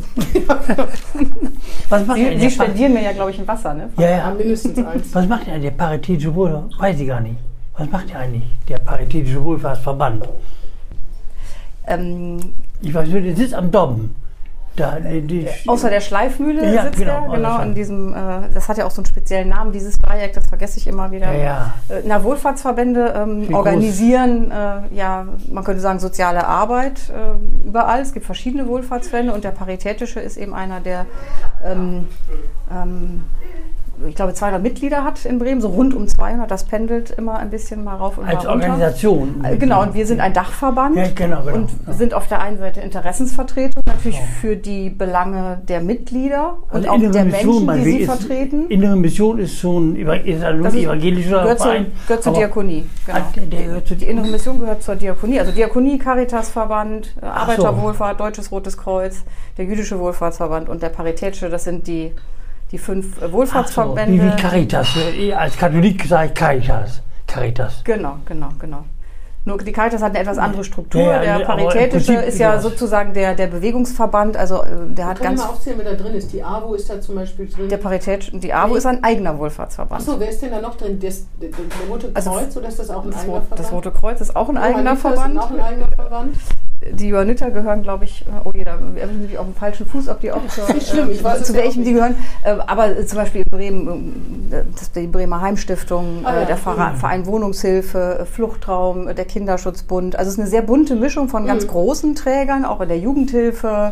Was 1.90 2.06
macht 2.06 2.18
Sie, 2.18 2.40
Sie 2.40 2.52
spendieren 2.52 2.94
mir 2.94 3.02
ja, 3.04 3.12
glaube 3.12 3.32
ich, 3.32 3.40
ein 3.40 3.48
Wasser, 3.48 3.74
ne? 3.74 3.90
Ja, 3.98 4.10
Ja, 4.10 4.18
ja. 4.18 4.32
mindestens 4.32 4.78
eins. 4.86 5.14
Was 5.14 5.28
macht 5.28 5.48
denn 5.48 5.62
der 5.62 5.72
Paritätische 5.72 6.34
Wohl? 6.34 6.64
Weiß 6.78 7.00
ich 7.00 7.08
gar 7.08 7.20
nicht. 7.22 7.38
Was 7.78 7.90
macht 7.90 8.10
der 8.10 8.20
eigentlich, 8.20 8.44
der 8.68 8.78
Paritätische 8.80 9.44
Wohlfahrtsverband? 9.44 10.28
Ähm, 11.88 12.40
Ich 12.82 12.94
weiß 12.94 13.10
nur, 13.10 13.22
der 13.22 13.36
sitzt 13.36 13.54
am 13.54 13.72
Dobben. 13.72 14.16
Da, 14.76 14.98
die, 15.00 15.22
die, 15.22 15.48
außer 15.68 15.90
der 15.90 16.00
Schleifmühle 16.00 16.74
Ja, 16.74 16.84
sitzt 16.84 17.00
genau, 17.00 17.12
er, 17.12 17.22
außer 17.24 17.36
genau, 17.36 17.62
in 17.62 17.76
diesem, 17.76 18.14
äh, 18.14 18.18
das 18.54 18.70
hat 18.70 18.78
ja 18.78 18.86
auch 18.86 18.92
so 18.92 19.02
einen 19.02 19.08
speziellen 19.08 19.50
Namen, 19.50 19.72
dieses 19.72 19.98
Dreieck, 19.98 20.34
das 20.34 20.48
vergesse 20.48 20.78
ich 20.78 20.88
immer 20.88 21.12
wieder. 21.12 21.32
ja, 21.34 21.40
ja. 21.40 21.74
Äh, 21.90 22.04
Na, 22.06 22.24
Wohlfahrtsverbände 22.24 23.14
ähm, 23.16 23.54
organisieren, 23.54 24.52
äh, 24.52 24.96
ja, 24.96 25.28
man 25.52 25.64
könnte 25.64 25.82
sagen, 25.82 26.00
soziale 26.00 26.48
Arbeit 26.48 27.10
äh, 27.10 27.68
überall. 27.68 28.02
Es 28.02 28.14
gibt 28.14 28.26
verschiedene 28.26 28.68
Wohlfahrtsverbände 28.68 29.34
und 29.34 29.44
der 29.44 29.52
Paritätische 29.52 30.20
ist 30.20 30.38
eben 30.38 30.54
einer, 30.54 30.80
der, 30.80 31.06
ähm, 31.66 32.08
ähm, 32.72 33.26
ich 34.10 34.16
glaube, 34.16 34.34
200 34.34 34.62
Mitglieder 34.62 35.04
hat 35.04 35.24
in 35.26 35.40
Bremen, 35.40 35.62
so 35.62 35.70
rund 35.70 35.94
um 35.94 36.08
200. 36.08 36.50
Das 36.50 36.66
pendelt 36.66 37.12
immer 37.12 37.38
ein 37.40 37.50
bisschen 37.50 37.84
mal 37.84 37.96
rauf 37.96 38.18
und 38.18 38.26
Als 38.26 38.44
mal 38.44 38.52
runter. 38.52 38.66
Organisation. 38.68 39.44
Äh, 39.46 39.58
Genau, 39.58 39.82
und 39.84 39.94
wir 39.94 40.06
sind 40.08 40.20
ein 40.20 40.34
Dachverband 40.34 40.96
Ja, 40.96 41.04
genau, 41.16 41.42
genau. 41.44 41.56
und 41.56 41.70
Ja. 41.88 41.94
sind 41.94 42.14
auf 42.14 42.28
der 42.28 42.42
einen 42.42 42.58
Seite 42.58 42.82
Interessensvertretung, 42.82 43.82
natürlich 43.86 44.20
für 44.42 44.56
die 44.56 44.90
Belange 44.90 45.62
der 45.68 45.82
Mitglieder 45.82 46.58
und 46.72 46.88
Also 46.88 46.90
auch 47.08 47.12
der 47.12 47.26
Mission, 47.26 47.66
Menschen, 47.66 47.84
die 47.86 47.92
sie 47.92 47.98
ist- 48.00 48.06
vertreten. 48.12 48.68
Innere 48.70 48.96
Mission 48.96 49.40
ist 49.40 49.60
so 49.60 49.80
ein, 49.80 49.96
ist 49.96 50.44
ein 50.44 50.64
Das 50.64 50.74
evangelischer 50.76 51.42
gehört, 51.44 51.62
Verein. 51.62 51.86
gehört 52.08 52.24
zur 52.24 52.34
Diakonie. 52.34 52.86
Genau. 53.06 53.20
Gehört 53.50 54.02
Die 54.02 54.06
Innere 54.06 54.28
Mission 54.28 54.60
gehört 54.60 54.84
zur 54.84 54.96
Diakonie, 54.96 55.40
also 55.40 55.52
Diakonie, 55.52 55.98
Caritasverband, 56.00 57.08
äh, 57.08 57.20
so. 57.22 57.28
Arbeiterwohlfahrt, 57.28 58.20
Deutsches 58.20 58.52
Rotes 58.52 58.78
Kreuz, 58.78 59.24
der 59.58 59.66
Jüdische 59.66 60.00
Wohlfahrtsverband 60.00 60.70
und 60.70 60.82
der 60.82 60.90
Paritätische, 60.90 61.50
das 61.50 61.64
sind 61.64 61.88
die, 61.88 62.12
die 62.72 62.78
fünf 62.78 63.18
äh, 63.18 63.22
Ach 63.22 63.28
so, 63.28 63.32
Wohlfahrtsverbände. 63.34 64.14
wie, 64.14 64.22
wie 64.26 64.36
Caritas. 64.36 64.88
Äh, 65.18 65.34
Als 65.34 65.58
Katholik 65.58 66.06
sage 66.06 66.28
ich 66.30 66.34
Caritas. 66.34 67.02
Caritas. 67.28 67.82
Genau, 67.84 68.16
genau, 68.26 68.50
genau. 68.60 68.84
Nur 69.46 69.58
die 69.58 69.72
Caritas 69.72 70.02
hat 70.02 70.12
eine 70.12 70.20
etwas 70.20 70.38
andere 70.38 70.64
Struktur. 70.64 71.02
Ja, 71.02 71.38
der 71.38 71.46
Paritätische 71.46 72.14
ist 72.16 72.38
ja 72.40 72.60
sozusagen 72.60 73.14
der, 73.14 73.36
der 73.36 73.48
Bewegungsverband, 73.48 74.36
also 74.36 74.64
äh, 74.64 74.68
der 74.90 75.08
hat 75.08 75.18
Können 75.18 75.30
wir 75.32 75.38
ganz. 75.38 75.40
mal 75.42 75.50
aufzählen, 75.50 75.80
wer 75.82 75.92
da 75.96 76.04
drin 76.04 76.14
ist? 76.14 76.34
Die 76.34 76.44
AWO 76.44 76.74
ist 76.76 76.90
da 76.90 77.00
zum 77.00 77.16
Beispiel 77.16 77.48
drin. 77.48 77.70
Der 77.70 77.78
Paritätische, 77.78 78.38
die 78.38 78.54
AWO 78.54 78.76
ist 78.76 78.86
ein 78.86 79.04
eigener 79.04 79.40
Wohlfahrtsverband. 79.40 80.02
Achso, 80.02 80.20
wer 80.20 80.30
ist 80.30 80.42
denn 80.42 80.52
da 80.52 80.62
noch 80.62 80.76
drin? 80.76 81.00
Das, 81.00 81.26
der, 81.42 81.50
der 81.50 81.88
Rote 81.90 82.12
Also, 82.14 82.32
Kreuz 82.32 82.58
oder 82.58 82.68
ist 82.68 82.80
das 82.80 82.90
auch 82.90 83.04
ein 83.04 83.12
Das, 83.12 83.22
eigener 83.22 83.38
Verband? 83.42 83.60
das 83.60 83.72
Rote 83.72 83.92
Kreuz 83.92 84.22
ist 84.22 84.36
auch 84.36 84.50
ein 84.50 84.58
eigener 84.58 84.80
Johanniter 84.96 84.98
Verband. 85.10 85.36
Ist 85.36 85.42
auch 85.42 85.52
ein 85.52 85.62
eigener 85.62 85.88
Verband. 85.96 86.36
Die 86.98 87.10
Johanniter 87.10 87.52
gehören, 87.52 87.84
glaube 87.84 88.06
ich, 88.06 88.22
äh, 88.26 88.30
oh 88.46 88.52
je, 88.56 88.64
da 88.64 88.76
erwischen 88.96 89.22
Sie 89.22 89.28
mich 89.28 89.38
auf 89.38 89.46
dem 89.46 89.54
falschen 89.54 89.86
Fuß, 89.86 90.08
ob 90.08 90.22
die 90.22 90.32
auch 90.32 90.48
zur, 90.48 90.64
schlimm, 90.80 91.12
ich 91.12 91.22
weiß 91.22 91.44
zu 91.44 91.54
welchem 91.54 91.84
die 91.84 91.92
gehören. 91.94 92.16
Äh, 92.44 92.56
Aber 92.68 92.98
äh, 92.98 93.06
zum 93.06 93.18
Beispiel 93.18 93.42
in 93.42 93.50
Bremen, 93.50 94.50
äh, 94.52 94.64
das, 94.78 94.92
die 94.94 95.08
Bremer 95.08 95.42
Heimstiftung, 95.42 96.22
Ah 96.24 96.36
äh, 96.38 96.40
ja, 96.42 96.46
der 96.46 96.58
Verein, 96.58 96.94
mhm. 96.94 96.98
Verein 96.98 97.26
Wohnungshilfe, 97.26 98.20
äh, 98.22 98.26
Fluchtraum, 98.26 99.10
äh, 99.10 99.14
der 99.14 99.26
Kinderschutzbund. 99.26 100.16
Also 100.18 100.30
es 100.30 100.36
ist 100.36 100.40
eine 100.40 100.50
sehr 100.50 100.62
bunte 100.62 100.96
Mischung 100.96 101.28
von 101.28 101.46
ganz 101.46 101.66
Mhm. 101.66 101.70
großen 101.70 102.16
Trägern, 102.16 102.64
auch 102.64 102.80
in 102.80 102.88
der 102.88 103.00
Jugendhilfe. 103.00 103.92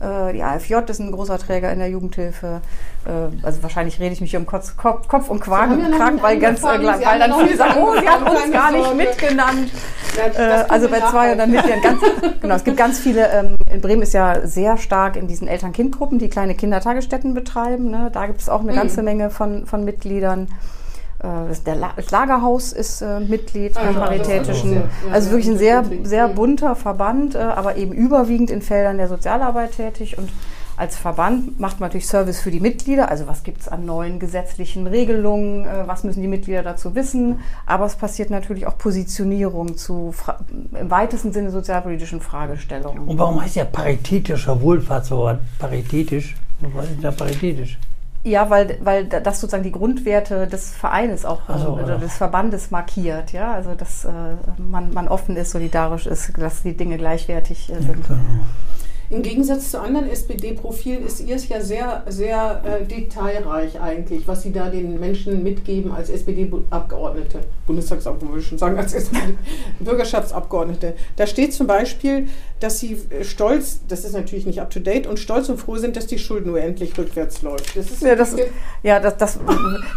Äh, 0.00 0.32
Die 0.32 0.42
AFJ 0.42 0.74
ist 0.88 1.00
ein 1.00 1.12
großer 1.12 1.38
Träger 1.38 1.72
in 1.72 1.78
der 1.78 1.88
Jugendhilfe. 1.88 2.60
Äh, 3.06 3.10
Also 3.46 3.62
wahrscheinlich 3.62 3.98
rede 4.00 4.12
ich 4.12 4.20
mich 4.20 4.36
um 4.36 4.46
Kopf, 4.46 4.76
Kopf, 4.76 5.28
und 5.28 5.40
Kragen, 5.40 5.80
Kragen 5.92 6.00
einen 6.02 6.22
weil, 6.22 6.38
ganz, 6.38 6.60
äh, 6.60 6.64
weil 6.64 7.06
haben 7.06 7.20
dann 7.20 7.46
viele 7.46 7.56
sagen, 7.56 7.80
oh, 7.82 7.94
sie 7.98 8.08
hat 8.08 8.20
uns 8.28 8.52
gar 8.52 8.72
nicht 8.72 8.94
mitgenannt. 8.94 9.70
Ja, 10.16 10.62
also 10.68 10.88
bei 10.88 10.98
nachher. 10.98 11.10
200 11.10 11.48
Mitgliedern 11.48 11.82
ganz, 11.82 12.00
genau, 12.40 12.54
es 12.54 12.64
gibt 12.64 12.76
ganz 12.76 12.98
viele, 12.98 13.28
ähm, 13.30 13.56
in 13.70 13.80
Bremen 13.80 14.02
ist 14.02 14.14
ja 14.14 14.46
sehr 14.46 14.76
stark 14.78 15.16
in 15.16 15.28
diesen 15.28 15.46
Eltern-Kind-Gruppen, 15.48 16.18
die 16.18 16.28
kleine 16.28 16.54
Kindertagesstätten 16.54 17.34
betreiben. 17.34 17.90
Ne? 17.90 18.10
Da 18.12 18.26
gibt 18.26 18.40
es 18.40 18.48
auch 18.48 18.60
eine 18.60 18.72
Mhm. 18.72 18.76
ganze 18.76 19.02
Menge 19.02 19.30
von, 19.30 19.66
von 19.66 19.84
Mitgliedern. 19.84 20.48
Äh, 21.26 21.48
das, 21.48 21.64
der 21.64 21.74
La 21.76 21.92
das 21.96 22.10
Lagerhaus 22.10 22.72
ist 22.72 23.02
äh, 23.02 23.20
Mitglied 23.20 23.76
Ah, 23.76 23.84
ja, 23.84 23.90
ist 23.90 23.96
Paritätischen. 23.98 24.74
ja, 24.74 24.82
also 25.12 25.28
ja, 25.28 25.32
wirklich 25.32 25.50
ein 25.50 25.58
sehr, 25.58 25.84
sehr 26.04 26.28
bunter 26.28 26.76
Verband, 26.76 27.34
äh, 27.34 27.38
aber 27.38 27.76
eben 27.76 27.92
überwiegend 27.92 28.50
in 28.50 28.62
Feldern 28.62 28.98
der 28.98 29.08
Sozialarbeit 29.08 29.72
tätig. 29.76 30.18
Und 30.18 30.28
als 30.78 30.94
Verband 30.96 31.58
macht 31.58 31.80
man 31.80 31.88
natürlich 31.88 32.06
Service 32.06 32.40
für 32.40 32.50
die 32.50 32.60
Mitglieder. 32.60 33.10
Also 33.10 33.26
was 33.26 33.42
gibt 33.44 33.62
es 33.62 33.68
an 33.68 33.86
neuen 33.86 34.18
gesetzlichen 34.18 34.86
Regelungen? 34.86 35.64
Äh, 35.64 35.84
was 35.86 36.04
müssen 36.04 36.20
die 36.20 36.28
Mitglieder 36.28 36.62
dazu 36.62 36.94
wissen? 36.94 37.40
Aber 37.64 37.86
es 37.86 37.96
passiert 37.96 38.30
natürlich 38.30 38.66
auch 38.66 38.76
Positionierung 38.78 39.76
zu 39.76 40.12
Fra 40.12 40.38
im 40.78 40.90
weitesten 40.90 41.32
Sinne 41.32 41.50
sozialpolitischen 41.50 42.20
Fragestellungen. 42.20 43.08
Und 43.08 43.18
warum 43.18 43.40
heißt 43.42 43.56
der 43.56 43.64
Paritätischer 43.64 44.60
Wohlfahrtsverband 44.60 45.40
paritätisch? 45.58 46.34
Was 46.60 46.90
ist 46.90 47.02
da 47.02 47.10
paritätisch? 47.10 47.78
Ja, 48.26 48.50
weil, 48.50 48.76
weil 48.82 49.04
da- 49.04 49.20
das 49.20 49.40
sozusagen 49.40 49.62
die 49.62 49.70
Grundwerte 49.70 50.48
des 50.48 50.72
Vereines 50.72 51.24
auch 51.24 51.42
Ach 51.46 51.60
so, 51.60 51.68
oder 51.74 51.90
ja. 51.94 51.98
des 51.98 52.16
Verbandes 52.16 52.72
markiert. 52.72 53.32
Ja, 53.32 53.54
also 53.54 53.74
dass 53.74 54.04
äh, 54.04 54.08
man, 54.58 54.92
man 54.92 55.06
offen 55.06 55.36
ist, 55.36 55.52
solidarisch 55.52 56.06
ist, 56.06 56.32
dass 56.36 56.64
die 56.64 56.76
Dinge 56.76 56.98
gleichwertig 56.98 57.70
äh, 57.70 57.74
sind. 57.74 58.04
Genau. 58.08 58.18
Im 59.08 59.22
Gegensatz 59.22 59.70
zu 59.70 59.80
anderen 59.80 60.10
SPD-Profilen 60.10 61.06
ist 61.06 61.20
ihr 61.20 61.36
es 61.36 61.48
ja 61.48 61.60
sehr, 61.60 62.02
sehr 62.08 62.60
äh, 62.64 62.84
detailreich 62.84 63.80
eigentlich, 63.80 64.26
was 64.26 64.42
sie 64.42 64.50
da 64.52 64.68
den 64.68 64.98
Menschen 64.98 65.44
mitgeben 65.44 65.92
als 65.92 66.10
SPD-Abgeordnete, 66.10 67.38
Bundestagsabgeordnete, 67.68 68.32
würde 68.32 68.42
ich 68.42 68.48
schon 68.48 68.58
sagen, 68.58 68.76
als 68.76 68.94
SPD-Bürgerschaftsabgeordnete. 68.94 70.94
Da 71.14 71.28
steht 71.28 71.54
zum 71.54 71.68
Beispiel, 71.68 72.26
dass 72.60 72.78
sie 72.78 72.98
äh, 73.10 73.24
stolz, 73.24 73.80
das 73.86 74.04
ist 74.04 74.14
natürlich 74.14 74.46
nicht 74.46 74.60
up-to-date, 74.60 75.06
und 75.06 75.18
stolz 75.18 75.48
und 75.48 75.58
froh 75.58 75.76
sind, 75.76 75.96
dass 75.96 76.06
die 76.06 76.18
Schuldenuhr 76.18 76.60
endlich 76.60 76.96
rückwärts 76.96 77.42
läuft. 77.42 77.76
Das 77.76 77.90
ist 77.90 78.02
ja, 78.02 78.14
das, 78.14 78.34
ja 78.82 78.98
das, 78.98 79.16
das, 79.18 79.38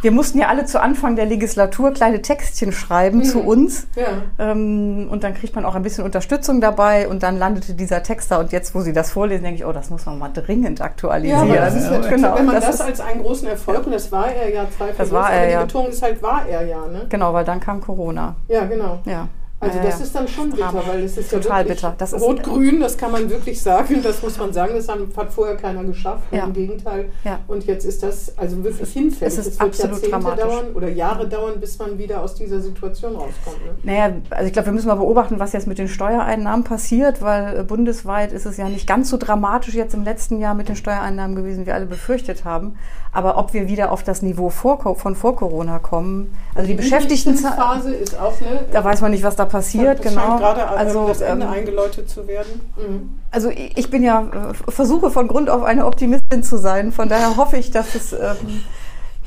wir 0.01 0.11
mussten 0.11 0.39
ja 0.39 0.47
alle 0.47 0.65
zu 0.65 0.81
Anfang 0.81 1.15
der 1.15 1.25
Legislatur 1.25 1.91
kleine 1.91 2.21
Textchen 2.21 2.71
schreiben 2.71 3.19
mhm. 3.19 3.23
zu 3.23 3.39
uns. 3.39 3.87
Ja. 3.95 4.23
Ähm, 4.37 5.07
und 5.09 5.23
dann 5.23 5.33
kriegt 5.33 5.55
man 5.55 5.63
auch 5.63 5.75
ein 5.75 5.83
bisschen 5.83 6.03
Unterstützung 6.03 6.59
dabei 6.59 7.07
und 7.07 7.23
dann 7.23 7.37
landete 7.37 7.73
dieser 7.73 8.03
Text 8.03 8.31
da. 8.31 8.39
Und 8.39 8.51
jetzt, 8.51 8.75
wo 8.75 8.81
Sie 8.81 8.93
das 8.93 9.11
vorlesen, 9.11 9.43
denke 9.43 9.59
ich, 9.59 9.65
oh, 9.65 9.71
das 9.71 9.89
muss 9.89 10.05
man 10.05 10.19
mal 10.19 10.29
dringend 10.29 10.81
aktualisieren. 10.81 11.47
Ja, 11.47 11.65
das 11.65 11.75
ist 11.75 11.91
ja, 11.91 11.99
genau, 12.01 12.35
wenn 12.35 12.45
man 12.45 12.55
das, 12.55 12.65
das 12.65 12.81
als 12.81 12.99
einen 12.99 13.21
großen 13.21 13.47
Erfolg, 13.47 13.85
und 13.85 13.93
das 13.93 14.11
war 14.11 14.31
er 14.31 14.53
ja 14.53 14.65
zwei 14.75 14.91
Das 14.97 15.11
war 15.11 15.31
er, 15.31 15.49
ja. 15.49 15.59
Die 15.61 15.65
Betonung 15.67 15.89
ist 15.89 16.01
halt, 16.01 16.21
war 16.21 16.45
er 16.47 16.65
ja. 16.65 16.85
Ne? 16.87 17.05
Genau, 17.07 17.33
weil 17.33 17.45
dann 17.45 17.59
kam 17.59 17.79
Corona. 17.79 18.35
Ja, 18.47 18.65
genau. 18.65 18.99
Ja. 19.05 19.29
Also 19.61 19.77
ja, 19.77 19.83
das 19.83 19.99
ja. 19.99 20.05
ist 20.05 20.15
dann 20.15 20.27
schon 20.27 20.51
bitter, 20.51 20.83
weil 20.87 21.03
es 21.03 21.17
ist 21.17 21.31
Total 21.31 21.63
ja 21.63 21.73
bitter. 21.73 21.95
Das 21.97 22.13
rot-grün, 22.13 22.79
das 22.79 22.97
kann 22.97 23.11
man 23.11 23.29
wirklich 23.29 23.61
sagen, 23.61 24.01
das 24.01 24.21
muss 24.21 24.37
man 24.37 24.53
sagen, 24.53 24.73
das 24.75 24.87
hat 24.87 25.33
vorher 25.33 25.57
keiner 25.57 25.83
geschafft, 25.83 26.23
ja. 26.31 26.45
im 26.45 26.53
Gegenteil. 26.53 27.11
Und 27.47 27.65
jetzt 27.65 27.85
ist 27.85 28.01
das 28.01 28.37
also 28.37 28.63
wirklich 28.63 28.91
hinfällig. 28.93 29.37
Es, 29.37 29.47
es 29.47 29.59
wird 29.59 29.77
Jahrzehnte 29.77 30.09
dramatisch. 30.09 30.43
dauern 30.45 30.65
oder 30.73 30.87
Jahre 30.87 31.27
dauern, 31.27 31.59
bis 31.59 31.77
man 31.77 31.97
wieder 31.97 32.21
aus 32.21 32.35
dieser 32.35 32.61
Situation 32.61 33.15
rauskommt. 33.15 33.65
Ne? 33.65 33.75
Naja, 33.83 34.13
also 34.29 34.47
ich 34.47 34.53
glaube, 34.53 34.67
wir 34.67 34.73
müssen 34.73 34.87
mal 34.87 34.95
beobachten, 34.95 35.39
was 35.39 35.51
jetzt 35.51 35.67
mit 35.67 35.77
den 35.77 35.89
Steuereinnahmen 35.89 36.63
passiert, 36.63 37.21
weil 37.21 37.59
äh, 37.59 37.63
bundesweit 37.63 38.31
ist 38.31 38.45
es 38.45 38.55
ja 38.55 38.69
nicht 38.69 38.87
ganz 38.87 39.09
so 39.09 39.17
dramatisch 39.17 39.73
jetzt 39.73 39.93
im 39.93 40.05
letzten 40.05 40.39
Jahr 40.39 40.53
mit 40.53 40.69
den 40.69 40.77
Steuereinnahmen 40.77 41.35
gewesen, 41.35 41.61
wie 41.61 41.65
wir 41.67 41.75
alle 41.75 41.85
befürchtet 41.85 42.45
haben. 42.45 42.77
Aber 43.11 43.37
ob 43.37 43.53
wir 43.53 43.67
wieder 43.67 43.91
auf 43.91 44.03
das 44.03 44.21
Niveau 44.21 44.49
vor, 44.49 44.95
von 44.95 45.15
vor 45.15 45.35
Corona 45.35 45.79
kommen, 45.79 46.33
also 46.53 46.67
die, 46.67 46.75
die 46.75 46.81
Beschäftigtenphase 46.81 47.93
ist 47.93 48.17
auch, 48.17 48.39
ne? 48.39 48.65
Da 48.71 48.83
weiß 48.83 49.01
man 49.01 49.11
nicht, 49.11 49.23
was 49.23 49.35
da 49.35 49.45
passiert, 49.49 49.99
das 49.99 50.13
genau. 50.13 50.37
gerade 50.37 50.67
also 50.67 51.07
das 51.07 51.21
Ende 51.21 51.45
ähm, 51.45 51.51
eingeläutet 51.51 52.09
zu 52.09 52.27
werden. 52.27 52.61
Mhm. 52.77 53.19
Also 53.31 53.49
ich 53.49 53.89
bin 53.89 54.03
ja 54.03 54.21
äh, 54.21 54.71
versuche 54.71 55.11
von 55.11 55.27
Grund 55.27 55.49
auf 55.49 55.63
eine 55.63 55.85
Optimistin 55.85 56.43
zu 56.43 56.57
sein. 56.57 56.91
Von 56.91 57.09
daher 57.09 57.35
hoffe 57.35 57.57
ich, 57.57 57.71
dass 57.71 57.95
es 57.95 58.13
ähm, 58.13 58.63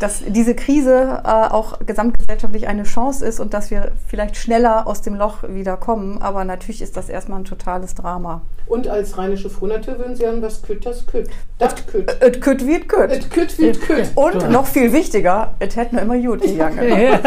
dass 0.03 0.23
diese 0.27 0.55
Krise 0.55 1.23
äh, 1.25 1.29
auch 1.29 1.79
gesamtgesellschaftlich 1.87 2.67
eine 2.67 2.83
Chance 2.83 3.25
ist 3.25 3.39
und 3.39 3.55
dass 3.55 3.71
wir 3.71 3.93
vielleicht 4.09 4.37
schneller 4.37 4.87
aus 4.87 5.01
dem 5.03 5.15
Loch 5.15 5.45
wieder 5.47 5.77
kommen. 5.77 6.21
Aber 6.21 6.45
natürlich 6.45 6.83
ist 6.83 6.97
das 6.97 7.09
erstmal 7.09 7.41
ein 7.41 7.45
totales 7.45 7.95
Drama. 7.95 8.43
Und 8.67 8.89
als 8.89 9.17
rheinische 9.19 9.51
Frohnatur 9.51 9.99
würden 9.99 10.17
Sie 10.17 10.23
sagen, 10.23 10.43
was 10.43 10.63
kütt, 10.63 10.85
das 10.87 11.07
kütt. 11.07 11.29
Das 11.59 11.75
kütt. 11.87 12.17
Et 12.21 12.41
kütt 12.41 12.67
wie 12.67 12.77
et 12.77 12.89
kütt. 12.89 13.11
Et 13.13 13.31
kütt 13.31 13.59
wie 13.59 13.69
et 13.69 13.81
kütt. 13.81 14.11
Und 14.15 14.51
noch 14.51 14.67
viel 14.67 14.93
wichtiger, 14.93 15.55
et 15.61 15.77
hätten 15.77 15.97
wir 15.97 16.03
immer 16.03 16.19
gut 16.19 16.43
gegangen. 16.43 16.79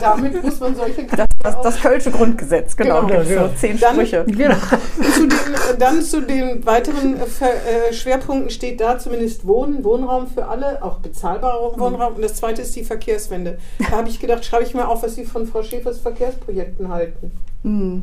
Damit 0.00 0.42
muss 0.42 0.58
man 0.58 0.74
solche 0.74 1.04
Das, 1.04 1.28
das, 1.42 1.60
das 1.62 1.80
Kölsche 1.80 2.10
Grundgesetz, 2.10 2.76
genau. 2.76 3.06
genau 3.06 3.22
so 3.22 3.50
zehn 3.56 3.78
dann, 3.78 3.94
Sprüche. 3.94 4.24
Genau. 4.26 4.54
zu 5.14 5.26
den, 5.26 5.78
dann 5.78 6.02
zu 6.02 6.20
den 6.22 6.64
weiteren 6.64 7.16
äh, 7.20 7.92
Schwerpunkten 7.92 8.50
steht 8.50 8.80
da 8.80 8.98
zumindest 8.98 9.46
Wohnen, 9.46 9.84
Wohnraum 9.84 10.28
für 10.28 10.46
alle, 10.46 10.82
auch 10.82 10.98
bezahlbarer 10.98 11.78
Wohnraum. 11.78 11.99
Wohnraum 12.00 12.16
und 12.16 12.22
das 12.22 12.34
zweite 12.34 12.62
ist 12.62 12.74
die 12.74 12.84
Verkehrswende. 12.84 13.58
Da 13.78 13.90
habe 13.90 14.08
ich 14.08 14.18
gedacht, 14.18 14.44
schreibe 14.44 14.64
ich 14.64 14.74
mal 14.74 14.84
auf, 14.84 15.02
was 15.02 15.14
Sie 15.14 15.24
von 15.24 15.46
Frau 15.46 15.62
Schäfers 15.62 15.98
Verkehrsprojekten 15.98 16.88
halten. 16.88 17.32
Mhm. 17.62 18.02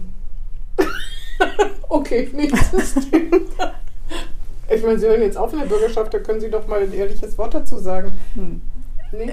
okay, 1.89 2.29
nächstes 2.33 2.93
Thema. 3.09 3.37
Ich 4.69 4.83
meine, 4.83 4.99
Sie 4.99 5.07
hören 5.07 5.21
jetzt 5.21 5.37
auf 5.37 5.53
in 5.53 5.59
der 5.59 5.65
Bürgerschaft, 5.65 6.13
da 6.13 6.19
können 6.19 6.39
Sie 6.39 6.49
doch 6.49 6.67
mal 6.67 6.81
ein 6.81 6.93
ehrliches 6.93 7.37
Wort 7.37 7.53
dazu 7.53 7.77
sagen. 7.77 8.11
Mhm. 8.35 8.61
Nee? 9.11 9.25
Äh, 9.25 9.31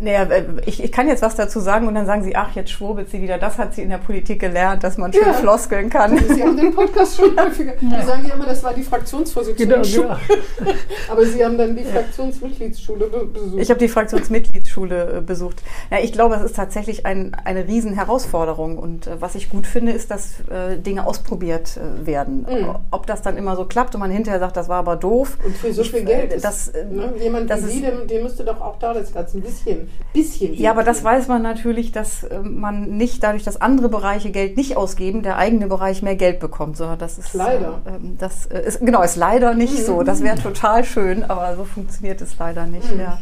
naja, 0.00 0.26
ich, 0.66 0.82
ich 0.82 0.92
kann 0.92 1.08
jetzt 1.08 1.22
was 1.22 1.36
dazu 1.36 1.60
sagen 1.60 1.86
und 1.86 1.94
dann 1.94 2.06
sagen 2.06 2.22
Sie, 2.22 2.34
ach, 2.36 2.54
jetzt 2.54 2.70
schwurbelt 2.70 3.10
sie 3.10 3.20
wieder. 3.20 3.38
Das 3.38 3.58
hat 3.58 3.74
sie 3.74 3.82
in 3.82 3.90
der 3.90 3.98
Politik 3.98 4.40
gelernt, 4.40 4.82
dass 4.84 4.96
man 4.96 5.12
schön 5.12 5.22
ja. 5.26 5.32
floskeln 5.32 5.90
kann. 5.90 6.16
Sie 6.16 6.42
haben 6.42 6.56
den 6.56 6.74
Podcast 6.74 7.16
schon 7.16 7.38
häufiger. 7.40 7.74
Ja. 7.80 7.90
Wir 7.90 8.02
sagen 8.02 8.26
ja 8.26 8.34
immer, 8.34 8.46
das 8.46 8.62
war 8.62 8.72
die 8.72 8.82
Fraktionsvorsitzende. 8.82 9.80
Genau, 9.82 9.88
genau. 9.88 10.16
Aber 11.10 11.24
Sie 11.24 11.44
haben 11.44 11.58
dann 11.58 11.76
die 11.76 11.84
Fraktionsmitgliedsschule 11.84 13.06
besucht. 13.06 13.60
Ich 13.60 13.70
habe 13.70 13.80
die 13.80 13.88
Fraktionsmitgliedsschule 13.88 15.18
äh, 15.18 15.20
besucht. 15.20 15.62
Ja, 15.90 15.98
ich 16.00 16.12
glaube, 16.12 16.36
es 16.36 16.42
ist 16.42 16.56
tatsächlich 16.56 17.04
ein, 17.06 17.36
eine 17.44 17.66
Riesenherausforderung. 17.66 18.78
Und 18.78 19.06
äh, 19.06 19.20
was 19.20 19.34
ich 19.34 19.50
gut 19.50 19.66
finde, 19.66 19.92
ist, 19.92 20.10
dass 20.10 20.40
äh, 20.50 20.78
Dinge 20.78 21.06
ausprobiert 21.06 21.76
äh, 21.76 22.06
werden. 22.06 22.46
Mhm. 22.48 22.74
Ob 22.90 23.06
das 23.06 23.22
dann 23.22 23.36
immer 23.36 23.56
so 23.56 23.64
klappt 23.64 23.94
und 23.94 24.00
man 24.00 24.10
hinterher 24.10 24.40
sagt, 24.40 24.56
das 24.56 24.68
war 24.68 24.78
aber 24.78 24.96
doof. 24.96 25.36
Und 25.44 25.56
für 25.56 25.72
so 25.72 25.84
viel 25.84 26.04
Geld. 26.04 26.32
Ist, 26.32 26.44
das, 26.44 26.72
ne? 26.72 27.12
Jemand 27.20 27.50
das 27.50 27.66
wie 27.66 27.70
Sie, 27.70 27.80
dem, 27.82 28.06
dem 28.06 28.22
müsste 28.22 28.44
doch 28.44 28.60
auch 28.60 28.78
da 28.78 28.94
das 28.94 29.09
Arbeitsplatz 29.10 29.34
ein 29.34 29.42
bisschen, 29.42 29.90
bisschen. 30.12 30.54
Ja, 30.54 30.70
aber 30.70 30.82
das 30.82 31.02
weiß 31.02 31.28
man 31.28 31.42
natürlich, 31.42 31.92
dass 31.92 32.24
äh, 32.24 32.38
man 32.40 32.96
nicht 32.96 33.22
dadurch, 33.22 33.44
dass 33.44 33.60
andere 33.60 33.88
Bereiche 33.88 34.30
Geld 34.30 34.56
nicht 34.56 34.76
ausgeben, 34.76 35.22
der 35.22 35.36
eigene 35.36 35.66
Bereich 35.66 36.02
mehr 36.02 36.16
Geld 36.16 36.40
bekommt. 36.40 36.76
So, 36.76 36.94
das 36.96 37.18
ist 37.18 37.34
leider. 37.34 37.80
Äh, 37.84 37.98
das 38.18 38.46
äh, 38.46 38.60
ist 38.60 38.80
genau 38.80 39.02
ist 39.02 39.16
leider 39.16 39.54
nicht 39.54 39.78
mhm. 39.78 39.84
so. 39.84 40.02
Das 40.02 40.22
wäre 40.22 40.38
total 40.38 40.84
schön, 40.84 41.24
aber 41.24 41.56
so 41.56 41.64
funktioniert 41.64 42.20
es 42.20 42.38
leider 42.38 42.66
nicht. 42.66 42.92
Mhm. 42.92 43.00
Ja. 43.00 43.18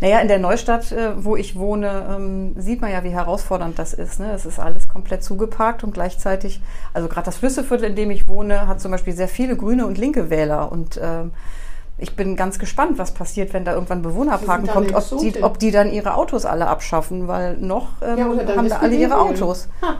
Naja, 0.00 0.18
in 0.18 0.28
der 0.28 0.38
Neustadt, 0.38 0.92
wo 1.16 1.36
ich 1.36 1.56
wohne, 1.56 2.16
ähm, 2.16 2.54
sieht 2.60 2.80
man 2.80 2.90
ja, 2.90 3.04
wie 3.04 3.10
herausfordernd 3.10 3.78
das 3.78 3.94
ist. 3.94 4.18
Ne? 4.18 4.32
Es 4.32 4.46
ist 4.46 4.58
alles 4.58 4.88
komplett 4.88 5.22
zugeparkt 5.22 5.84
und 5.84 5.94
gleichzeitig, 5.94 6.60
also 6.92 7.08
gerade 7.08 7.26
das 7.26 7.36
Flüsseviertel, 7.36 7.90
in 7.90 7.96
dem 7.96 8.10
ich 8.10 8.26
wohne, 8.26 8.66
hat 8.66 8.80
zum 8.80 8.90
Beispiel 8.90 9.12
sehr 9.12 9.28
viele 9.28 9.56
grüne 9.56 9.86
und 9.86 9.98
linke 9.98 10.28
Wähler. 10.28 10.72
Und 10.72 10.98
ähm, 11.02 11.30
ich 11.98 12.16
bin 12.16 12.36
ganz 12.36 12.58
gespannt, 12.58 12.98
was 12.98 13.12
passiert, 13.12 13.52
wenn 13.52 13.64
da 13.64 13.74
irgendwann 13.74 14.02
Bewohnerparken 14.02 14.66
kommt, 14.66 14.94
ob 14.94 15.18
die, 15.18 15.42
ob 15.42 15.58
die, 15.58 15.70
dann 15.70 15.92
ihre 15.92 16.14
Autos 16.14 16.44
alle 16.44 16.66
abschaffen, 16.66 17.28
weil 17.28 17.56
noch 17.58 17.88
ähm, 18.02 18.18
ja, 18.18 18.56
haben 18.56 18.68
da 18.68 18.78
alle 18.78 18.96
ihre 18.96 19.18
Autos. 19.18 19.68
Ha. 19.82 19.98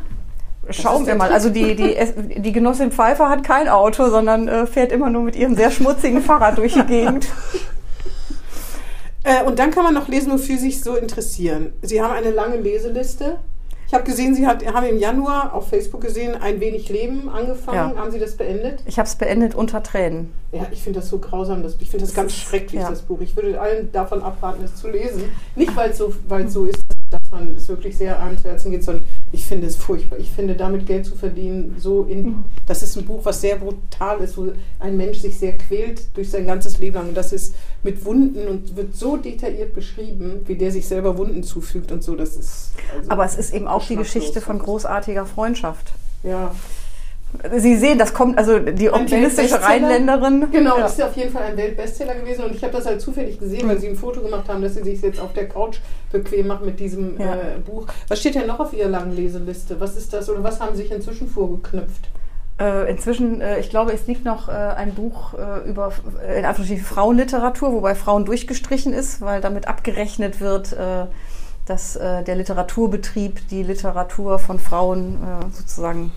Schauen 0.71 1.07
wir 1.07 1.17
mal. 1.17 1.33
Also 1.33 1.51
die, 1.51 1.75
die, 1.75 1.97
die 2.37 2.53
Genossin 2.53 2.93
Pfeiffer 2.93 3.29
hat 3.29 3.43
kein 3.43 3.69
Auto, 3.69 4.09
sondern 4.09 4.49
äh, 4.49 4.67
fährt 4.67 4.93
immer 4.93 5.11
nur 5.11 5.23
mit 5.23 5.37
ihrem 5.37 5.57
sehr 5.57 5.71
schmutzigen 5.71 6.23
Fahrrad 6.23 6.59
durch 6.59 6.75
die 6.75 6.85
Gegend. 6.85 7.27
Äh, 9.25 9.45
und 9.45 9.59
dann 9.59 9.71
kann 9.71 9.85
man 9.85 9.95
noch 9.95 10.09
lesen, 10.09 10.33
wofür 10.33 10.57
Sie 10.57 10.71
sich 10.71 10.83
so 10.83 10.97
interessieren. 10.97 11.73
Sie 11.83 12.03
haben 12.03 12.13
eine 12.13 12.31
lange 12.31 12.57
Leseliste. 12.57 13.39
Ich 13.93 13.95
habe 13.95 14.09
gesehen, 14.09 14.35
Sie 14.35 14.47
hat, 14.47 14.65
haben 14.65 14.87
im 14.87 14.97
Januar 14.97 15.53
auf 15.53 15.69
Facebook 15.69 16.01
gesehen, 16.01 16.35
ein 16.35 16.61
wenig 16.61 16.89
Leben 16.89 17.29
angefangen. 17.29 17.95
Ja. 17.95 17.95
Haben 17.95 18.11
Sie 18.11 18.19
das 18.19 18.39
beendet? 18.39 18.81
Ich 18.87 18.99
habe 18.99 19.07
es 19.07 19.17
beendet 19.17 19.55
unter 19.55 19.83
Tränen. 19.83 20.33
Ja, 20.51 20.67
ich 20.71 20.83
finde 20.83 21.01
das 21.01 21.11
so 21.11 21.19
grausam. 21.19 21.63
Das, 21.63 21.77
ich 21.79 21.91
finde 21.91 22.07
das 22.07 22.15
ganz 22.15 22.35
schrecklich, 22.35 22.81
ja. 22.81 22.89
das 22.89 23.03
Buch. 23.03 23.21
Ich 23.21 23.37
würde 23.37 23.61
allen 23.61 23.93
davon 23.93 24.23
abraten, 24.23 24.65
es 24.65 24.77
zu 24.77 24.89
lesen. 24.89 25.25
Nicht, 25.57 25.77
weil 25.77 25.91
es 25.91 25.99
so, 25.99 26.11
so 26.49 26.65
ist, 26.65 26.79
dass 27.13 27.31
man 27.31 27.55
es 27.55 27.69
wirklich 27.69 27.97
sehr 27.97 28.21
ans 28.21 28.45
Herzen 28.45 28.71
geht, 28.71 28.85
sondern 28.85 29.05
ich 29.33 29.45
finde 29.45 29.67
es 29.67 29.77
furchtbar. 29.77 30.19
Ich 30.19 30.31
finde, 30.31 30.55
damit 30.55 30.87
Geld 30.87 31.07
zu 31.07 31.15
verdienen, 31.15 31.77
so 31.79 32.05
in, 32.05 32.23
mhm. 32.23 32.45
das 32.67 32.83
ist 32.83 32.97
ein 32.97 33.05
Buch, 33.05 33.25
was 33.25 33.41
sehr 33.41 33.57
brutal 33.57 34.21
ist, 34.21 34.37
wo 34.37 34.53
ein 34.79 34.97
Mensch 34.97 35.19
sich 35.19 35.39
sehr 35.39 35.57
quält 35.57 36.17
durch 36.17 36.31
sein 36.31 36.47
ganzes 36.47 36.79
Leben 36.79 36.97
lang. 36.97 37.09
Und 37.09 37.17
das 37.17 37.33
ist 37.33 37.55
mit 37.83 38.05
Wunden 38.05 38.49
und 38.49 38.77
wird 38.77 38.95
so 38.95 39.17
detailliert 39.17 39.75
beschrieben, 39.75 40.41
wie 40.47 40.57
der 40.57 40.73
sich 40.73 40.87
selber 40.87 41.19
Wunden 41.19 41.43
zufügt 41.43 41.93
und 41.93 42.03
so. 42.03 42.17
Das 42.17 42.37
ist. 42.37 42.73
Also 42.97 43.11
Aber 43.11 43.25
es 43.25 43.37
ist 43.37 43.53
eben 43.53 43.67
auch 43.67 43.87
die 43.87 43.97
Geschichte 43.97 44.41
von 44.41 44.59
großartiger 44.59 45.27
Freundschaft. 45.27 45.93
Ja. 46.23 46.55
Sie 47.55 47.77
sehen, 47.77 47.99
das 47.99 48.13
kommt, 48.13 48.37
also 48.37 48.59
die 48.59 48.91
optimistische 48.91 49.61
Rheinländerin. 49.61 50.51
Genau, 50.53 50.77
ja. 50.77 50.83
das 50.83 50.99
ist 50.99 51.03
auf 51.03 51.17
jeden 51.17 51.33
Fall 51.33 51.45
ein 51.45 51.57
Weltbestseller 51.57 52.15
gewesen 52.15 52.45
und 52.45 52.55
ich 52.55 52.63
habe 52.63 52.73
das 52.75 52.87
halt 52.87 53.01
zufällig 53.01 53.39
gesehen, 53.39 53.69
weil 53.69 53.79
Sie 53.79 53.89
ein 53.89 53.97
Foto 53.97 54.21
gemacht 54.21 54.49
haben, 54.49 54.63
dass 54.63 54.75
Sie 54.75 54.83
sich 54.83 55.01
jetzt 55.01 55.19
auf 55.19 55.33
der 55.33 55.49
Couch 55.49 55.79
bequem 56.11 56.47
machen 56.47 56.67
mit 56.67 56.79
diesem 56.79 57.19
ja. 57.19 57.35
äh, 57.35 57.59
Buch. 57.65 57.87
Was 58.09 58.21
steht 58.21 58.35
denn 58.35 58.47
noch 58.47 58.61
auf 58.61 58.75
Ihrer 58.75 58.91
langen 58.91 59.17
Leseliste? 59.17 59.81
Was 59.81 59.97
ist 59.97 60.13
das 60.13 60.29
oder 60.29 60.43
was 60.45 60.61
haben 60.61 60.77
Sie 60.77 60.83
sich 60.83 60.93
inzwischen 60.93 61.27
vorgeknüpft? 61.27 62.09
Äh, 62.61 62.91
inzwischen, 62.91 63.41
äh, 63.41 63.59
ich 63.59 63.71
glaube, 63.71 63.93
es 63.93 64.07
liegt 64.07 64.25
noch 64.25 64.49
äh, 64.49 64.53
ein 64.53 64.95
Buch 64.95 65.35
über 65.67 65.93
in 66.37 66.45
Anführungsstrichen 66.45 66.85
Frauenliteratur, 66.85 67.73
wobei 67.73 67.95
Frauen 67.95 68.25
durchgestrichen 68.25 68.93
ist, 68.93 69.21
weil 69.21 69.41
damit 69.41 69.69
abgerechnet 69.69 70.41
wird, 70.41 70.77
dass 71.67 71.95
der 71.95 72.35
Literaturbetrieb 72.35 73.49
die 73.49 73.63
Literatur 73.63 74.39
von 74.39 74.59
Frauen 74.59 75.19
sozusagen 75.53 76.13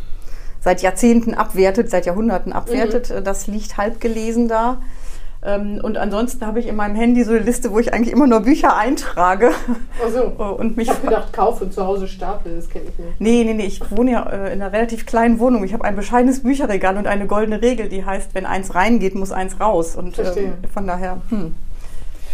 seit 0.65 0.81
Jahrzehnten 0.81 1.35
abwertet, 1.35 1.91
seit 1.91 2.07
Jahrhunderten 2.07 2.51
abwertet. 2.51 3.11
Mhm. 3.11 3.23
Das 3.23 3.45
liegt 3.45 3.77
halb 3.77 4.01
gelesen 4.01 4.47
da. 4.47 4.81
Ähm, 5.43 5.79
und 5.83 5.95
ansonsten 5.95 6.43
habe 6.43 6.59
ich 6.59 6.65
in 6.65 6.75
meinem 6.75 6.95
Handy 6.95 7.23
so 7.23 7.33
eine 7.33 7.41
Liste, 7.41 7.71
wo 7.71 7.77
ich 7.77 7.93
eigentlich 7.93 8.11
immer 8.11 8.25
nur 8.25 8.39
Bücher 8.39 8.75
eintrage. 8.75 9.51
Ach 10.03 10.09
so. 10.11 10.23
Und 10.57 10.75
mich 10.75 10.87
ich 10.87 10.93
habe 10.93 11.05
gedacht, 11.05 11.33
kaufe 11.33 11.65
und 11.65 11.73
zu 11.73 11.85
Hause 11.85 12.07
stapel, 12.07 12.55
das 12.55 12.67
kenne 12.67 12.85
ich 12.89 12.97
nicht. 12.97 13.21
Nee, 13.21 13.43
nee, 13.43 13.53
nee, 13.53 13.65
ich 13.67 13.79
wohne 13.91 14.11
ja 14.11 14.23
äh, 14.23 14.53
in 14.53 14.61
einer 14.61 14.73
relativ 14.73 15.05
kleinen 15.05 15.37
Wohnung. 15.37 15.63
Ich 15.63 15.73
habe 15.73 15.85
ein 15.85 15.95
bescheidenes 15.95 16.41
Bücherregal 16.41 16.97
und 16.97 17.05
eine 17.05 17.27
goldene 17.27 17.61
Regel, 17.61 17.87
die 17.87 18.03
heißt, 18.03 18.33
wenn 18.33 18.47
eins 18.47 18.73
reingeht, 18.73 19.13
muss 19.13 19.31
eins 19.31 19.59
raus. 19.59 19.95
Und 19.95 20.17
ähm, 20.17 20.53
von 20.73 20.87
daher, 20.87 21.21
hm. 21.29 21.53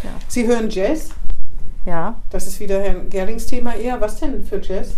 Ja. 0.04 0.10
Sie 0.30 0.48
hören 0.48 0.70
Jazz? 0.70 1.10
Ja. 1.86 2.16
Das 2.30 2.48
ist 2.48 2.62
wieder 2.62 2.80
Herrn 2.80 3.10
Gerlings 3.10 3.46
Thema 3.46 3.76
eher. 3.76 4.00
Was 4.00 4.22
denn 4.22 4.46
für 4.46 4.62
Jazz? 4.62 4.96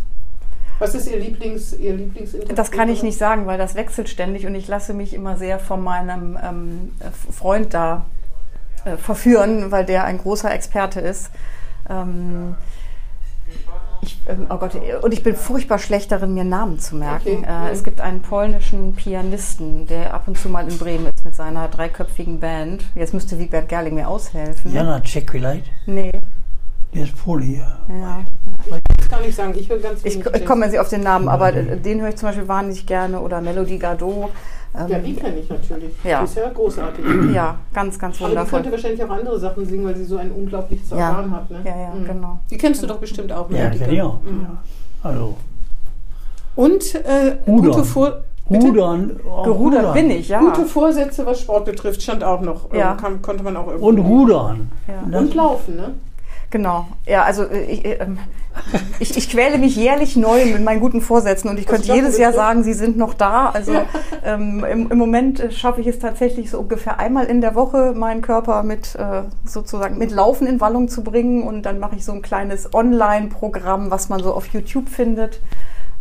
Was 0.84 0.96
ist 0.96 1.10
Ihr 1.10 1.18
Lieblings, 1.18 1.74
Ihr 1.74 1.94
Lieblingsinterpret? 1.94 2.58
Das 2.58 2.70
kann 2.70 2.90
ich 2.90 3.04
nicht 3.04 3.18
sagen, 3.18 3.46
weil 3.46 3.58
das 3.58 3.76
wechselt 3.76 4.10
ständig 4.10 4.46
und 4.46 4.54
ich 4.54 4.68
lasse 4.68 4.94
mich 4.94 5.14
immer 5.14 5.38
sehr 5.38 5.58
von 5.58 5.82
meinem 5.82 6.38
ähm, 6.44 6.92
Freund 7.32 7.74
da 7.74 8.06
äh, 8.84 8.98
verführen, 8.98 9.72
weil 9.72 9.86
der 9.86 10.04
ein 10.04 10.18
großer 10.18 10.54
Experte 10.54 11.00
ist. 11.00 11.32
Ähm, 11.90 12.56
ich, 14.02 14.20
ähm, 14.28 14.48
oh 14.50 14.58
Gott, 14.58 14.76
und 15.02 15.14
ich 15.14 15.24
bin 15.24 15.38
furchtbar 15.38 15.80
schlecht 15.80 16.12
darin, 16.12 16.34
mir 16.34 16.44
Namen 16.44 16.80
zu 16.80 16.98
merken. 16.98 17.44
Okay. 17.44 17.70
Äh, 17.70 17.72
es 17.72 17.86
gibt 17.86 18.02
einen 18.02 18.22
polnischen 18.22 18.94
Pianisten, 18.94 19.88
der 19.88 20.14
ab 20.14 20.24
und 20.28 20.38
zu 20.38 20.50
mal 20.50 20.70
in 20.70 20.78
Bremen 20.78 21.08
ist 21.08 21.24
mit 21.24 21.34
seiner 21.34 21.70
dreiköpfigen 21.70 22.42
Band. 22.42 22.84
Jetzt 22.96 23.14
müsste 23.14 23.40
Wiebert 23.40 23.70
Gerling 23.70 23.96
mir 23.96 24.10
aushelfen. 24.10 24.74
Jana 24.74 25.02
Czekwileit, 25.02 25.64
Nee, 25.86 26.12
der 26.94 27.04
ist 27.04 27.16
Poli. 27.16 27.56
Ja. 27.56 28.26
ja. 28.70 28.80
Ich 29.14 29.18
kann 29.20 29.26
nicht 29.28 29.36
sagen, 29.36 29.54
ich 29.56 29.70
höre 29.70 29.78
ganz 29.78 30.00
Ich, 30.04 30.16
wenig 30.16 30.36
ich 30.42 30.46
komme 30.46 30.66
jetzt 30.66 30.78
auf 30.80 30.90
den 30.90 31.02
Namen, 31.02 31.28
aber 31.30 31.54
äh, 31.54 31.78
den 31.78 32.02
höre 32.02 32.10
ich 32.10 32.16
zum 32.16 32.30
Beispiel 32.30 32.48
wahnsinnig 32.48 32.86
gerne 32.86 33.20
oder 33.22 33.42
Melodie 33.42 33.78
Gardot. 33.78 34.30
Ähm, 34.76 34.88
Ja, 34.88 34.98
die 35.00 35.14
kenne 35.14 35.38
ich 35.38 35.48
natürlich. 35.50 35.94
Ja. 36.04 36.20
Die 36.20 36.26
ist 36.26 36.36
ja 36.36 36.50
großartig. 36.50 37.06
ja, 37.34 37.58
ganz, 37.74 38.00
ganz 38.00 38.18
Aber 38.18 38.26
die 38.30 38.32
wundervoll. 38.32 38.60
könnte 38.62 38.72
wahrscheinlich 38.72 39.04
auch 39.04 39.10
andere 39.12 39.40
Sachen 39.40 39.66
singen, 39.68 39.86
weil 39.86 39.96
sie 39.96 40.04
so 40.06 40.18
ein 40.18 40.32
unglaubliches 40.32 40.90
Ja. 40.90 41.10
Organ 41.10 41.32
hat. 41.32 41.52
Ne? 41.52 41.62
Ja, 41.64 41.78
ja, 41.80 41.94
Mhm. 41.94 42.06
genau. 42.06 42.40
Die 42.50 42.58
kennst 42.58 42.82
du 42.82 42.88
doch 42.88 42.98
bestimmt 42.98 43.32
auch. 43.32 43.50
Ja, 43.52 43.58
Melodika. 43.66 43.86
kenn 43.86 43.94
ich 43.94 44.02
auch. 44.02 44.22
Mhm. 44.24 44.48
Also, 45.04 45.38
Und 46.56 46.96
äh, 46.96 47.36
Rudern. 47.48 47.72
gute, 47.72 47.84
Vor 47.84 48.14
Bitte? 48.50 48.66
Rudern. 48.68 49.20
auch 49.32 49.44
Gerudert 49.44 49.94
bin 49.94 50.12
ich, 50.12 50.28
ja. 50.30 50.40
gute 50.40 50.66
Vorsätze, 50.66 51.26
was 51.26 51.40
Sport 51.40 51.66
betrifft, 51.66 52.02
stand 52.02 52.24
auch 52.24 52.42
noch. 52.42 52.72
äh, 52.74 52.80
Ja. 52.80 52.96
Kann, 52.96 53.22
konnte 53.22 53.44
man 53.44 53.56
auch 53.56 53.68
irgendwo. 53.68 53.88
Und 53.88 54.00
Rudern. 54.00 54.72
Ja. 54.88 55.18
Und 55.20 55.34
Laufen, 55.34 55.76
ne? 55.78 55.94
Genau. 56.54 56.86
Ja, 57.08 57.24
also 57.24 57.46
äh, 57.46 57.64
ich, 57.64 57.84
äh, 57.84 57.94
ähm, 57.94 58.20
ich, 59.00 59.18
ich 59.18 59.28
quäle 59.28 59.58
mich 59.58 59.76
jährlich 59.76 60.16
neu 60.16 60.46
mit 60.46 60.64
meinen 60.64 60.82
guten 60.82 61.02
Vorsätzen 61.02 61.50
und 61.50 61.58
ich 61.58 61.66
könnte 61.66 61.92
jedes 61.92 62.20
Jahr 62.20 62.32
sagen, 62.32 62.62
sie 62.62 62.74
sind 62.74 62.96
noch 62.96 63.16
da. 63.16 63.50
Also 63.50 63.74
ähm, 64.24 64.64
im, 64.64 64.92
im 64.92 64.98
Moment 65.00 65.40
äh, 65.40 65.50
schaffe 65.50 65.82
ich 65.82 65.88
es 65.88 65.98
tatsächlich 65.98 66.52
so 66.52 66.60
ungefähr 66.60 67.00
einmal 67.00 67.26
in 67.26 67.42
der 67.42 67.56
Woche, 67.56 67.94
meinen 67.96 68.22
Körper 68.22 68.62
mit 68.62 68.94
äh, 68.94 69.24
sozusagen 69.46 69.98
mit 69.98 70.12
Laufen 70.12 70.46
in 70.46 70.62
Wallung 70.62 70.90
zu 70.90 71.04
bringen 71.04 71.42
und 71.42 71.64
dann 71.64 71.80
mache 71.80 71.96
ich 71.96 72.06
so 72.06 72.12
ein 72.12 72.22
kleines 72.22 72.72
Online-Programm, 72.72 73.90
was 73.90 74.10
man 74.10 74.22
so 74.22 74.32
auf 74.32 74.46
YouTube 74.46 74.90
findet. 74.90 75.42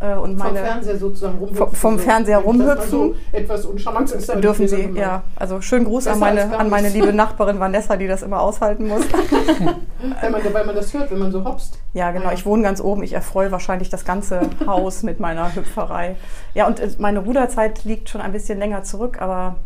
Äh, 0.03 0.15
und 0.17 0.31
Vom 0.37 0.39
meine 0.39 0.59
Fernseher 0.59 0.97
sozusagen 0.99 1.39
rumhüpfen. 1.39 1.67
Vom- 1.69 1.75
vom. 1.77 1.99
Fernseher 1.99 2.39
rumhüpfen. 2.39 2.91
So 2.91 3.15
etwas 3.31 3.65
uncharmant 3.65 4.11
ist. 4.11 4.29
aber 4.29 4.41
dürfen 4.41 4.63
nicht 4.63 4.71
Sie, 4.75 4.99
ja. 4.99 5.23
Also 5.37 5.61
schönen 5.61 5.85
Gruß 5.85 6.09
an 6.09 6.19
meine, 6.19 6.59
an 6.59 6.69
meine 6.69 6.89
liebe 6.89 7.13
Nachbarin 7.13 7.61
Vanessa, 7.61 7.97
die 7.97 8.09
das 8.09 8.23
immer 8.23 8.41
aushalten 8.41 8.89
muss. 8.89 9.03
Weil 10.21 10.31
man, 10.31 10.41
weil 10.53 10.67
man 10.67 10.75
das 10.75 10.93
hört, 10.93 11.11
wenn 11.13 11.19
man 11.19 11.31
so 11.31 11.45
hopst. 11.45 11.79
Ja, 11.93 12.11
genau. 12.11 12.33
Ich 12.33 12.45
wohne 12.45 12.65
ganz 12.65 12.81
oben. 12.81 13.05
Ich 13.05 13.13
erfreue 13.13 13.53
wahrscheinlich 13.53 13.89
das 13.91 14.05
ganze 14.05 14.41
Haus 14.67 15.05
mit 15.05 15.21
meiner 15.21 15.55
Hüpferei. 15.55 16.17
Ja, 16.55 16.67
und 16.67 16.81
äh, 16.81 16.91
meine 16.99 17.21
Ruderzeit 17.21 17.85
liegt 17.85 18.09
schon 18.09 18.21
ein 18.21 18.33
bisschen 18.33 18.59
länger 18.59 18.83
zurück, 18.83 19.21
aber 19.21 19.57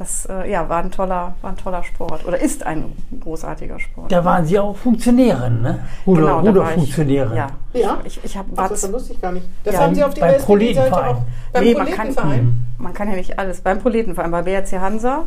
das 0.00 0.24
äh, 0.26 0.50
ja, 0.50 0.66
war, 0.68 0.82
ein 0.82 0.90
toller, 0.90 1.34
war 1.42 1.50
ein 1.50 1.56
toller 1.58 1.84
Sport 1.84 2.26
oder 2.26 2.40
ist 2.40 2.64
ein 2.66 2.86
großartiger 3.20 3.78
Sport. 3.78 4.10
Da 4.10 4.24
waren 4.24 4.46
Sie 4.46 4.58
auch 4.58 4.74
Funktionärin, 4.74 5.60
ne? 5.60 5.80
Ruder, 6.06 6.22
Genau, 6.22 6.38
Ruderfunktionärin. 6.40 7.36
Ja, 7.36 7.46
Ja? 7.74 7.98
ich, 8.04 8.18
ich 8.24 8.36
habe 8.36 8.48
Ach, 8.56 8.70
das 8.70 8.90
wusste 8.90 9.12
ich 9.12 9.20
gar 9.20 9.30
nicht. 9.32 9.46
Das 9.62 9.74
Ja, 9.74 9.80
haben 9.82 9.94
Sie 9.94 10.02
auf 10.02 10.14
der 10.14 10.22
beim 10.22 10.40
Proletenverein. 10.40 11.16
auch. 11.16 11.22
Beim 11.52 11.64
Nee, 11.64 11.74
man 11.74 11.86
kann- 11.86 11.94
Proletenverein? 12.14 12.64
man 12.78 12.94
kann 12.94 13.10
ja 13.10 13.16
nicht 13.16 13.38
alles. 13.38 13.60
Beim 13.60 13.78
Proletenverein, 13.80 14.30
bei 14.30 14.42
BRC 14.42 14.80
Hansa. 14.80 15.24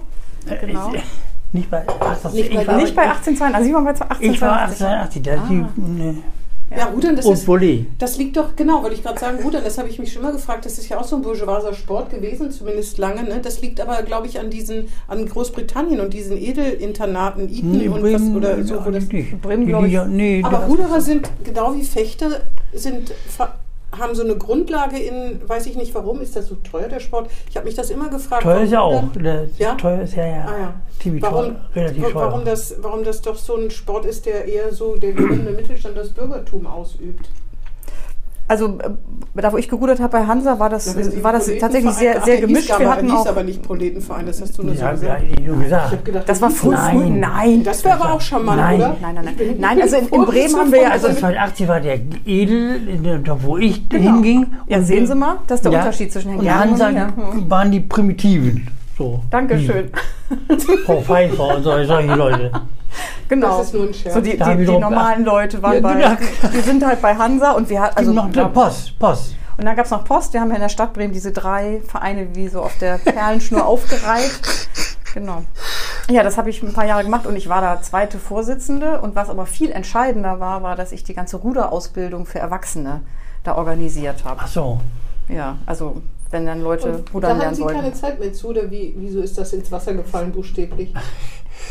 Genau. 0.59 0.91
Ich, 0.93 1.03
nicht 1.53 1.69
bei, 1.69 1.84
ach, 1.99 2.34
Nicht 2.34 2.49
ich 2.51 2.65
bei- 2.65 2.76
Nicht 2.76 2.95
bei 2.95 3.03
1882, 3.03 3.55
also 3.55 3.67
Sie 3.67 3.74
waren 3.76 3.84
bei 3.86 3.91
1882. 3.91 4.32
Ich 4.32 4.41
war 4.41 4.61
1880, 4.63 5.21
da 5.21 5.32
Ah. 5.34 5.38
die, 5.49 5.65
ne, 5.80 6.15
Ja, 6.76 6.86
Rudern, 6.88 7.15
das 7.15 7.26
und 7.26 7.34
ist. 7.34 7.47
Volley. 7.47 7.86
Das 7.99 8.17
liegt 8.17 8.36
doch, 8.38 8.55
genau, 8.55 8.82
wollte 8.84 8.95
ich 8.95 9.03
gerade 9.03 9.19
sagen, 9.19 9.38
Rudern, 9.43 9.63
das 9.63 9.78
habe 9.78 9.89
ich 9.89 9.99
mich 9.99 10.11
schon 10.11 10.21
mal 10.24 10.32
gefragt, 10.32 10.65
das 10.65 10.78
ist 10.78 10.89
ja 10.89 10.99
auch 10.99 11.03
so 11.03 11.15
ein 11.17 11.21
bourgeoiser 11.21 11.74
Sport 11.74 12.09
gewesen, 12.09 12.51
zumindest 12.51 12.97
lange. 12.97 13.24
Ne? 13.24 13.39
Das 13.41 13.61
liegt 13.61 13.80
aber, 13.80 14.01
glaube 14.03 14.28
ich, 14.28 14.39
an 14.39 14.49
diesen, 14.49 14.88
an 15.07 15.26
Großbritannien 15.28 15.99
und 15.99 16.13
diesen 16.13 16.38
Edelinternaten, 16.38 17.49
Eton 17.49 17.71
Nee, 17.78 17.88
und 17.88 18.01
Bremen, 18.01 18.34
was, 18.34 18.38
oder 18.38 18.63
so. 18.63 18.86
Wo 18.86 18.91
das, 18.91 19.07
nicht. 19.07 19.41
Bremen, 19.41 19.65
Die 19.65 19.69
glaub 19.71 19.86
ich. 19.86 19.93
ja- 19.93 20.05
nee, 20.05 20.41
aber 20.43 20.59
Ruderer 20.65 20.99
sind, 21.01 21.30
genau 21.43 21.76
wie 21.76 21.84
Fechter, 21.84 22.41
sind, 22.74 23.11
haben 23.97 24.15
so 24.15 24.23
eine 24.23 24.35
Grundlage 24.35 24.97
in, 24.97 25.41
weiß 25.47 25.65
ich 25.67 25.75
nicht 25.75 25.93
warum, 25.95 26.21
ist 26.21 26.35
das 26.35 26.47
so 26.47 26.55
teuer, 26.55 26.87
der 26.87 26.99
Sport? 26.99 27.29
Ich 27.49 27.55
habe 27.55 27.65
mich 27.65 27.75
das 27.75 27.89
immer 27.89 28.09
gefragt. 28.09 28.43
Teuer 28.43 28.61
ist 28.61 28.71
ja 28.71 28.81
auch. 28.81 29.03
Ja? 29.57 29.75
Teuer 29.75 30.01
ist 30.01 30.15
ja, 30.15 30.25
ja. 30.25 30.45
Ah 30.45 30.59
ja. 30.59 30.73
Ziemlich 30.99 31.23
Warum, 31.23 31.45
teuer, 31.45 31.55
relativ 31.75 32.03
teuer. 32.03 32.15
warum, 32.15 32.45
das, 32.45 32.75
warum 32.79 33.03
das 33.03 33.21
doch 33.21 33.35
so 33.35 33.55
ein 33.55 33.69
Sport 33.71 34.05
ist, 34.05 34.25
der 34.25 34.45
eher 34.45 34.71
so 34.73 34.95
der 34.95 35.13
gehobene 35.13 35.51
Mittelstand, 35.51 35.97
das 35.97 36.09
Bürgertum 36.09 36.65
ausübt. 36.65 37.29
Also 38.45 38.77
äh, 38.79 38.89
da, 39.41 39.53
wo 39.53 39.57
ich 39.57 39.69
gerudert 39.69 39.99
habe 40.01 40.17
bei 40.19 40.25
Hansa, 40.27 40.59
war 40.59 40.69
das, 40.69 40.85
Sie 40.85 41.23
war 41.23 41.31
das 41.31 41.49
tatsächlich 41.59 41.93
sehr, 41.93 42.17
Ach, 42.19 42.25
sehr 42.25 42.37
der 42.37 42.47
gemischt. 42.47 42.67
Hieß, 42.69 42.79
Wir 42.79 42.85
aber, 42.87 42.95
hatten 42.97 43.05
hieß 43.09 43.15
auch 43.15 43.25
aber 43.27 43.43
nicht 43.43 43.63
Proletenverein, 43.63 44.25
das 44.25 44.41
hast 44.41 44.57
du 44.57 44.63
nur 44.63 44.75
so 44.75 44.81
ja, 44.81 44.91
gesagt. 44.91 45.23
ja, 45.23 45.27
ich 45.33 45.39
Ich 45.39 45.63
gesagt. 45.63 45.91
hab 45.93 46.05
gedacht, 46.05 46.29
Das 46.29 46.41
war 46.41 46.49
früh, 46.49 46.71
so. 46.71 46.77
früh, 46.77 46.97
Nein. 47.09 47.19
nein. 47.19 47.63
Das 47.63 47.83
wäre 47.85 47.95
aber 48.01 48.13
auch 48.13 48.21
charmant, 48.21 48.57
Nein. 48.59 48.75
oder? 48.75 48.97
Nein, 49.01 49.15
nein, 49.15 49.27
Ich 49.31 49.37
nein. 49.39 49.49
ich 49.55 49.59
Nein, 49.59 49.81
also 49.81 49.95
in, 49.95 50.07
in 50.09 50.25
Bremen 50.25 50.55
haben 50.57 50.71
wir 50.73 50.81
ja, 50.81 50.89
also 50.89 51.07
1980 51.07 51.67
war 51.69 51.79
der 51.79 51.99
Edel, 52.25 52.87
in 52.89 53.03
der- 53.03 53.19
da 53.19 53.41
wo 53.41 53.57
ich 53.57 53.87
Genau. 53.87 54.03
hinging. 54.17 54.47
Ja, 54.67 54.77
Und 54.77 54.85
sehen 54.85 55.07
Sie 55.07 55.15
mal, 55.15 55.37
das 55.47 55.59
ist 55.59 55.65
der 55.65 55.71
Ja, 55.71 55.79
Unterschied 55.79 56.11
zwischen 56.11 56.31
Herrn 56.31 56.39
Und 56.41 56.53
Hansa 56.53 56.91
waren 57.47 57.71
die 57.71 57.79
Primitiven. 57.79 58.67
So. 58.97 59.21
Dankeschön. 59.29 59.91
Die 60.49 60.77
Frau 60.85 61.01
Pfeiffer 61.01 61.55
und 61.57 61.63
so, 61.63 61.83
solche 61.83 62.15
Leute. 62.15 62.51
Genau. 63.27 63.57
Das 63.57 63.67
ist 63.67 63.73
nur 63.73 63.87
ein 63.87 63.93
Scherz. 63.93 64.13
So 64.13 64.21
die, 64.21 64.37
Da 64.37 64.53
die, 64.53 64.63
ich 64.63 64.69
die 64.69 64.77
normalen 64.77 65.25
Leute 65.25 65.61
waren 65.63 65.75
Ja, 65.75 65.79
bei, 65.81 65.93
genau. 65.95 66.15
die 66.53 66.59
sind 66.61 66.85
halt 66.85 67.01
bei 67.01 67.15
Hansa 67.15 67.51
und 67.53 67.69
wir 67.69 67.81
hatten, 67.81 67.97
Also 67.97 68.11
also 68.11 68.27
der 68.31 68.45
Post, 68.45 68.99
Post. 68.99 69.35
Und 69.57 69.65
dann 69.65 69.75
gab 69.75 69.85
es 69.85 69.91
noch 69.91 70.03
Post, 70.03 70.33
wir 70.33 70.41
haben 70.41 70.49
ja 70.49 70.55
in 70.55 70.61
der 70.61 70.69
Stadt 70.69 70.93
Bremen 70.93 71.13
diese 71.13 71.31
drei 71.31 71.81
Vereine 71.87 72.35
wie 72.35 72.47
so 72.47 72.61
auf 72.61 72.77
der 72.79 72.97
Perlenschnur 72.97 73.65
aufgereiht. 73.67 74.67
Genau. 75.13 75.43
Ja, 76.09 76.23
das 76.23 76.37
habe 76.37 76.49
ich 76.49 76.61
ein 76.63 76.73
paar 76.73 76.85
Jahre 76.85 77.03
gemacht 77.03 77.25
und 77.27 77.35
ich 77.35 77.47
war 77.49 77.61
da 77.61 77.81
zweite 77.81 78.17
Vorsitzende. 78.19 78.99
Und 79.01 79.15
was 79.15 79.29
aber 79.29 79.45
viel 79.45 79.71
entscheidender 79.71 80.39
war, 80.39 80.63
war, 80.63 80.75
dass 80.75 80.91
ich 80.91 81.03
die 81.03 81.13
ganze 81.13 81.37
Ruderausbildung 81.37 82.25
für 82.25 82.39
Erwachsene 82.39 83.01
da 83.43 83.55
organisiert 83.55 84.25
habe. 84.25 84.39
Ach 84.43 84.47
so. 84.47 84.81
Ja, 85.29 85.57
also 85.65 86.01
wenn 86.34 86.45
dann 86.45 86.61
Leute 86.61 86.89
Und 86.89 87.07
da 87.07 87.11
rudern 87.13 87.29
hatten 87.31 87.39
lernen 87.39 87.55
Sie 87.55 87.61
wollten. 87.63 87.79
keine 87.79 87.93
Zeit 87.93 88.19
mehr 88.19 88.34
zu, 88.34 88.47
oder 88.49 88.69
wie, 88.69 88.93
wieso 88.97 89.21
ist 89.21 89.38
das 89.38 89.53
ins 89.53 89.71
Wasser 89.71 89.93
gefallen, 89.93 90.31
buchstäblich? 90.31 90.93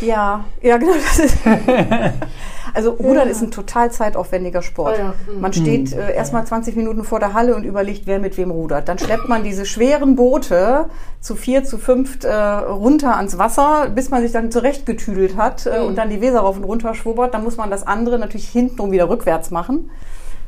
Ja, 0.00 0.44
ja, 0.62 0.76
genau. 0.78 0.92
Das 0.94 1.18
ist 1.18 1.36
also 2.74 2.92
Rudern 2.92 3.28
ist 3.28 3.42
ein 3.42 3.50
total 3.50 3.90
zeitaufwendiger 3.90 4.62
Sport. 4.62 4.94
Ah 4.98 5.02
ja, 5.02 5.14
mhm. 5.34 5.40
Man 5.40 5.52
steht 5.52 5.92
äh, 5.92 6.14
erstmal 6.14 6.46
20 6.46 6.76
Minuten 6.76 7.04
vor 7.04 7.20
der 7.20 7.34
Halle 7.34 7.54
und 7.54 7.64
überlegt, 7.64 8.06
wer 8.06 8.18
mit 8.18 8.36
wem 8.38 8.50
rudert. 8.50 8.88
Dann 8.88 8.98
schleppt 8.98 9.28
man 9.28 9.44
diese 9.44 9.66
schweren 9.66 10.16
Boote 10.16 10.86
zu 11.20 11.34
vier, 11.36 11.64
zu 11.64 11.76
fünft 11.78 12.24
äh, 12.24 12.32
runter 12.34 13.16
ans 13.16 13.36
Wasser, 13.38 13.88
bis 13.94 14.08
man 14.10 14.22
sich 14.22 14.32
dann 14.32 14.50
zurechtgetüdelt 14.50 15.36
hat 15.36 15.66
äh, 15.66 15.80
Mhm. 15.80 15.86
und 15.88 15.98
dann 15.98 16.08
die 16.10 16.20
Weser 16.20 16.40
rauf 16.40 16.56
und 16.56 16.64
runter 16.64 16.94
schwubbert. 16.94 17.34
Dann 17.34 17.44
muss 17.44 17.56
man 17.56 17.70
das 17.70 17.86
andere 17.86 18.18
natürlich 18.18 18.48
hintenrum 18.48 18.92
wieder 18.92 19.08
rückwärts 19.08 19.50
machen. 19.50 19.90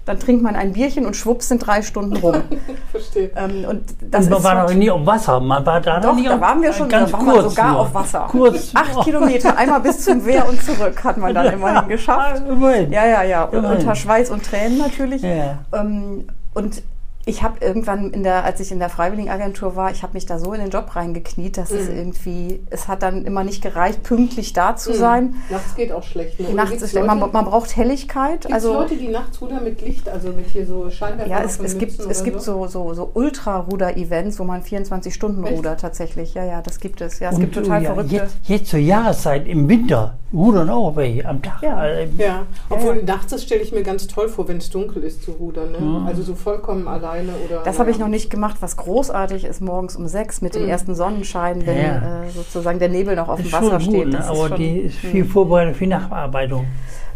Dann 0.07 0.19
trinkt 0.19 0.43
man 0.43 0.55
ein 0.55 0.75
Bierchen 0.75 1.07
und 1.07 1.17
schwupps 1.17 1.49
sind 1.49 1.67
drei 1.67 1.81
Stunden 1.81 2.17
rum. 2.17 2.35
Verstehe. 2.91 3.31
ähm, 3.37 3.65
und 3.67 3.83
das 4.11 4.25
Und 4.27 4.31
man 4.33 4.39
ist 4.39 4.45
war 4.45 4.63
noch 4.69 4.75
nie 4.75 4.91
auf 4.91 5.07
Wasser. 5.07 5.41
Man 5.41 5.65
war 5.65 5.81
da 5.81 5.97
noch 5.99 6.11
doch, 6.11 6.15
nie 6.15 6.25
da 6.25 6.39
waren 6.41 6.61
wir 6.61 6.73
schon, 6.75 6.89
ganz 6.91 7.11
da 7.11 7.17
waren 7.17 7.27
kurz 7.27 7.45
wir 7.45 7.51
sogar 7.51 7.71
nur. 7.73 7.81
auf 7.81 7.95
Wasser. 7.95 8.27
Kurz. 8.31 8.71
Acht 8.75 9.05
Kilometer, 9.05 9.57
einmal 9.57 9.81
bis 9.81 10.05
zum 10.05 10.25
Wehr 10.27 10.47
und 10.47 10.63
zurück 10.63 11.03
hat 11.05 11.17
man 11.17 11.35
dann 11.35 11.55
immerhin 11.55 11.89
geschafft. 11.89 12.43
Immerhin. 12.47 12.93
Ja, 12.93 13.07
ja, 13.07 13.23
ja. 13.23 13.45
Und 13.45 13.59
Immerhin. 13.59 13.79
unter 13.79 13.95
Schweiß 13.95 14.29
und 14.31 14.45
Tränen 14.45 14.77
natürlich. 14.79 15.23
Ja. 15.23 15.59
Ähm, 15.73 16.27
und 16.53 16.83
ich 17.27 17.43
habe 17.43 17.65
irgendwann, 17.65 18.11
in 18.11 18.23
der, 18.23 18.45
als 18.45 18.61
ich 18.61 18.71
in 18.71 18.79
der 18.79 18.91
Freiwilligenagentur 18.91 19.77
war, 19.77 19.91
ich 19.91 20.03
habe 20.03 20.13
mich 20.13 20.27
da 20.27 20.39
so 20.39 20.53
in 20.53 20.61
den 20.61 20.71
Job 20.71 20.95
reingekniet, 20.95 21.57
dass 21.57 21.71
es 21.71 21.89
Mhm. 21.89 21.97
irgendwie, 21.97 22.61
es 22.71 22.87
hat 22.89 23.03
dann 23.03 23.25
immer 23.25 23.45
nicht 23.45 23.63
gereicht, 23.63 24.03
pünktlich 24.03 24.53
da 24.53 24.77
zu 24.77 24.93
sein. 24.95 25.37
Nachts 25.49 25.75
geht 25.75 25.91
auch 25.93 26.03
schlecht. 26.03 26.39
Ne? 26.41 26.53
Nachts 26.55 26.83
ist, 26.83 26.95
man, 26.95 27.19
Leute, 27.21 27.33
man 27.33 27.45
braucht 27.47 27.77
Helligkeit. 27.77 28.43
gibt's 28.43 28.53
Also 28.53 28.75
Leute, 28.75 28.97
die 28.97 29.09
nachts 29.09 29.41
rudern 29.41 29.65
mit 29.65 29.81
Licht, 29.81 30.09
also 30.09 30.29
mit 30.29 30.49
hier 30.51 30.67
so 30.67 30.91
Scheinwerfer 30.91 31.31
ja, 31.31 31.43
es, 31.43 31.59
es 31.59 31.79
gibt, 31.79 31.99
es 31.99 32.07
oder 32.07 32.25
gibt 32.25 32.43
so, 32.43 32.67
so, 32.67 32.93
so 32.95 33.11
Ultra-Ruder-Events, 33.15 34.39
wo 34.39 34.45
man 34.45 34.63
24 34.63 35.15
Stunden 35.15 35.45
Echt? 35.45 35.57
rudert 35.57 35.81
tatsächlich. 35.81 36.35
Ja, 36.35 36.45
ja, 36.45 36.61
das 36.63 36.81
gibt 36.81 37.01
es. 37.01 37.21
Ja, 37.21 37.31
es 37.31 37.37
Und, 37.37 37.41
gibt 37.43 37.55
total 37.55 37.83
ja, 37.83 37.95
verrückte. 37.95 38.17
Jetzt, 38.17 38.37
jetzt 38.45 38.71
zur 38.71 38.81
Jahreszeit, 38.81 39.47
im 39.47 39.69
Winter, 39.69 40.15
rudern 40.33 40.69
auch 40.71 40.97
welche 40.97 41.27
am 41.27 41.41
Tag. 41.43 41.63
Ja. 41.63 41.77
Also, 41.77 42.13
Ja, 42.19 42.43
obwohl 42.69 43.03
nachts 43.03 43.31
das 43.31 43.43
stelle 43.43 43.63
ich 43.63 43.73
mir 43.73 43.83
ganz 43.83 44.07
toll 44.07 44.29
vor, 44.29 44.49
wenn 44.49 44.59
es 44.59 44.71
dunkel 44.71 45.03
ist 45.05 45.23
zu 45.23 45.33
rudern. 45.33 45.73
Ne? 45.73 46.05
Also 46.07 46.23
so 46.23 46.35
vollkommen 46.35 46.87
alleine 47.15 47.33
oder. 47.45 47.63
Das 47.63 47.79
habe 47.79 47.91
ich 47.91 47.99
noch 47.99 48.09
nicht 48.09 48.31
gemacht. 48.31 48.57
Was 48.61 48.77
großartig 48.77 49.45
ist, 49.45 49.61
morgens 49.61 49.97
um 49.97 50.07
sechs 50.09 50.41
mit 50.41 50.55
dem 50.55 50.65
Mhm. 50.65 50.69
ersten 50.69 50.95
Sonnenschein, 50.95 51.67
wenn 51.67 51.77
Ja. 51.79 52.25
äh, 52.25 52.31
sozusagen 52.31 52.79
der 52.79 52.89
Nebel 52.89 53.17
noch 53.17 53.29
auf 53.29 53.39
dem 53.39 53.47
ist 53.47 53.53
Wasser 53.53 53.71
schon 53.71 53.81
steht. 53.81 53.95
gut, 54.05 54.13
ne? 54.13 54.19
Das 54.19 54.27
ist 54.27 54.31
aber 54.31 54.49
schon- 54.49 54.57
die 54.59 54.79
ist 54.81 54.97
viel 54.97 55.25
Vorbereitung, 55.25 55.75
viel 55.75 55.89
Nachbearbeitung. 55.89 56.67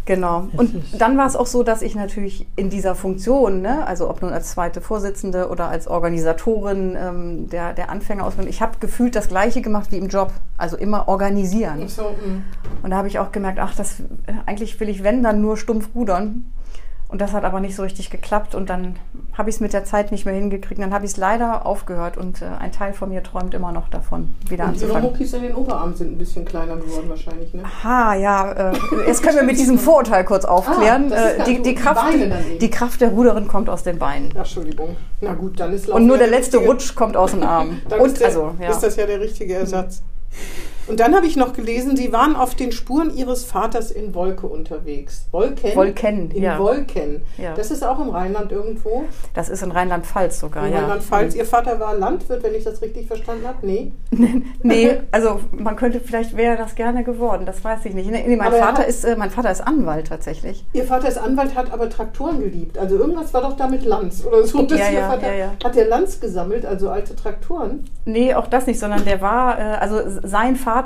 Genau. 0.05 0.47
Und 0.57 0.73
dann 0.99 1.17
war 1.19 1.27
es 1.27 1.35
auch 1.35 1.45
so, 1.45 1.61
dass 1.61 1.83
ich 1.83 1.93
natürlich 1.93 2.47
in 2.55 2.71
dieser 2.71 2.95
Funktion, 2.95 3.61
ne, 3.61 3.85
also 3.85 4.09
ob 4.09 4.23
nun 4.23 4.33
als 4.33 4.49
zweite 4.49 4.81
Vorsitzende 4.81 5.49
oder 5.49 5.67
als 5.69 5.87
Organisatorin 5.87 6.97
ähm, 6.99 7.49
der, 7.49 7.73
der 7.73 7.91
Anfängerausbildung, 7.91 8.49
ich 8.49 8.59
habe 8.61 8.77
gefühlt 8.79 9.15
das 9.15 9.27
Gleiche 9.27 9.61
gemacht 9.61 9.91
wie 9.91 9.97
im 9.97 10.07
Job. 10.07 10.31
Also 10.57 10.77
immer 10.77 11.07
organisieren. 11.07 11.87
So, 11.87 12.01
mm. 12.03 12.41
Und 12.83 12.89
da 12.89 12.97
habe 12.97 13.07
ich 13.07 13.19
auch 13.19 13.31
gemerkt, 13.31 13.59
ach, 13.59 13.75
das, 13.75 13.99
äh, 13.99 14.33
eigentlich 14.47 14.79
will 14.79 14.89
ich, 14.89 15.03
wenn, 15.03 15.21
dann 15.21 15.41
nur 15.41 15.57
stumpf 15.57 15.89
rudern. 15.93 16.45
Und 17.11 17.21
das 17.21 17.33
hat 17.33 17.43
aber 17.43 17.59
nicht 17.59 17.75
so 17.75 17.81
richtig 17.81 18.11
geklappt 18.11 18.53
und 18.53 18.69
dann 18.69 18.95
habe 19.35 19.49
ich 19.49 19.55
es 19.55 19.59
mit 19.61 19.73
der 19.73 19.83
Zeit 19.83 20.11
nicht 20.11 20.25
mehr 20.25 20.35
hingekriegt. 20.35 20.79
Dann 20.79 20.93
habe 20.93 21.05
ich 21.05 21.11
es 21.13 21.17
leider 21.17 21.65
aufgehört 21.65 22.17
und 22.17 22.43
äh, 22.43 22.45
ein 22.59 22.71
Teil 22.71 22.93
von 22.93 23.09
mir 23.09 23.23
träumt 23.23 23.55
immer 23.55 23.71
noch 23.71 23.89
davon, 23.89 24.35
wieder 24.47 24.65
Und 24.65 24.75
ihre 24.75 24.83
anzufangen. 24.93 25.11
Muckis 25.11 25.33
in 25.33 25.41
den 25.41 25.55
Oberarmen 25.55 25.95
sind 25.95 26.11
ein 26.11 26.17
bisschen 26.19 26.45
kleiner 26.45 26.75
geworden 26.77 27.09
wahrscheinlich, 27.09 27.51
ne? 27.51 27.63
Ha, 27.83 28.13
ja, 28.13 28.51
äh, 28.51 28.73
jetzt 29.07 29.23
können 29.23 29.37
wir 29.37 29.43
mit 29.43 29.57
diesem 29.57 29.79
Vorurteil 29.79 30.23
kurz 30.23 30.45
aufklären. 30.45 31.11
Ah, 31.11 31.15
äh, 31.31 31.37
ganz 31.37 31.49
die, 31.49 31.55
die, 31.55 31.61
Die 31.63 31.75
Kraft, 31.75 32.13
eben. 32.13 32.31
die 32.61 32.69
Kraft 32.69 33.01
der 33.01 33.09
Ruderin 33.09 33.47
kommt 33.47 33.71
aus 33.71 33.81
den 33.81 33.97
Beinen. 33.97 34.29
Ach, 34.35 34.39
Entschuldigung. 34.41 34.95
Na 35.21 35.33
gut, 35.33 35.59
dann 35.59 35.73
ist 35.73 35.89
Und 35.89 36.05
nur 36.05 36.19
der 36.19 36.27
ja 36.27 36.33
letzte 36.37 36.57
richtige- 36.57 36.71
Rutsch 36.73 36.93
kommt 36.93 37.17
aus 37.17 37.31
den 37.31 37.41
Armen. 37.41 37.81
Dann 37.89 38.01
Und 38.01 38.05
ist, 38.09 38.19
der, 38.19 38.27
also, 38.27 38.51
ja. 38.61 38.69
ist 38.69 38.81
das 38.83 38.95
ja 38.97 39.07
der 39.07 39.19
richtige 39.19 39.55
Ersatz. 39.55 40.03
Und 40.89 40.99
dann 40.99 41.15
habe 41.15 41.27
ich 41.27 41.35
noch 41.35 41.53
gelesen, 41.53 41.95
Sie 41.95 42.11
waren 42.11 42.35
auf 42.35 42.55
den 42.55 42.71
Spuren 42.71 43.15
Ihres 43.15 43.45
Vaters 43.45 43.91
in 43.91 44.15
Wolke 44.15 44.47
unterwegs. 44.47 45.27
Wolken? 45.31 45.75
Wolken, 45.75 46.31
in 46.31 46.41
ja. 46.41 46.57
Wolken. 46.57 47.21
Ja. 47.37 47.53
Das 47.53 47.69
ist 47.69 47.83
auch 47.83 47.99
im 47.99 48.09
Rheinland 48.09 48.51
irgendwo. 48.51 49.03
Das 49.35 49.49
ist 49.49 49.61
in 49.61 49.71
Rheinland-Pfalz 49.71 50.39
sogar, 50.39 50.65
In 50.65 50.73
ja. 50.73 50.79
Rheinland-Pfalz. 50.79 51.35
Ihr 51.35 51.45
Vater 51.45 51.79
war 51.79 51.95
Landwirt, 51.95 52.41
wenn 52.41 52.55
ich 52.55 52.63
das 52.63 52.81
richtig 52.81 53.07
verstanden 53.07 53.47
habe? 53.47 53.65
Nee. 53.65 53.91
Nee, 54.61 54.99
also 55.11 55.39
man 55.51 55.75
könnte, 55.75 55.99
vielleicht 55.99 56.35
wäre 56.35 56.57
das 56.57 56.75
gerne 56.75 57.03
geworden, 57.03 57.45
das 57.45 57.63
weiß 57.63 57.85
ich 57.85 57.93
nicht. 57.93 58.09
Nee, 58.09 58.35
mein, 58.35 58.47
Aber 58.47 58.57
er 58.57 58.63
Vater 58.63 58.85
ist, 58.85 59.03
äh, 59.03 59.15
mein 59.15 59.29
Vater 59.29 59.51
ist 59.51 59.61
Anwalt 59.61 60.07
tatsächlich. 60.07 60.65
Ihr 60.73 60.83
Vater 60.83 61.07
ist 61.07 61.17
Anwalt, 61.17 61.55
hat 61.55 61.71
aber 61.71 61.89
Traktoren 61.89 62.39
geliebt. 62.39 62.77
Also 62.77 62.97
irgendwas 62.97 63.33
war 63.33 63.41
doch 63.41 63.55
da 63.55 63.67
mit 63.67 63.85
Lanz 63.85 64.25
oder 64.25 64.43
so. 64.45 64.61
Ja, 64.63 64.89
ja, 64.89 65.09
Vater, 65.09 65.27
ja, 65.27 65.33
ja. 65.33 65.51
Hat 65.63 65.75
der 65.75 65.87
Lanz 65.87 66.19
gesammelt, 66.19 66.65
also 66.65 66.89
alte 66.89 67.15
Traktoren? 67.15 67.85
Nee, 68.05 68.33
auch 68.33 68.47
das 68.47 68.67
nicht, 68.67 68.79
sondern 68.79 69.05
der 69.05 69.21
war, 69.21 69.59
äh, 69.59 69.61
also 69.61 70.01
sein 70.23 70.55
Vater 70.55 70.78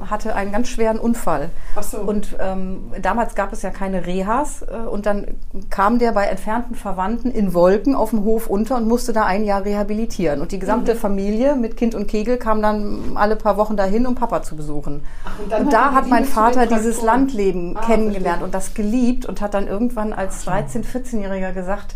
äh, 0.00 0.06
hatte 0.10 0.34
einen 0.34 0.52
ganz 0.52 0.68
schweren 0.68 0.98
Unfall. 0.98 1.50
Ach 1.76 1.82
so. 1.82 1.98
Und 1.98 2.36
ähm, 2.40 2.92
damals 3.02 3.34
gab 3.34 3.52
es 3.52 3.62
ja 3.62 3.70
keine 3.70 4.06
Rehas 4.06 4.62
äh, 4.62 4.74
und 4.88 5.06
dann 5.06 5.26
kam 5.70 5.98
der 5.98 6.12
bei 6.12 6.24
entfernten 6.24 6.74
Verwandten 6.74 7.30
in 7.30 7.54
Wolken 7.54 7.94
auf 7.94 8.10
dem 8.10 8.24
Hof 8.24 8.46
unter 8.48 8.76
und 8.76 8.88
musste 8.88 9.12
da 9.12 9.24
ein 9.24 9.44
Jahr 9.44 9.64
rehabilitieren. 9.64 10.40
Und 10.40 10.52
die 10.52 10.58
gesamte 10.58 10.94
Mhm. 10.94 10.98
Familie 10.98 11.54
mit 11.56 11.76
Kind 11.76 11.94
und 11.94 12.06
Kegel 12.08 12.36
kam 12.38 12.62
dann 12.62 13.12
alle 13.16 13.36
paar 13.36 13.56
Wochen 13.56 13.76
dahin, 13.76 14.06
um 14.06 14.14
Papa 14.14 14.42
zu 14.42 14.56
besuchen. 14.56 15.02
Ach, 15.24 15.32
und 15.38 15.52
Und 15.66 15.72
da 15.72 15.92
hat 15.92 16.08
mein 16.08 16.24
Vater 16.24 16.66
dieses. 16.66 17.02
Landleben 17.02 17.76
Ah, 17.76 17.80
kennengelernt 17.84 18.38
verstehe. 18.40 18.44
und 18.44 18.54
das 18.54 18.74
geliebt 18.74 19.26
und 19.26 19.40
hat 19.40 19.54
dann 19.54 19.66
irgendwann 19.68 20.12
als 20.12 20.46
13-, 20.46 20.84
14-Jähriger 20.84 21.52
gesagt, 21.52 21.94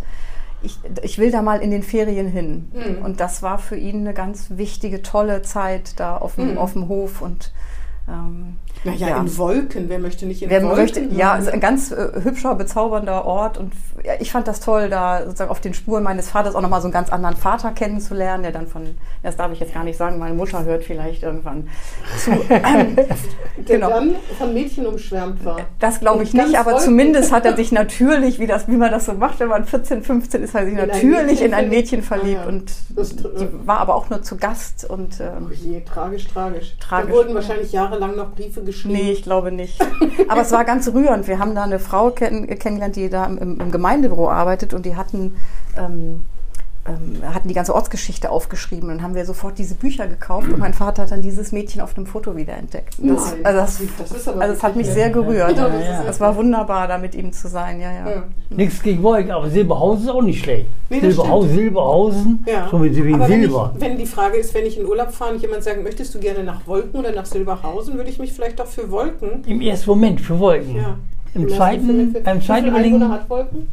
ich, 0.62 0.78
ich 1.02 1.18
will 1.18 1.30
da 1.30 1.42
mal 1.42 1.60
in 1.60 1.70
den 1.70 1.82
Ferien 1.82 2.28
hin. 2.28 2.70
Mhm. 2.72 3.04
Und 3.04 3.20
das 3.20 3.42
war 3.42 3.58
für 3.58 3.76
ihn 3.76 4.00
eine 4.00 4.14
ganz 4.14 4.46
wichtige, 4.50 5.02
tolle 5.02 5.42
Zeit 5.42 5.98
da 5.98 6.16
auf 6.16 6.36
dem, 6.36 6.52
Mhm. 6.52 6.58
auf 6.58 6.72
dem 6.74 6.88
Hof. 6.88 7.20
Und 7.22 7.52
ähm, 8.12 8.56
Naja, 8.84 9.08
ja. 9.08 9.16
in 9.20 9.36
Wolken. 9.38 9.88
Wer 9.88 9.98
möchte 9.98 10.26
nicht 10.26 10.42
in 10.42 10.50
Wer 10.50 10.62
Wolken? 10.62 10.78
möchte, 10.78 11.00
ja, 11.00 11.36
ist 11.36 11.48
ein 11.48 11.60
ganz 11.60 11.90
äh, 11.92 12.08
hübscher, 12.22 12.54
bezaubernder 12.54 13.24
Ort 13.24 13.58
und 13.58 13.72
ja, 14.04 14.14
ich 14.20 14.32
fand 14.32 14.48
das 14.48 14.60
toll, 14.60 14.88
da 14.90 15.24
sozusagen 15.24 15.50
auf 15.50 15.60
den 15.60 15.74
Spuren 15.74 16.02
meines 16.02 16.28
Vaters 16.28 16.54
auch 16.56 16.60
nochmal 16.60 16.80
so 16.80 16.86
einen 16.88 16.92
ganz 16.92 17.10
anderen 17.10 17.36
Vater 17.36 17.70
kennenzulernen, 17.70 18.42
der 18.42 18.52
dann 18.52 18.66
von, 18.66 18.96
das 19.22 19.36
darf 19.36 19.52
ich 19.52 19.60
jetzt 19.60 19.72
gar 19.74 19.84
nicht 19.84 19.96
sagen, 19.96 20.18
meine 20.18 20.34
Mutter 20.34 20.64
hört 20.64 20.82
vielleicht 20.84 21.22
irgendwann 21.22 21.68
zu. 22.18 22.30
Ähm, 22.50 22.96
der 22.96 23.06
genau. 23.76 23.90
dann 23.90 24.16
von 24.38 24.52
Mädchen 24.54 24.86
umschwärmt 24.86 25.44
war. 25.44 25.60
Das 25.78 26.00
glaube 26.00 26.22
ich 26.22 26.32
nicht, 26.34 26.56
aber 26.58 26.72
Wolken. 26.72 26.84
zumindest 26.86 27.32
hat 27.32 27.44
er 27.44 27.56
sich 27.56 27.72
natürlich, 27.72 28.38
wie, 28.38 28.46
das, 28.46 28.68
wie 28.68 28.76
man 28.76 28.90
das 28.90 29.06
so 29.06 29.12
macht, 29.14 29.40
wenn 29.40 29.48
man 29.48 29.64
14, 29.64 30.02
15 30.02 30.42
ist, 30.42 30.54
hat 30.54 30.62
er 30.62 30.66
sich 30.66 30.74
In 30.74 30.80
ein 30.80 30.88
natürlich 30.88 31.26
Mädchen 31.26 31.46
in 31.46 31.54
ein. 31.54 31.68
Mädchen 31.68 32.02
verliebt 32.02 32.40
Ah, 32.40 32.42
ja. 32.44 32.48
und 32.48 32.72
Das 32.90 33.14
die 33.16 33.48
war 33.64 33.78
aber 33.78 33.94
auch 33.94 34.10
nur 34.10 34.22
zu 34.22 34.36
Gast 34.36 34.88
und 34.88 35.20
Oh 35.20 35.22
ähm, 35.24 35.50
je, 35.62 35.80
tragisch, 35.82 36.26
tragisch. 36.28 36.76
Tragisch, 36.80 37.10
Da 37.10 37.14
wurden 37.16 37.34
wahrscheinlich 37.34 37.72
jahrelang 38.02 38.16
noch 38.16 38.34
Briefe 38.34 38.62
geschrieben. 38.62 38.94
Nee, 38.94 39.12
ich 39.12 39.22
glaube 39.22 39.52
nicht. 39.52 39.80
Aber 40.28 40.42
es 40.42 40.52
war 40.52 40.64
ganz 40.64 40.88
rührend. 40.92 41.26
Wir 41.28 41.38
haben 41.38 41.54
da 41.54 41.64
eine 41.64 41.78
Frau 41.78 42.10
kenn 42.10 42.46
kennengelernt, 42.46 42.96
die 42.96 43.08
da 43.08 43.26
im, 43.26 43.60
im 43.60 43.70
Gemeindebüro 43.70 44.28
arbeitet 44.28 44.74
und 44.74 44.86
die 44.86 44.96
hatten, 44.96 45.36
ähm, 45.76 46.24
hatten 46.84 47.46
die 47.46 47.54
ganze 47.54 47.74
Ortsgeschichte 47.74 48.30
aufgeschrieben. 48.30 48.88
Und 48.88 48.96
dann 48.96 49.02
haben 49.04 49.14
wir 49.14 49.24
sofort 49.24 49.56
diese 49.56 49.76
Bücher 49.76 50.08
gekauft 50.08 50.48
und 50.48 50.58
mein 50.58 50.74
Vater 50.74 51.02
hat 51.02 51.12
dann 51.12 51.22
dieses 51.22 51.52
Mädchen 51.52 51.80
auf 51.80 51.96
einem 51.96 52.06
Foto 52.06 52.34
wiederentdeckt. 52.36 52.94
Das, 52.98 53.32
Nein, 53.34 53.44
also 53.44 53.60
das, 53.60 53.80
das 53.98 54.10
ist 54.18 54.28
aber 54.28 54.40
also 54.40 54.54
es 54.54 54.62
hat 54.64 54.74
mich 54.74 54.88
sehr 54.88 55.10
gerührt. 55.10 55.56
Ja, 55.56 55.68
das 55.68 55.74
ist 56.02 56.08
Es 56.10 56.20
war 56.20 56.34
wunderbar, 56.34 56.88
da 56.88 56.98
mit 56.98 57.14
ihm 57.14 57.32
zu 57.32 57.48
sein. 57.48 57.80
Ja, 57.80 57.92
ja. 57.92 58.10
Ja. 58.10 58.22
Nichts 58.50 58.82
gegen 58.82 59.00
Wolken, 59.04 59.30
aber 59.30 59.48
Silberhausen 59.48 60.04
ist 60.04 60.10
auch 60.10 60.22
nicht 60.22 60.42
schlecht. 60.42 60.66
Nee, 60.90 61.00
das 61.00 61.14
Silberhausen. 61.14 61.54
Silberhausen, 61.54 62.44
Ja. 62.48 62.68
so 62.68 62.82
wie 62.82 62.96
wegen 63.04 63.14
Aber 63.14 63.28
wenn, 63.28 63.40
Silber. 63.42 63.72
ich, 63.76 63.80
wenn 63.80 63.98
die 63.98 64.06
Frage 64.06 64.36
ist, 64.38 64.52
wenn 64.52 64.66
ich 64.66 64.78
in 64.78 64.84
Urlaub 64.86 65.12
fahre 65.12 65.34
und 65.34 65.40
jemand 65.42 65.62
sagt, 65.62 65.82
möchtest 65.84 66.12
du 66.14 66.18
gerne 66.18 66.42
nach 66.42 66.66
Wolken 66.66 66.98
oder 66.98 67.12
nach 67.12 67.26
Silberhausen, 67.26 67.94
würde 67.94 68.10
ich 68.10 68.18
mich 68.18 68.32
vielleicht 68.32 68.58
doch 68.58 68.66
für 68.66 68.90
Wolken. 68.90 69.44
Im 69.46 69.60
ersten 69.60 69.88
Moment 69.88 70.20
für 70.20 70.36
Wolken. 70.38 70.74
Ja. 70.76 70.96
Im 71.34 71.48
zweiten, 71.48 72.12
beim 72.24 72.42
zweiten 72.42 72.66
Überlegen, 72.68 73.08
hat 73.08 73.30
Wolken? 73.30 73.68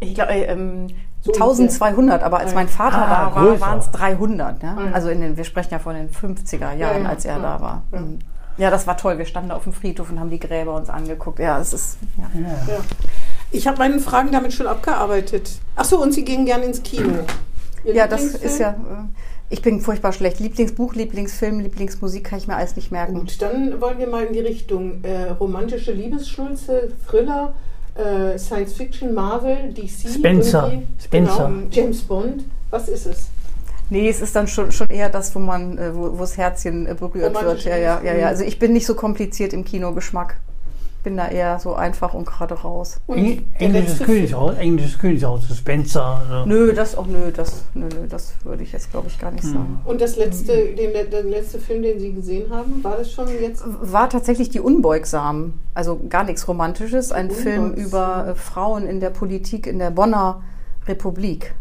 Ich 0.00 0.14
glaube, 0.14 0.32
ähm, 0.32 0.86
So 1.22 1.32
1200, 1.32 2.22
aber 2.22 2.38
als 2.40 2.54
mein 2.54 2.68
Vater 2.68 2.96
Ah, 3.06 3.28
da 3.30 3.34
war, 3.36 3.44
größer. 3.44 3.60
waren 3.60 3.78
es 3.78 3.90
300. 3.90 4.62
Ja? 4.62 4.74
Ah, 4.78 4.84
ja. 4.86 4.92
Also 4.92 5.10
in 5.10 5.20
den, 5.20 5.36
wir 5.36 5.44
sprechen 5.44 5.70
ja 5.72 5.78
von 5.78 5.94
den 5.94 6.08
50er 6.08 6.58
Jahren, 6.74 6.78
Ja, 6.78 6.98
ja, 6.98 7.08
als 7.08 7.24
er 7.26 7.38
da 7.38 7.60
war. 7.60 7.82
ja. 7.92 8.00
Mhm. 8.00 8.18
Ja, 8.56 8.70
das 8.70 8.86
war 8.86 8.96
toll. 8.98 9.16
Wir 9.16 9.24
standen 9.24 9.50
da 9.50 9.56
auf 9.56 9.64
dem 9.64 9.72
Friedhof 9.72 10.10
und 10.10 10.20
haben 10.20 10.28
die 10.28 10.40
Gräber 10.40 10.74
uns 10.74 10.90
angeguckt. 10.90 11.38
Ja, 11.38 11.58
es 11.60 11.72
ist. 11.72 11.98
Ja. 12.18 12.40
Ja. 12.40 12.80
Ich 13.52 13.66
habe 13.66 13.78
meine 13.78 13.98
Fragen 14.00 14.32
damit 14.32 14.52
schon 14.52 14.66
abgearbeitet. 14.66 15.50
Ach 15.76 15.84
so, 15.84 16.02
und 16.02 16.12
Sie 16.12 16.24
gehen 16.24 16.44
gerne 16.44 16.64
ins 16.66 16.82
Kino. 16.82 17.20
Ihr 17.84 17.94
Ja, 17.94 18.06
das 18.06 18.22
ist 18.22 18.58
ja. 18.58 18.70
äh, 18.70 18.74
Ich 19.48 19.62
bin 19.62 19.80
furchtbar 19.80 20.12
schlecht. 20.12 20.40
Lieblingsbuch, 20.40 20.94
Lieblingsfilm, 20.94 21.60
Lieblingsmusik 21.60 22.24
kann 22.24 22.38
ich 22.38 22.48
mir 22.48 22.56
alles 22.56 22.76
nicht 22.76 22.92
merken. 22.92 23.14
Gut, 23.14 23.40
dann 23.40 23.80
wollen 23.80 23.98
wir 23.98 24.08
mal 24.08 24.24
in 24.24 24.32
die 24.34 24.40
Richtung 24.40 25.02
äh, 25.04 25.30
romantische 25.30 25.92
Liebesschulze, 25.92 26.92
Thriller, 27.08 27.54
äh, 27.94 28.38
Science 28.38 28.74
Fiction, 28.74 29.14
Marvel, 29.14 29.72
DC. 29.72 30.08
Spencer. 30.14 30.68
irgendwie. 30.68 30.86
Spencer. 31.02 31.46
Genau, 31.48 31.68
James 31.70 32.02
Bond. 32.02 32.44
Was 32.70 32.88
ist 32.88 33.06
es? 33.06 33.28
Nee, 33.90 34.08
es 34.08 34.20
ist 34.20 34.36
dann 34.36 34.46
schon, 34.46 34.70
schon 34.70 34.88
eher 34.88 35.08
das, 35.08 35.34
wo 35.34 35.40
man, 35.40 35.76
äh, 35.76 35.94
wo, 35.94 36.12
wo 36.12 36.20
das 36.20 36.36
Herzchen 36.36 36.86
äh, 36.86 36.94
berührt 36.94 37.34
wird. 37.42 37.64
Ja, 37.64 37.76
ja, 37.76 38.00
ja, 38.02 38.14
ja. 38.14 38.28
Also 38.28 38.44
ich 38.44 38.58
bin 38.58 38.72
nicht 38.72 38.86
so 38.86 38.94
kompliziert 38.94 39.52
im 39.52 39.64
Kinogeschmack. 39.64 40.36
Bin 41.02 41.16
da 41.16 41.28
eher 41.28 41.58
so 41.58 41.74
einfach 41.74 42.12
und 42.12 42.26
gerade 42.26 42.54
raus. 42.54 43.00
Und 43.06 43.16
Eng- 43.18 43.46
englisches 43.58 44.00
Königshaus, 44.00 44.54
englisches 44.58 44.98
Königshaus, 44.98 45.44
Spencer. 45.56 46.20
So. 46.28 46.44
Nö, 46.44 46.74
das 46.74 46.94
auch 46.96 47.06
nö, 47.06 47.30
das 47.34 47.64
nö, 47.72 47.86
nö, 47.86 48.06
das 48.06 48.34
würde 48.44 48.62
ich 48.62 48.72
jetzt 48.72 48.90
glaube 48.90 49.08
ich 49.08 49.18
gar 49.18 49.30
nicht 49.30 49.44
sagen. 49.44 49.80
Und 49.86 50.00
das 50.02 50.16
letzte, 50.16 50.52
den, 50.74 50.92
der 51.10 51.22
letzte 51.22 51.58
Film, 51.58 51.82
den 51.82 51.98
Sie 51.98 52.12
gesehen 52.12 52.50
haben, 52.50 52.84
war 52.84 52.96
das 52.98 53.10
schon 53.12 53.28
jetzt? 53.40 53.62
war 53.66 54.10
tatsächlich 54.10 54.50
die 54.50 54.60
Unbeugsamen. 54.60 55.54
Also 55.72 55.98
gar 56.08 56.24
nichts 56.24 56.46
Romantisches. 56.46 57.12
Ein 57.12 57.30
Film 57.30 57.72
über 57.72 58.28
äh, 58.28 58.34
Frauen 58.34 58.86
in 58.86 59.00
der 59.00 59.10
Politik 59.10 59.66
in 59.66 59.78
der 59.78 59.90
Bonner 59.90 60.42
Republik. 60.86 61.54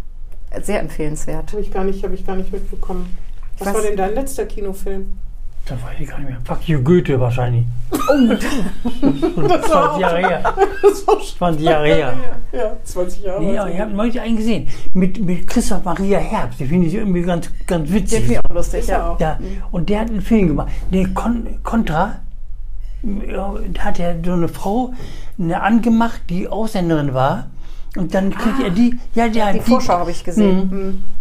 Sehr 0.62 0.80
empfehlenswert. 0.82 1.52
Habe 1.54 1.62
ich 1.62 1.72
gar 1.72 1.84
nicht, 1.86 2.04
habe 2.04 2.14
ich 2.16 2.26
gar 2.26 2.36
nicht 2.36 2.52
mitbekommen. 2.52 3.16
Was, 3.60 3.68
Was- 3.70 3.76
war 3.76 3.82
denn 3.84 3.96
dein 3.96 4.16
letzter 4.16 4.46
Kinofilm? 4.46 5.18
Das 5.66 5.78
weiß 5.84 6.00
ich 6.00 6.08
gar 6.10 6.20
nicht 6.20 6.30
mehr. 6.30 6.38
Fuck 6.46 6.68
you, 6.68 6.82
Goethe 6.82 7.20
wahrscheinlich. 7.20 7.64
Oh, 7.92 8.34
Das 9.48 9.70
war 9.70 9.92
20 9.94 10.02
Jahre 10.02 10.18
her. 10.18 10.54
Das 10.82 11.08
war 11.08 11.20
schon 11.20 11.38
20 11.38 11.62
Jahre 11.66 11.86
her. 11.88 12.14
Ja, 12.52 12.76
20 12.84 13.24
Jahre. 13.24 13.44
Nee, 13.44 13.58
aber 13.58 13.72
ich 13.72 13.80
habe 13.80 13.92
neulich 13.92 14.20
einen 14.20 14.38
gesehen. 14.38 14.68
Mit, 14.94 15.24
mit 15.24 15.48
Christoph 15.48 15.84
Maria 15.86 16.18
Herbst. 16.20 16.60
Den 16.60 16.70
finde 16.70 16.88
ich 16.88 16.96
irgendwie 16.96 17.22
ganz, 17.22 17.52
ganz 17.68 17.92
witzig. 17.92 18.20
finde 18.22 18.34
ich 18.34 18.40
auch 18.50 18.56
lustig, 18.56 18.80
Ist 18.82 18.90
ja. 18.90 19.12
auch. 19.12 19.20
Ja, 19.20 19.38
und 19.72 19.90
der 19.90 20.00
hat 20.02 20.10
einen 20.10 20.22
Film 20.22 20.48
gemacht. 20.48 20.70
Der 20.92 21.08
Kon 21.10 21.48
Contra, 21.64 22.16
ja, 23.04 23.54
da 23.74 23.82
hat 23.84 24.00
er 24.00 24.16
so 24.26 24.34
eine 24.34 24.48
Frau 24.48 24.94
eine 25.38 25.62
angemacht, 25.62 26.22
die 26.30 26.48
Ausländerin 26.48 27.14
war. 27.14 27.48
Und 27.96 28.14
dann 28.14 28.30
kriegt 28.32 28.62
er 28.62 28.70
die, 28.72 29.00
ja, 29.16 29.28
der 29.30 29.48
Ah. 29.48 29.54
Die 29.54 29.60
Vorschau 29.62 29.94
habe 30.00 30.12
ich 30.12 30.24
gesehen. 30.24 30.70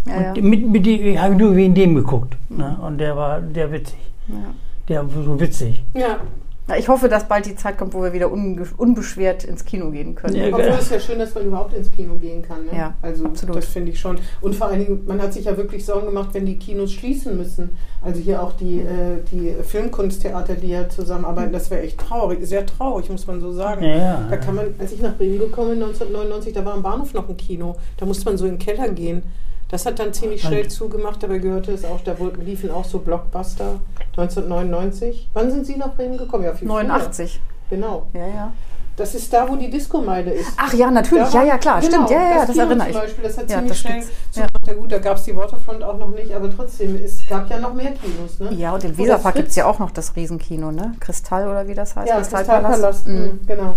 Mhm. 0.05 0.11
Ja, 0.11 0.21
ja. 0.23 0.33
Und 0.33 0.43
mit, 0.43 0.69
mit 0.69 0.87
dem 0.87 1.21
habe 1.21 1.35
ich 1.35 1.39
nur 1.41 1.55
wegen 1.57 1.75
dem 1.75 1.95
geguckt. 1.95 2.37
Ne? 2.51 2.79
Und 2.83 2.99
der 2.99 3.17
war 3.17 3.41
der 3.41 3.71
witzig. 3.73 3.97
Ja. 4.29 4.55
Der 4.89 5.05
so 5.09 5.39
witzig. 5.39 5.85
Ja, 5.95 6.21
Na, 6.67 6.77
Ich 6.77 6.89
hoffe, 6.89 7.09
dass 7.09 7.27
bald 7.27 7.47
die 7.47 7.57
Zeit 7.57 7.79
kommt, 7.79 7.95
wo 7.95 8.03
wir 8.03 8.13
wieder 8.13 8.31
unbeschwert 8.31 9.45
ins 9.45 9.65
Kino 9.65 9.91
gehen 9.91 10.15
können. 10.15 10.37
Ja, 10.37 10.49
obwohl 10.49 10.79
es 10.79 10.91
ja 10.91 11.01
schön, 11.01 11.19
dass 11.19 11.35
man 11.35 11.47
überhaupt 11.47 11.73
ins 11.73 11.91
Kino 11.91 12.15
gehen 12.17 12.43
kann. 12.43 12.67
Ne? 12.67 12.77
Ja, 12.77 12.95
also 13.01 13.25
absolut. 13.25 13.57
das 13.57 13.67
finde 13.67 13.93
ich 13.93 13.99
schon. 14.01 14.19
Und 14.43 14.55
vor 14.55 14.69
allen 14.69 14.81
Dingen, 14.81 15.07
man 15.07 15.21
hat 15.21 15.33
sich 15.33 15.47
ja 15.47 15.57
wirklich 15.57 15.85
Sorgen 15.85 16.07
gemacht, 16.07 16.31
wenn 16.33 16.45
die 16.45 16.59
Kinos 16.59 16.93
schließen 16.93 17.37
müssen. 17.39 17.71
Also 18.03 18.21
hier 18.21 18.43
auch 18.43 18.53
die, 18.53 18.81
äh, 18.81 19.23
die 19.33 19.55
Filmkunsttheater, 19.63 20.55
die 20.55 20.69
ja 20.69 20.89
zusammenarbeiten, 20.89 21.53
das 21.53 21.71
wäre 21.71 21.83
echt 21.83 21.99
traurig, 21.99 22.47
sehr 22.47 22.67
traurig, 22.67 23.09
muss 23.09 23.27
man 23.27 23.41
so 23.41 23.51
sagen. 23.53 23.83
Ja, 23.83 23.97
ja. 23.97 24.27
Da 24.29 24.37
kann 24.37 24.55
man, 24.55 24.67
als 24.79 24.93
ich 24.93 25.01
nach 25.01 25.17
Bremen 25.17 25.39
gekommen 25.39 25.71
bin, 25.71 25.83
1999, 25.83 26.53
da 26.53 26.65
war 26.65 26.75
am 26.75 26.83
Bahnhof 26.83 27.15
noch 27.15 27.29
ein 27.29 27.37
Kino. 27.39 27.77
Da 27.97 28.05
musste 28.05 28.27
man 28.27 28.37
so 28.37 28.45
in 28.45 28.53
den 28.53 28.59
Keller 28.59 28.89
gehen. 28.91 29.23
Das 29.71 29.85
hat 29.85 29.99
dann 29.99 30.13
ziemlich 30.15 30.41
schnell 30.43 30.63
Und- 30.65 30.71
zugemacht, 30.71 31.23
dabei 31.23 31.39
gehörte 31.39 31.73
es 31.73 31.85
auch, 31.85 32.01
da 32.03 32.15
liefen 32.43 32.71
auch 32.71 32.85
so 32.87 33.01
Blockbuster 33.01 33.77
1999. 34.17 35.29
Wann 35.35 35.51
sind 35.51 35.67
Sie 35.67 35.77
nach 35.77 35.95
Bremen 35.95 36.17
gekommen? 36.17 36.45
Ja, 36.45 36.53
viel 36.55 36.67
früher. 36.69 36.83
89. 36.85 37.41
Genau. 37.71 38.07
Ja, 38.15 38.27
ja. 38.27 38.53
Das 38.97 39.15
ist 39.15 39.33
da, 39.33 39.49
wo 39.49 39.55
die 39.55 39.71
Disco-Meile 39.71 40.33
ist. 40.33 40.49
Ach 40.57 40.73
ja, 40.75 40.91
natürlich. 40.91 41.29
Da 41.29 41.43
Ja, 41.43 41.49
ja, 41.51 41.59
klar. 41.59 41.81
genau, 41.81 41.93
Stimmt. 42.07 42.11
Ja, 42.11 42.21
ja, 42.31 42.39
das 42.47 42.51
Kino 42.51 42.65
erinnere 42.65 42.87
zum 42.89 42.97
ich. 42.97 43.01
Beispiel, 43.03 43.25
das 43.25 43.39
hat 43.39 43.43
Ja, 43.51 43.57
ziemlich 43.57 43.69
das 43.71 43.79
schnell 43.79 44.03
zugemacht. 44.33 44.67
Ja 44.67 44.73
gut, 44.75 44.93
da 44.93 44.99
gab 44.99 45.17
es 45.19 45.23
die 45.25 45.37
Waterfront 45.37 45.85
auch 45.85 45.99
noch 45.99 46.09
nicht, 46.11 46.35
aber 46.35 46.51
trotzdem, 46.51 46.97
es 47.05 47.25
gab 47.29 47.49
ja 47.49 47.61
noch 47.61 47.75
mehr 47.75 47.93
Kinos, 47.93 48.41
ne? 48.41 48.53
Ja, 48.59 48.75
und 48.75 48.83
im 48.83 48.99
Weserpark 48.99 49.37
gibt 49.37 49.49
es 49.51 49.57
ja 49.57 49.67
auch 49.67 49.79
noch 49.79 49.93
das 49.93 50.17
Riesenkino, 50.17 50.73
ne? 50.73 50.95
Kristall 50.99 51.47
oder 51.47 51.69
wie 51.69 51.75
das 51.75 51.95
heißt? 51.95 52.09
Ja, 52.09 52.17
Kristallpalast, 52.17 53.07
Mhm. 53.07 53.15
mhm. 53.15 53.41
genau. 53.47 53.75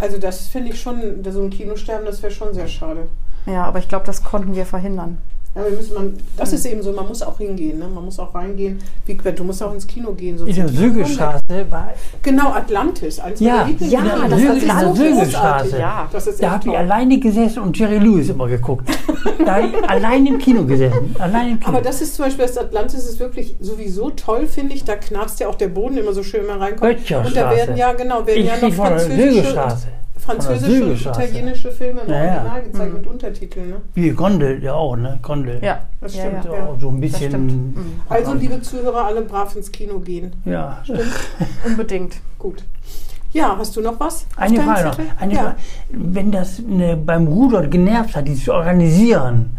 Also 0.00 0.18
das 0.18 0.48
finde 0.48 0.70
ich 0.70 0.80
schon, 0.80 1.22
so 1.30 1.42
ein 1.42 1.50
Kinosterben, 1.50 2.04
das 2.06 2.20
wäre 2.20 2.32
schon 2.32 2.52
sehr 2.52 2.66
schade. 2.66 3.06
Ja, 3.46 3.64
aber 3.64 3.78
ich 3.78 3.88
glaube, 3.88 4.06
das 4.06 4.22
konnten 4.24 4.54
wir 4.54 4.66
verhindern. 4.66 5.18
Ja, 5.56 5.62
wir 5.64 5.70
müssen 5.76 5.94
man, 5.94 6.14
das 6.36 6.50
Mhm. 6.50 6.54
ist 6.56 6.66
eben 6.66 6.82
so, 6.82 6.90
man 6.92 7.06
muss 7.06 7.22
auch 7.22 7.38
hingehen, 7.38 7.78
ne? 7.78 7.86
man 7.86 8.04
muss 8.04 8.18
auch 8.18 8.34
reingehen. 8.34 8.80
Wie, 9.06 9.14
du 9.14 9.44
musst 9.44 9.62
auch 9.62 9.72
ins 9.72 9.86
Kino 9.86 10.12
gehen. 10.12 10.36
sonst 10.36 10.50
In 10.50 10.56
der 10.56 10.68
Sügelstraße 10.68 11.42
war, 11.70 11.92
Genau, 12.22 12.48
Atlantis. 12.50 13.20
Eins 13.20 13.38
Ja, 13.38 13.62
Lieblings- 13.64 13.88
ja, 13.92 14.00
das, 14.28 14.30
das 14.30 14.40
ist 14.40 14.80
so. 14.80 14.94
Sügelstraße. 14.96 15.78
Ja. 15.78 16.08
Das 16.10 16.26
ist 16.26 16.42
da 16.42 16.50
habe 16.50 16.68
ich 16.70 16.76
alleine 16.76 17.20
gesessen 17.20 17.60
und 17.62 17.78
Jerry 17.78 17.98
Lewis 17.98 18.30
immer 18.30 18.48
geguckt. 18.48 18.88
Da 19.44 19.56
hab 19.56 19.64
ich 19.64 19.90
allein 19.90 20.24
im 20.26 20.38
Kino 20.38 20.64
gesessen. 20.64 21.14
Allein 21.18 21.50
im 21.52 21.60
Kino. 21.60 21.68
Aber 21.68 21.82
das 21.82 22.00
ist 22.00 22.14
zum 22.14 22.24
Beispiel, 22.24 22.46
das 22.46 22.56
Atlantis 22.56 23.06
ist 23.06 23.20
wirklich 23.20 23.54
sowieso 23.60 24.08
toll, 24.10 24.46
finde 24.46 24.74
ich. 24.74 24.84
Da 24.84 24.96
knarzt 24.96 25.38
ja 25.38 25.48
auch 25.48 25.54
der 25.56 25.68
Boden 25.68 25.98
immer 25.98 26.12
so 26.14 26.22
schön, 26.22 26.42
wenn 26.42 26.58
man 26.58 26.62
reinkommt. 26.62 26.98
Und 27.10 27.36
da 27.36 27.50
werden 27.50 27.76
ja, 27.76 27.92
genau, 27.92 28.26
werden 28.26 28.38
ich 28.40 28.46
ja 28.46 28.54
noch 28.54 28.60
krieg 28.60 28.74
von 28.74 28.86
der 28.88 28.98
französische, 28.98 29.32
Sügelstraße. 29.32 29.86
Französische 30.24 30.84
und 30.84 31.16
italienische 31.16 31.70
Filme 31.70 32.00
im 32.02 32.10
Ja, 32.10 32.24
ja. 32.24 32.30
Original 32.32 32.62
gezeigt 32.62 32.94
mit 32.94 33.06
Untertiteln. 33.06 33.68
Ne? 33.70 33.76
Wie 33.94 34.10
Gondel, 34.10 34.62
ja 34.62 34.74
auch, 34.74 34.96
ne? 34.96 35.18
Gondel. 35.22 35.58
Ja, 35.62 35.80
Das 36.00 36.14
ja, 36.14 36.22
stimmt, 36.26 36.44
ja. 36.46 36.52
ja. 36.54 36.66
So, 36.66 36.76
so 36.80 36.88
ein 36.88 36.96
stimmt. 36.96 37.00
bisschen. 37.00 37.46
Mhm. 37.46 38.00
Also, 38.08 38.34
liebe 38.34 38.60
Zuhörer, 38.62 39.04
alle 39.04 39.22
brav 39.22 39.54
ins 39.56 39.70
Kino 39.70 39.98
gehen. 39.98 40.32
Ja. 40.44 40.82
Unbedingt. 41.66 42.16
Gut. 42.38 42.64
Ja, 43.32 43.56
hast 43.58 43.76
du 43.76 43.80
noch 43.80 43.98
was? 43.98 44.26
Eine 44.36 44.60
Frage 44.60 44.88
noch. 44.88 44.98
Eine 45.20 45.34
ja. 45.34 45.42
Frage. 45.42 45.56
Wenn 45.90 46.30
das 46.30 46.60
ne, 46.60 46.96
beim 46.96 47.26
Rudolf 47.26 47.68
genervt 47.68 48.14
hat, 48.16 48.28
dieses 48.28 48.48
Organisieren, 48.48 49.58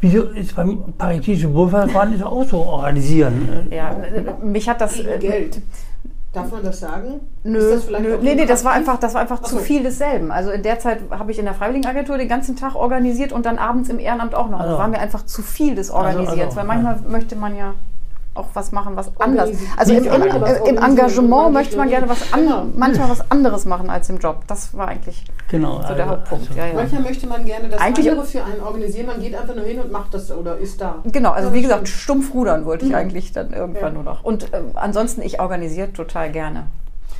wieso 0.00 0.22
ist 0.22 0.54
beim 0.54 0.92
Paritätischen 0.96 1.52
Wohlfahrtsverein 1.52 2.14
ist 2.14 2.22
auch 2.22 2.44
so 2.44 2.58
organisieren? 2.58 3.66
Ja, 3.70 3.90
äh, 3.90 4.44
mich 4.44 4.68
hat 4.68 4.80
das. 4.80 5.00
Äh, 5.00 5.18
Geld. 5.18 5.60
Darf 6.32 6.52
man 6.52 6.62
das 6.62 6.78
sagen? 6.78 7.20
Nö, 7.42 7.58
Ist 7.58 7.74
das 7.74 7.84
vielleicht 7.86 8.04
nö. 8.04 8.18
nee, 8.22 8.34
nee, 8.36 8.46
das 8.46 8.64
war 8.64 8.70
einfach, 8.72 8.98
das 8.98 9.14
war 9.14 9.20
einfach 9.20 9.40
Ach 9.42 9.46
zu 9.48 9.56
so. 9.56 9.60
viel 9.60 9.82
desselben. 9.82 10.30
Also 10.30 10.52
in 10.52 10.62
der 10.62 10.78
Zeit 10.78 11.00
habe 11.10 11.32
ich 11.32 11.38
in 11.40 11.44
der 11.44 11.54
Freiwilligenagentur 11.54 12.18
den 12.18 12.28
ganzen 12.28 12.54
Tag 12.54 12.76
organisiert 12.76 13.32
und 13.32 13.46
dann 13.46 13.58
abends 13.58 13.88
im 13.88 13.98
Ehrenamt 13.98 14.36
auch 14.36 14.48
noch. 14.48 14.58
Das 14.58 14.68
Also. 14.68 14.78
war 14.78 14.86
mir 14.86 15.00
einfach 15.00 15.26
zu 15.26 15.42
viel 15.42 15.74
des 15.74 15.90
Organisierens, 15.90 16.56
also, 16.56 16.56
weil 16.56 16.64
manchmal 16.66 17.00
möchte 17.08 17.34
man 17.34 17.56
ja 17.56 17.74
auch 18.34 18.46
was 18.54 18.70
machen, 18.72 18.94
was 18.96 19.10
anders. 19.18 19.50
Organisi- 19.50 19.66
Also 19.76 19.92
im, 19.92 20.04
im, 20.04 20.12
anders 20.12 20.28
im 20.30 20.42
organisieren, 20.42 20.84
Engagement 20.90 21.28
man 21.30 21.52
möchte 21.52 21.76
man 21.76 21.88
gerne 21.88 22.08
was 22.08 22.32
an, 22.32 22.40
Genau. 22.42 22.64
manchmal 22.76 23.08
was 23.10 23.30
anderes 23.30 23.64
machen 23.64 23.90
als 23.90 24.08
im 24.08 24.18
Job. 24.18 24.42
Das 24.46 24.72
war 24.76 24.88
eigentlich 24.88 25.24
Genau. 25.48 25.82
so 25.86 25.94
der 25.94 26.06
Hauptpunkt. 26.08 26.48
also- 26.48 26.58
ja, 26.60 26.66
ja. 26.68 26.74
Manchmal 26.74 27.02
möchte 27.02 27.26
man 27.26 27.44
gerne 27.44 27.68
das 27.68 27.80
Eigentlich- 27.80 28.08
andere 28.08 28.24
für 28.26 28.44
einen 28.44 28.60
organisieren. 28.62 29.06
Man 29.06 29.20
geht 29.20 29.34
einfach 29.34 29.54
nur 29.56 29.64
hin 29.64 29.80
und 29.80 29.90
macht 29.90 30.14
das 30.14 30.30
oder 30.30 30.56
ist 30.58 30.80
da. 30.80 30.96
Genau, 31.04 31.30
also 31.32 31.52
wie 31.52 31.60
gesagt, 31.62 31.88
stumpf 31.88 32.32
rudern 32.32 32.64
wollte 32.66 32.84
ich 32.84 32.90
Mhm. 32.92 32.96
eigentlich 32.98 33.32
dann 33.32 33.52
irgendwann 33.52 33.82
Ja. 33.82 33.90
nur 33.90 34.02
noch. 34.04 34.22
Und 34.24 34.46
ähm, 34.52 34.70
ansonsten, 34.74 35.22
ich 35.22 35.40
organisiere 35.40 35.92
total 35.92 36.30
gerne. 36.30 36.66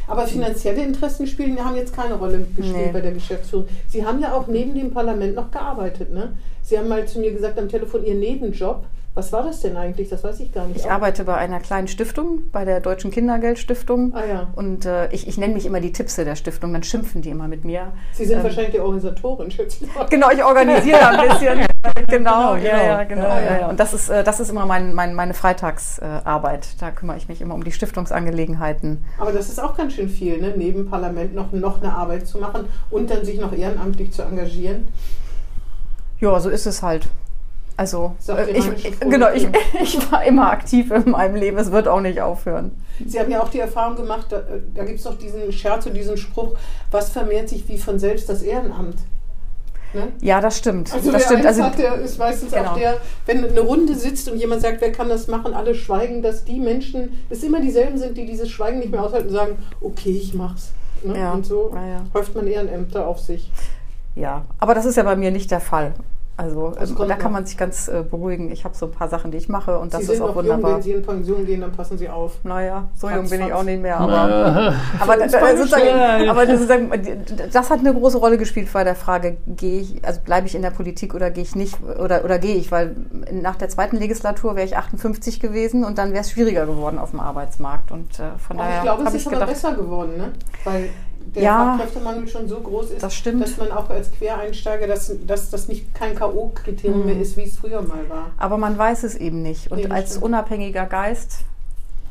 Aber 0.06 0.26
finanzielle 0.26 0.82
Interessen 0.82 1.26
spielen, 1.26 1.62
haben 1.64 1.76
jetzt 1.76 1.94
keine 1.94 2.14
Rolle 2.14 2.38
gespielt 2.56 2.76
Nee. 2.86 2.90
bei 2.92 3.00
der 3.00 3.12
Geschäftsführung. 3.12 3.66
Sie 3.88 4.04
haben 4.04 4.20
ja 4.20 4.32
auch 4.32 4.46
neben 4.48 4.74
dem 4.74 4.92
Parlament 4.92 5.34
noch 5.36 5.50
gearbeitet. 5.52 6.12
Ne? 6.12 6.32
Sie 6.62 6.76
haben 6.78 6.88
mal 6.88 7.06
zu 7.06 7.18
mir 7.20 7.32
gesagt 7.32 7.58
am 7.58 7.68
Telefon, 7.68 8.04
Ihr 8.04 8.14
Nebenjob. 8.14 8.84
Was 9.14 9.32
war 9.32 9.42
das 9.42 9.60
denn 9.60 9.76
eigentlich? 9.76 10.08
Das 10.08 10.22
weiß 10.22 10.38
ich 10.38 10.52
gar 10.52 10.66
nicht. 10.66 10.76
Ich 10.78 10.86
Auch- 10.86 10.92
arbeite 10.92 11.24
bei 11.24 11.34
einer 11.36 11.58
kleinen 11.58 11.88
Stiftung, 11.88 12.42
bei 12.52 12.64
der 12.64 12.80
Deutschen 12.80 13.10
Kindergeldstiftung. 13.10 14.14
Ah 14.14 14.24
ja. 14.24 14.46
Und 14.54 14.86
äh, 14.86 15.10
ich, 15.12 15.26
ich 15.26 15.36
nenne 15.36 15.54
mich 15.54 15.66
immer 15.66 15.80
die 15.80 15.92
Tipse 15.92 16.24
der 16.24 16.36
Stiftung, 16.36 16.72
dann 16.72 16.84
schimpfen 16.84 17.20
die 17.20 17.30
immer 17.30 17.48
mit 17.48 17.64
mir. 17.64 17.92
Sie 18.12 18.24
sind 18.24 18.38
Ähm, 18.38 18.44
wahrscheinlich 18.44 18.72
die 18.72 18.80
Organisatorin, 18.80 19.50
schätze 19.50 19.84
ich. 19.84 20.10
Genau, 20.10 20.30
ich 20.30 20.44
organisiere 20.44 21.08
ein 21.08 21.28
bisschen. 21.28 21.58
genau, 22.08 22.54
genau. 22.54 22.54
ja, 22.56 22.82
ja, 22.82 23.04
genau. 23.04 23.26
Ah, 23.26 23.40
ja. 23.40 23.58
ja. 23.60 23.68
Und 23.68 23.80
das 23.80 23.92
ist, 23.94 24.10
äh, 24.10 24.22
das 24.22 24.38
ist 24.38 24.48
immer 24.48 24.64
mein, 24.64 24.94
mein, 24.94 25.14
meine 25.14 25.34
Freitagsarbeit. 25.34 26.68
Da 26.80 26.92
kümmere 26.92 27.16
ich 27.16 27.28
mich 27.28 27.40
immer 27.40 27.54
um 27.54 27.64
die 27.64 27.72
Stiftungsangelegenheiten. 27.72 29.04
Aber 29.18 29.32
das 29.32 29.48
ist 29.48 29.60
auch 29.60 29.76
ganz 29.76 29.94
schön 29.94 30.08
viel, 30.08 30.40
ne? 30.40 30.54
neben 30.56 30.88
Parlament 30.88 31.34
noch, 31.34 31.50
noch 31.52 31.82
eine 31.82 31.92
Arbeit 31.92 32.28
zu 32.28 32.38
machen 32.38 32.66
und 32.90 33.10
dann 33.10 33.24
sich 33.24 33.40
noch 33.40 33.52
ehrenamtlich 33.52 34.12
zu 34.12 34.22
engagieren. 34.22 34.86
Ja, 36.20 36.38
so 36.38 36.48
ist 36.48 36.66
es 36.66 36.82
halt. 36.82 37.08
Also, 37.80 38.14
äh, 38.28 38.50
ich, 38.50 39.00
genau, 39.00 39.32
ich, 39.32 39.48
ich 39.82 40.12
war 40.12 40.22
immer 40.22 40.50
aktiv 40.50 40.90
in 40.90 41.12
meinem 41.12 41.34
Leben. 41.34 41.56
Es 41.56 41.72
wird 41.72 41.88
auch 41.88 42.02
nicht 42.02 42.20
aufhören. 42.20 42.72
Sie 43.06 43.18
haben 43.18 43.30
ja 43.30 43.42
auch 43.42 43.48
die 43.48 43.60
Erfahrung 43.60 43.96
gemacht, 43.96 44.26
da, 44.28 44.42
da 44.74 44.84
gibt 44.84 44.98
es 44.98 45.04
doch 45.04 45.16
diesen 45.16 45.50
Scherz 45.50 45.86
und 45.86 45.94
diesen 45.94 46.18
Spruch, 46.18 46.58
was 46.90 47.08
vermehrt 47.08 47.48
sich 47.48 47.66
wie 47.68 47.78
von 47.78 47.98
selbst 47.98 48.28
das 48.28 48.42
Ehrenamt. 48.42 48.96
Ne? 49.94 50.08
Ja, 50.20 50.42
das 50.42 50.58
stimmt. 50.58 50.92
Also 50.92 51.10
das 51.10 51.22
wer 51.22 51.26
stimmt. 51.26 51.46
Also, 51.46 51.62
hat, 51.62 51.78
der 51.78 51.94
ist 51.94 52.18
meistens 52.18 52.52
genau. 52.52 52.72
auch 52.72 52.76
der, 52.76 52.98
wenn 53.24 53.46
eine 53.46 53.60
Runde 53.60 53.94
sitzt 53.94 54.30
und 54.30 54.36
jemand 54.36 54.60
sagt, 54.60 54.82
wer 54.82 54.92
kann 54.92 55.08
das 55.08 55.26
machen, 55.26 55.54
alle 55.54 55.74
schweigen, 55.74 56.20
dass 56.20 56.44
die 56.44 56.60
Menschen, 56.60 57.18
es 57.30 57.42
immer 57.42 57.62
dieselben 57.62 57.96
sind, 57.96 58.14
die 58.18 58.26
dieses 58.26 58.50
Schweigen 58.50 58.80
nicht 58.80 58.90
mehr 58.90 59.02
aushalten 59.02 59.28
und 59.28 59.34
sagen, 59.34 59.56
okay, 59.80 60.10
ich 60.10 60.34
mach's. 60.34 60.72
Ne? 61.02 61.18
Ja, 61.18 61.32
Und 61.32 61.46
so 61.46 61.72
ja, 61.74 61.86
ja. 61.86 62.04
häuft 62.12 62.34
man 62.34 62.46
Ehrenämter 62.46 63.06
auf 63.06 63.20
sich. 63.20 63.50
ja, 64.16 64.44
aber 64.58 64.74
das 64.74 64.84
ist 64.84 64.96
ja 64.96 65.02
bei 65.02 65.16
mir 65.16 65.30
nicht 65.30 65.50
der 65.50 65.60
Fall. 65.60 65.94
Also, 66.40 66.72
ähm, 66.80 67.08
da 67.08 67.14
kann 67.16 67.32
man 67.32 67.44
sich 67.46 67.56
ganz 67.56 67.88
äh, 67.88 68.02
beruhigen. 68.08 68.50
Ich 68.50 68.64
habe 68.64 68.74
so 68.74 68.86
ein 68.86 68.92
paar 68.92 69.08
Sachen, 69.08 69.30
die 69.30 69.36
ich 69.38 69.48
mache 69.48 69.78
und 69.78 69.92
das 69.94 70.02
ist 70.02 70.20
auch 70.20 70.28
noch 70.28 70.36
jung, 70.36 70.44
wunderbar. 70.44 70.74
wenn 70.76 70.82
Sie 70.82 70.92
in 70.92 71.02
Pension 71.02 71.44
gehen, 71.46 71.60
dann 71.60 71.72
passen 71.72 71.98
Sie 71.98 72.08
auf. 72.08 72.32
Naja, 72.44 72.88
so 72.96 73.08
jung 73.10 73.28
bin 73.28 73.42
ich 73.46 73.52
auch 73.52 73.62
nicht 73.62 73.82
mehr, 73.82 73.98
aber, 73.98 74.74
aber, 75.00 75.16
da- 75.16 76.30
aber 76.30 76.46
das, 76.46 77.70
hat 77.70 77.80
eine 77.80 77.94
große 77.94 78.18
Rolle 78.18 78.38
gespielt 78.38 78.68
bei 78.72 78.84
der 78.84 78.94
Frage, 78.94 79.36
gehe 79.46 79.80
ich, 79.80 80.04
also 80.04 80.20
bleibe 80.24 80.46
ich 80.46 80.54
in 80.54 80.62
der 80.62 80.70
Politik 80.70 81.14
oder 81.14 81.30
gehe 81.30 81.42
ich 81.42 81.54
nicht 81.54 81.78
oder, 81.82 82.24
oder 82.24 82.38
gehe 82.38 82.56
ich, 82.56 82.70
weil 82.72 82.96
nach 83.32 83.56
der 83.56 83.68
zweiten 83.68 83.96
Legislatur 83.96 84.56
wäre 84.56 84.66
ich 84.66 84.76
58 84.76 85.40
gewesen 85.40 85.84
und 85.84 85.98
dann 85.98 86.12
wäre 86.12 86.22
es 86.22 86.30
schwieriger 86.30 86.66
geworden 86.66 86.98
auf 86.98 87.10
dem 87.10 87.20
Arbeitsmarkt 87.20 87.92
und 87.92 88.18
äh, 88.18 88.38
von 88.38 88.58
Aber 88.58 88.68
ich 88.68 88.74
daher 88.76 88.82
glaube, 88.82 89.02
es 89.04 89.14
ist 89.14 89.20
ich 89.20 89.26
aber 89.26 89.34
gedacht, 89.36 89.50
besser 89.50 89.74
geworden, 89.74 90.16
ne? 90.16 90.32
weil 90.64 90.88
der 91.34 91.42
Ja. 91.42 91.76
Fachkräftemangel 91.76 92.28
schon 92.28 92.48
so 92.48 92.60
groß 92.60 92.90
ist, 92.92 93.02
Das 93.02 93.14
stimmt. 93.14 93.42
dass 93.42 93.56
man 93.56 93.70
auch 93.70 93.88
als 93.90 94.10
Quereinsteiger, 94.10 94.86
dass, 94.86 95.12
dass 95.26 95.50
das 95.50 95.68
nicht 95.68 95.94
kein 95.94 96.14
K.O.-Kriterium 96.14 97.04
mehr 97.04 97.20
ist, 97.20 97.36
wie 97.36 97.42
es 97.42 97.56
früher 97.58 97.82
mal 97.82 98.08
war. 98.08 98.26
aber 98.38 98.58
man 98.58 98.76
weiß 98.76 99.04
es 99.04 99.14
eben 99.14 99.42
nicht 99.42 99.70
und 99.70 99.78
Nee, 99.78 99.86
als 99.88 100.10
stimmt. 100.10 100.24
unabhängiger 100.24 100.86
Geist, 100.86 101.44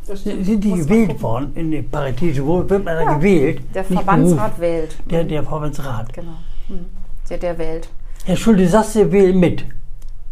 Sind 0.06 0.46
die 0.48 0.60
gewählt 0.60 1.22
worden 1.22 1.52
in 1.56 1.70
die 1.72 1.82
Paritätische 1.84 2.44
Wohl? 2.46 2.68
Wird 2.70 2.84
man 2.86 2.96
da 2.96 3.02
Ja. 3.04 3.14
gewählt? 3.16 3.62
der 3.76 3.84
Verbandsrat 3.84 4.60
wählt. 4.60 4.96
Der, 5.12 5.24
der 5.24 5.44
Verbandsrat. 5.44 6.12
Genau. 6.14 6.34
Hm. 6.68 6.86
Der, 7.30 7.38
der 7.38 7.58
wählt. 7.60 7.90
Herr 8.26 8.36
Schulte-Sasse 8.36 9.12
wählt 9.12 9.36
mit. 9.36 9.66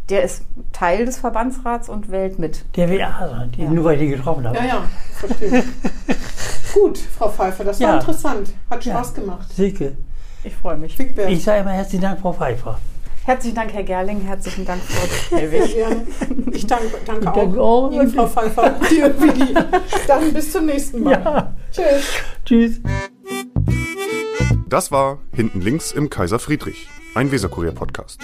Der 0.10 0.24
ist 0.24 0.44
Teil 0.72 1.06
des 1.06 1.18
Verbandsrats 1.18 1.90
und 1.90 2.10
wählt 2.10 2.40
mit. 2.40 2.64
Der 2.76 2.90
will, 2.90 3.02
also, 3.02 3.36
die, 3.56 3.64
Ja. 3.64 3.70
nur 3.70 3.84
weil 3.84 3.96
ich 4.02 4.10
die 4.10 4.16
getroffen 4.16 4.48
habe. 4.48 4.58
Ja, 4.58 4.66
ja, 4.66 4.84
verstehe. 5.12 5.64
Gut, 6.74 6.98
Frau 6.98 7.30
Pfeiffer, 7.30 7.64
das 7.64 7.80
war 7.80 7.88
Ja. 7.90 7.98
interessant. 8.00 8.50
Hat 8.70 8.84
Ja. 8.86 8.94
Spaß 8.96 9.14
gemacht. 9.16 9.48
Silke, 9.56 9.98
Ich 10.44 10.56
freue 10.56 10.78
mich. 10.78 10.96
Fickberg. 10.96 11.30
ich 11.30 11.44
sage 11.44 11.62
immer 11.62 11.72
herzlichen 11.72 12.02
Dank, 12.04 12.20
Frau 12.22 12.34
Pfeiffer. 12.34 12.80
Herzlichen 13.26 13.56
Dank, 13.56 13.74
Herr 13.74 13.84
Gerling. 13.84 14.22
Herzlichen 14.22 14.66
Dank, 14.66 14.82
Frau 14.82 15.36
Helwig. 15.38 15.74
gerne. 15.76 16.08
Ich 16.54 16.66
danke, 16.66 16.86
danke 17.06 17.22
Ich 17.24 17.28
auch. 17.28 17.34
danke 17.36 17.62
auch. 17.62 17.92
Ihnen, 17.92 18.10
Frau 18.10 18.26
Pfeiffer. 18.28 18.70
Dir, 18.90 19.20
Willi. 19.20 19.54
Dann 20.08 20.34
bis 20.34 20.52
zum 20.54 20.66
nächsten 20.66 21.04
Mal. 21.04 21.12
Ja. 21.12 21.54
Tschüss. 21.72 22.06
Tschüss. 22.46 22.82
Das 24.70 24.92
war 24.92 25.20
Hinten 25.34 25.60
links 25.62 25.92
im 25.92 26.10
Kaiser 26.10 26.40
Friedrich, 26.40 26.88
ein 27.16 27.32
Weserkurier-Podcast. 27.32 28.20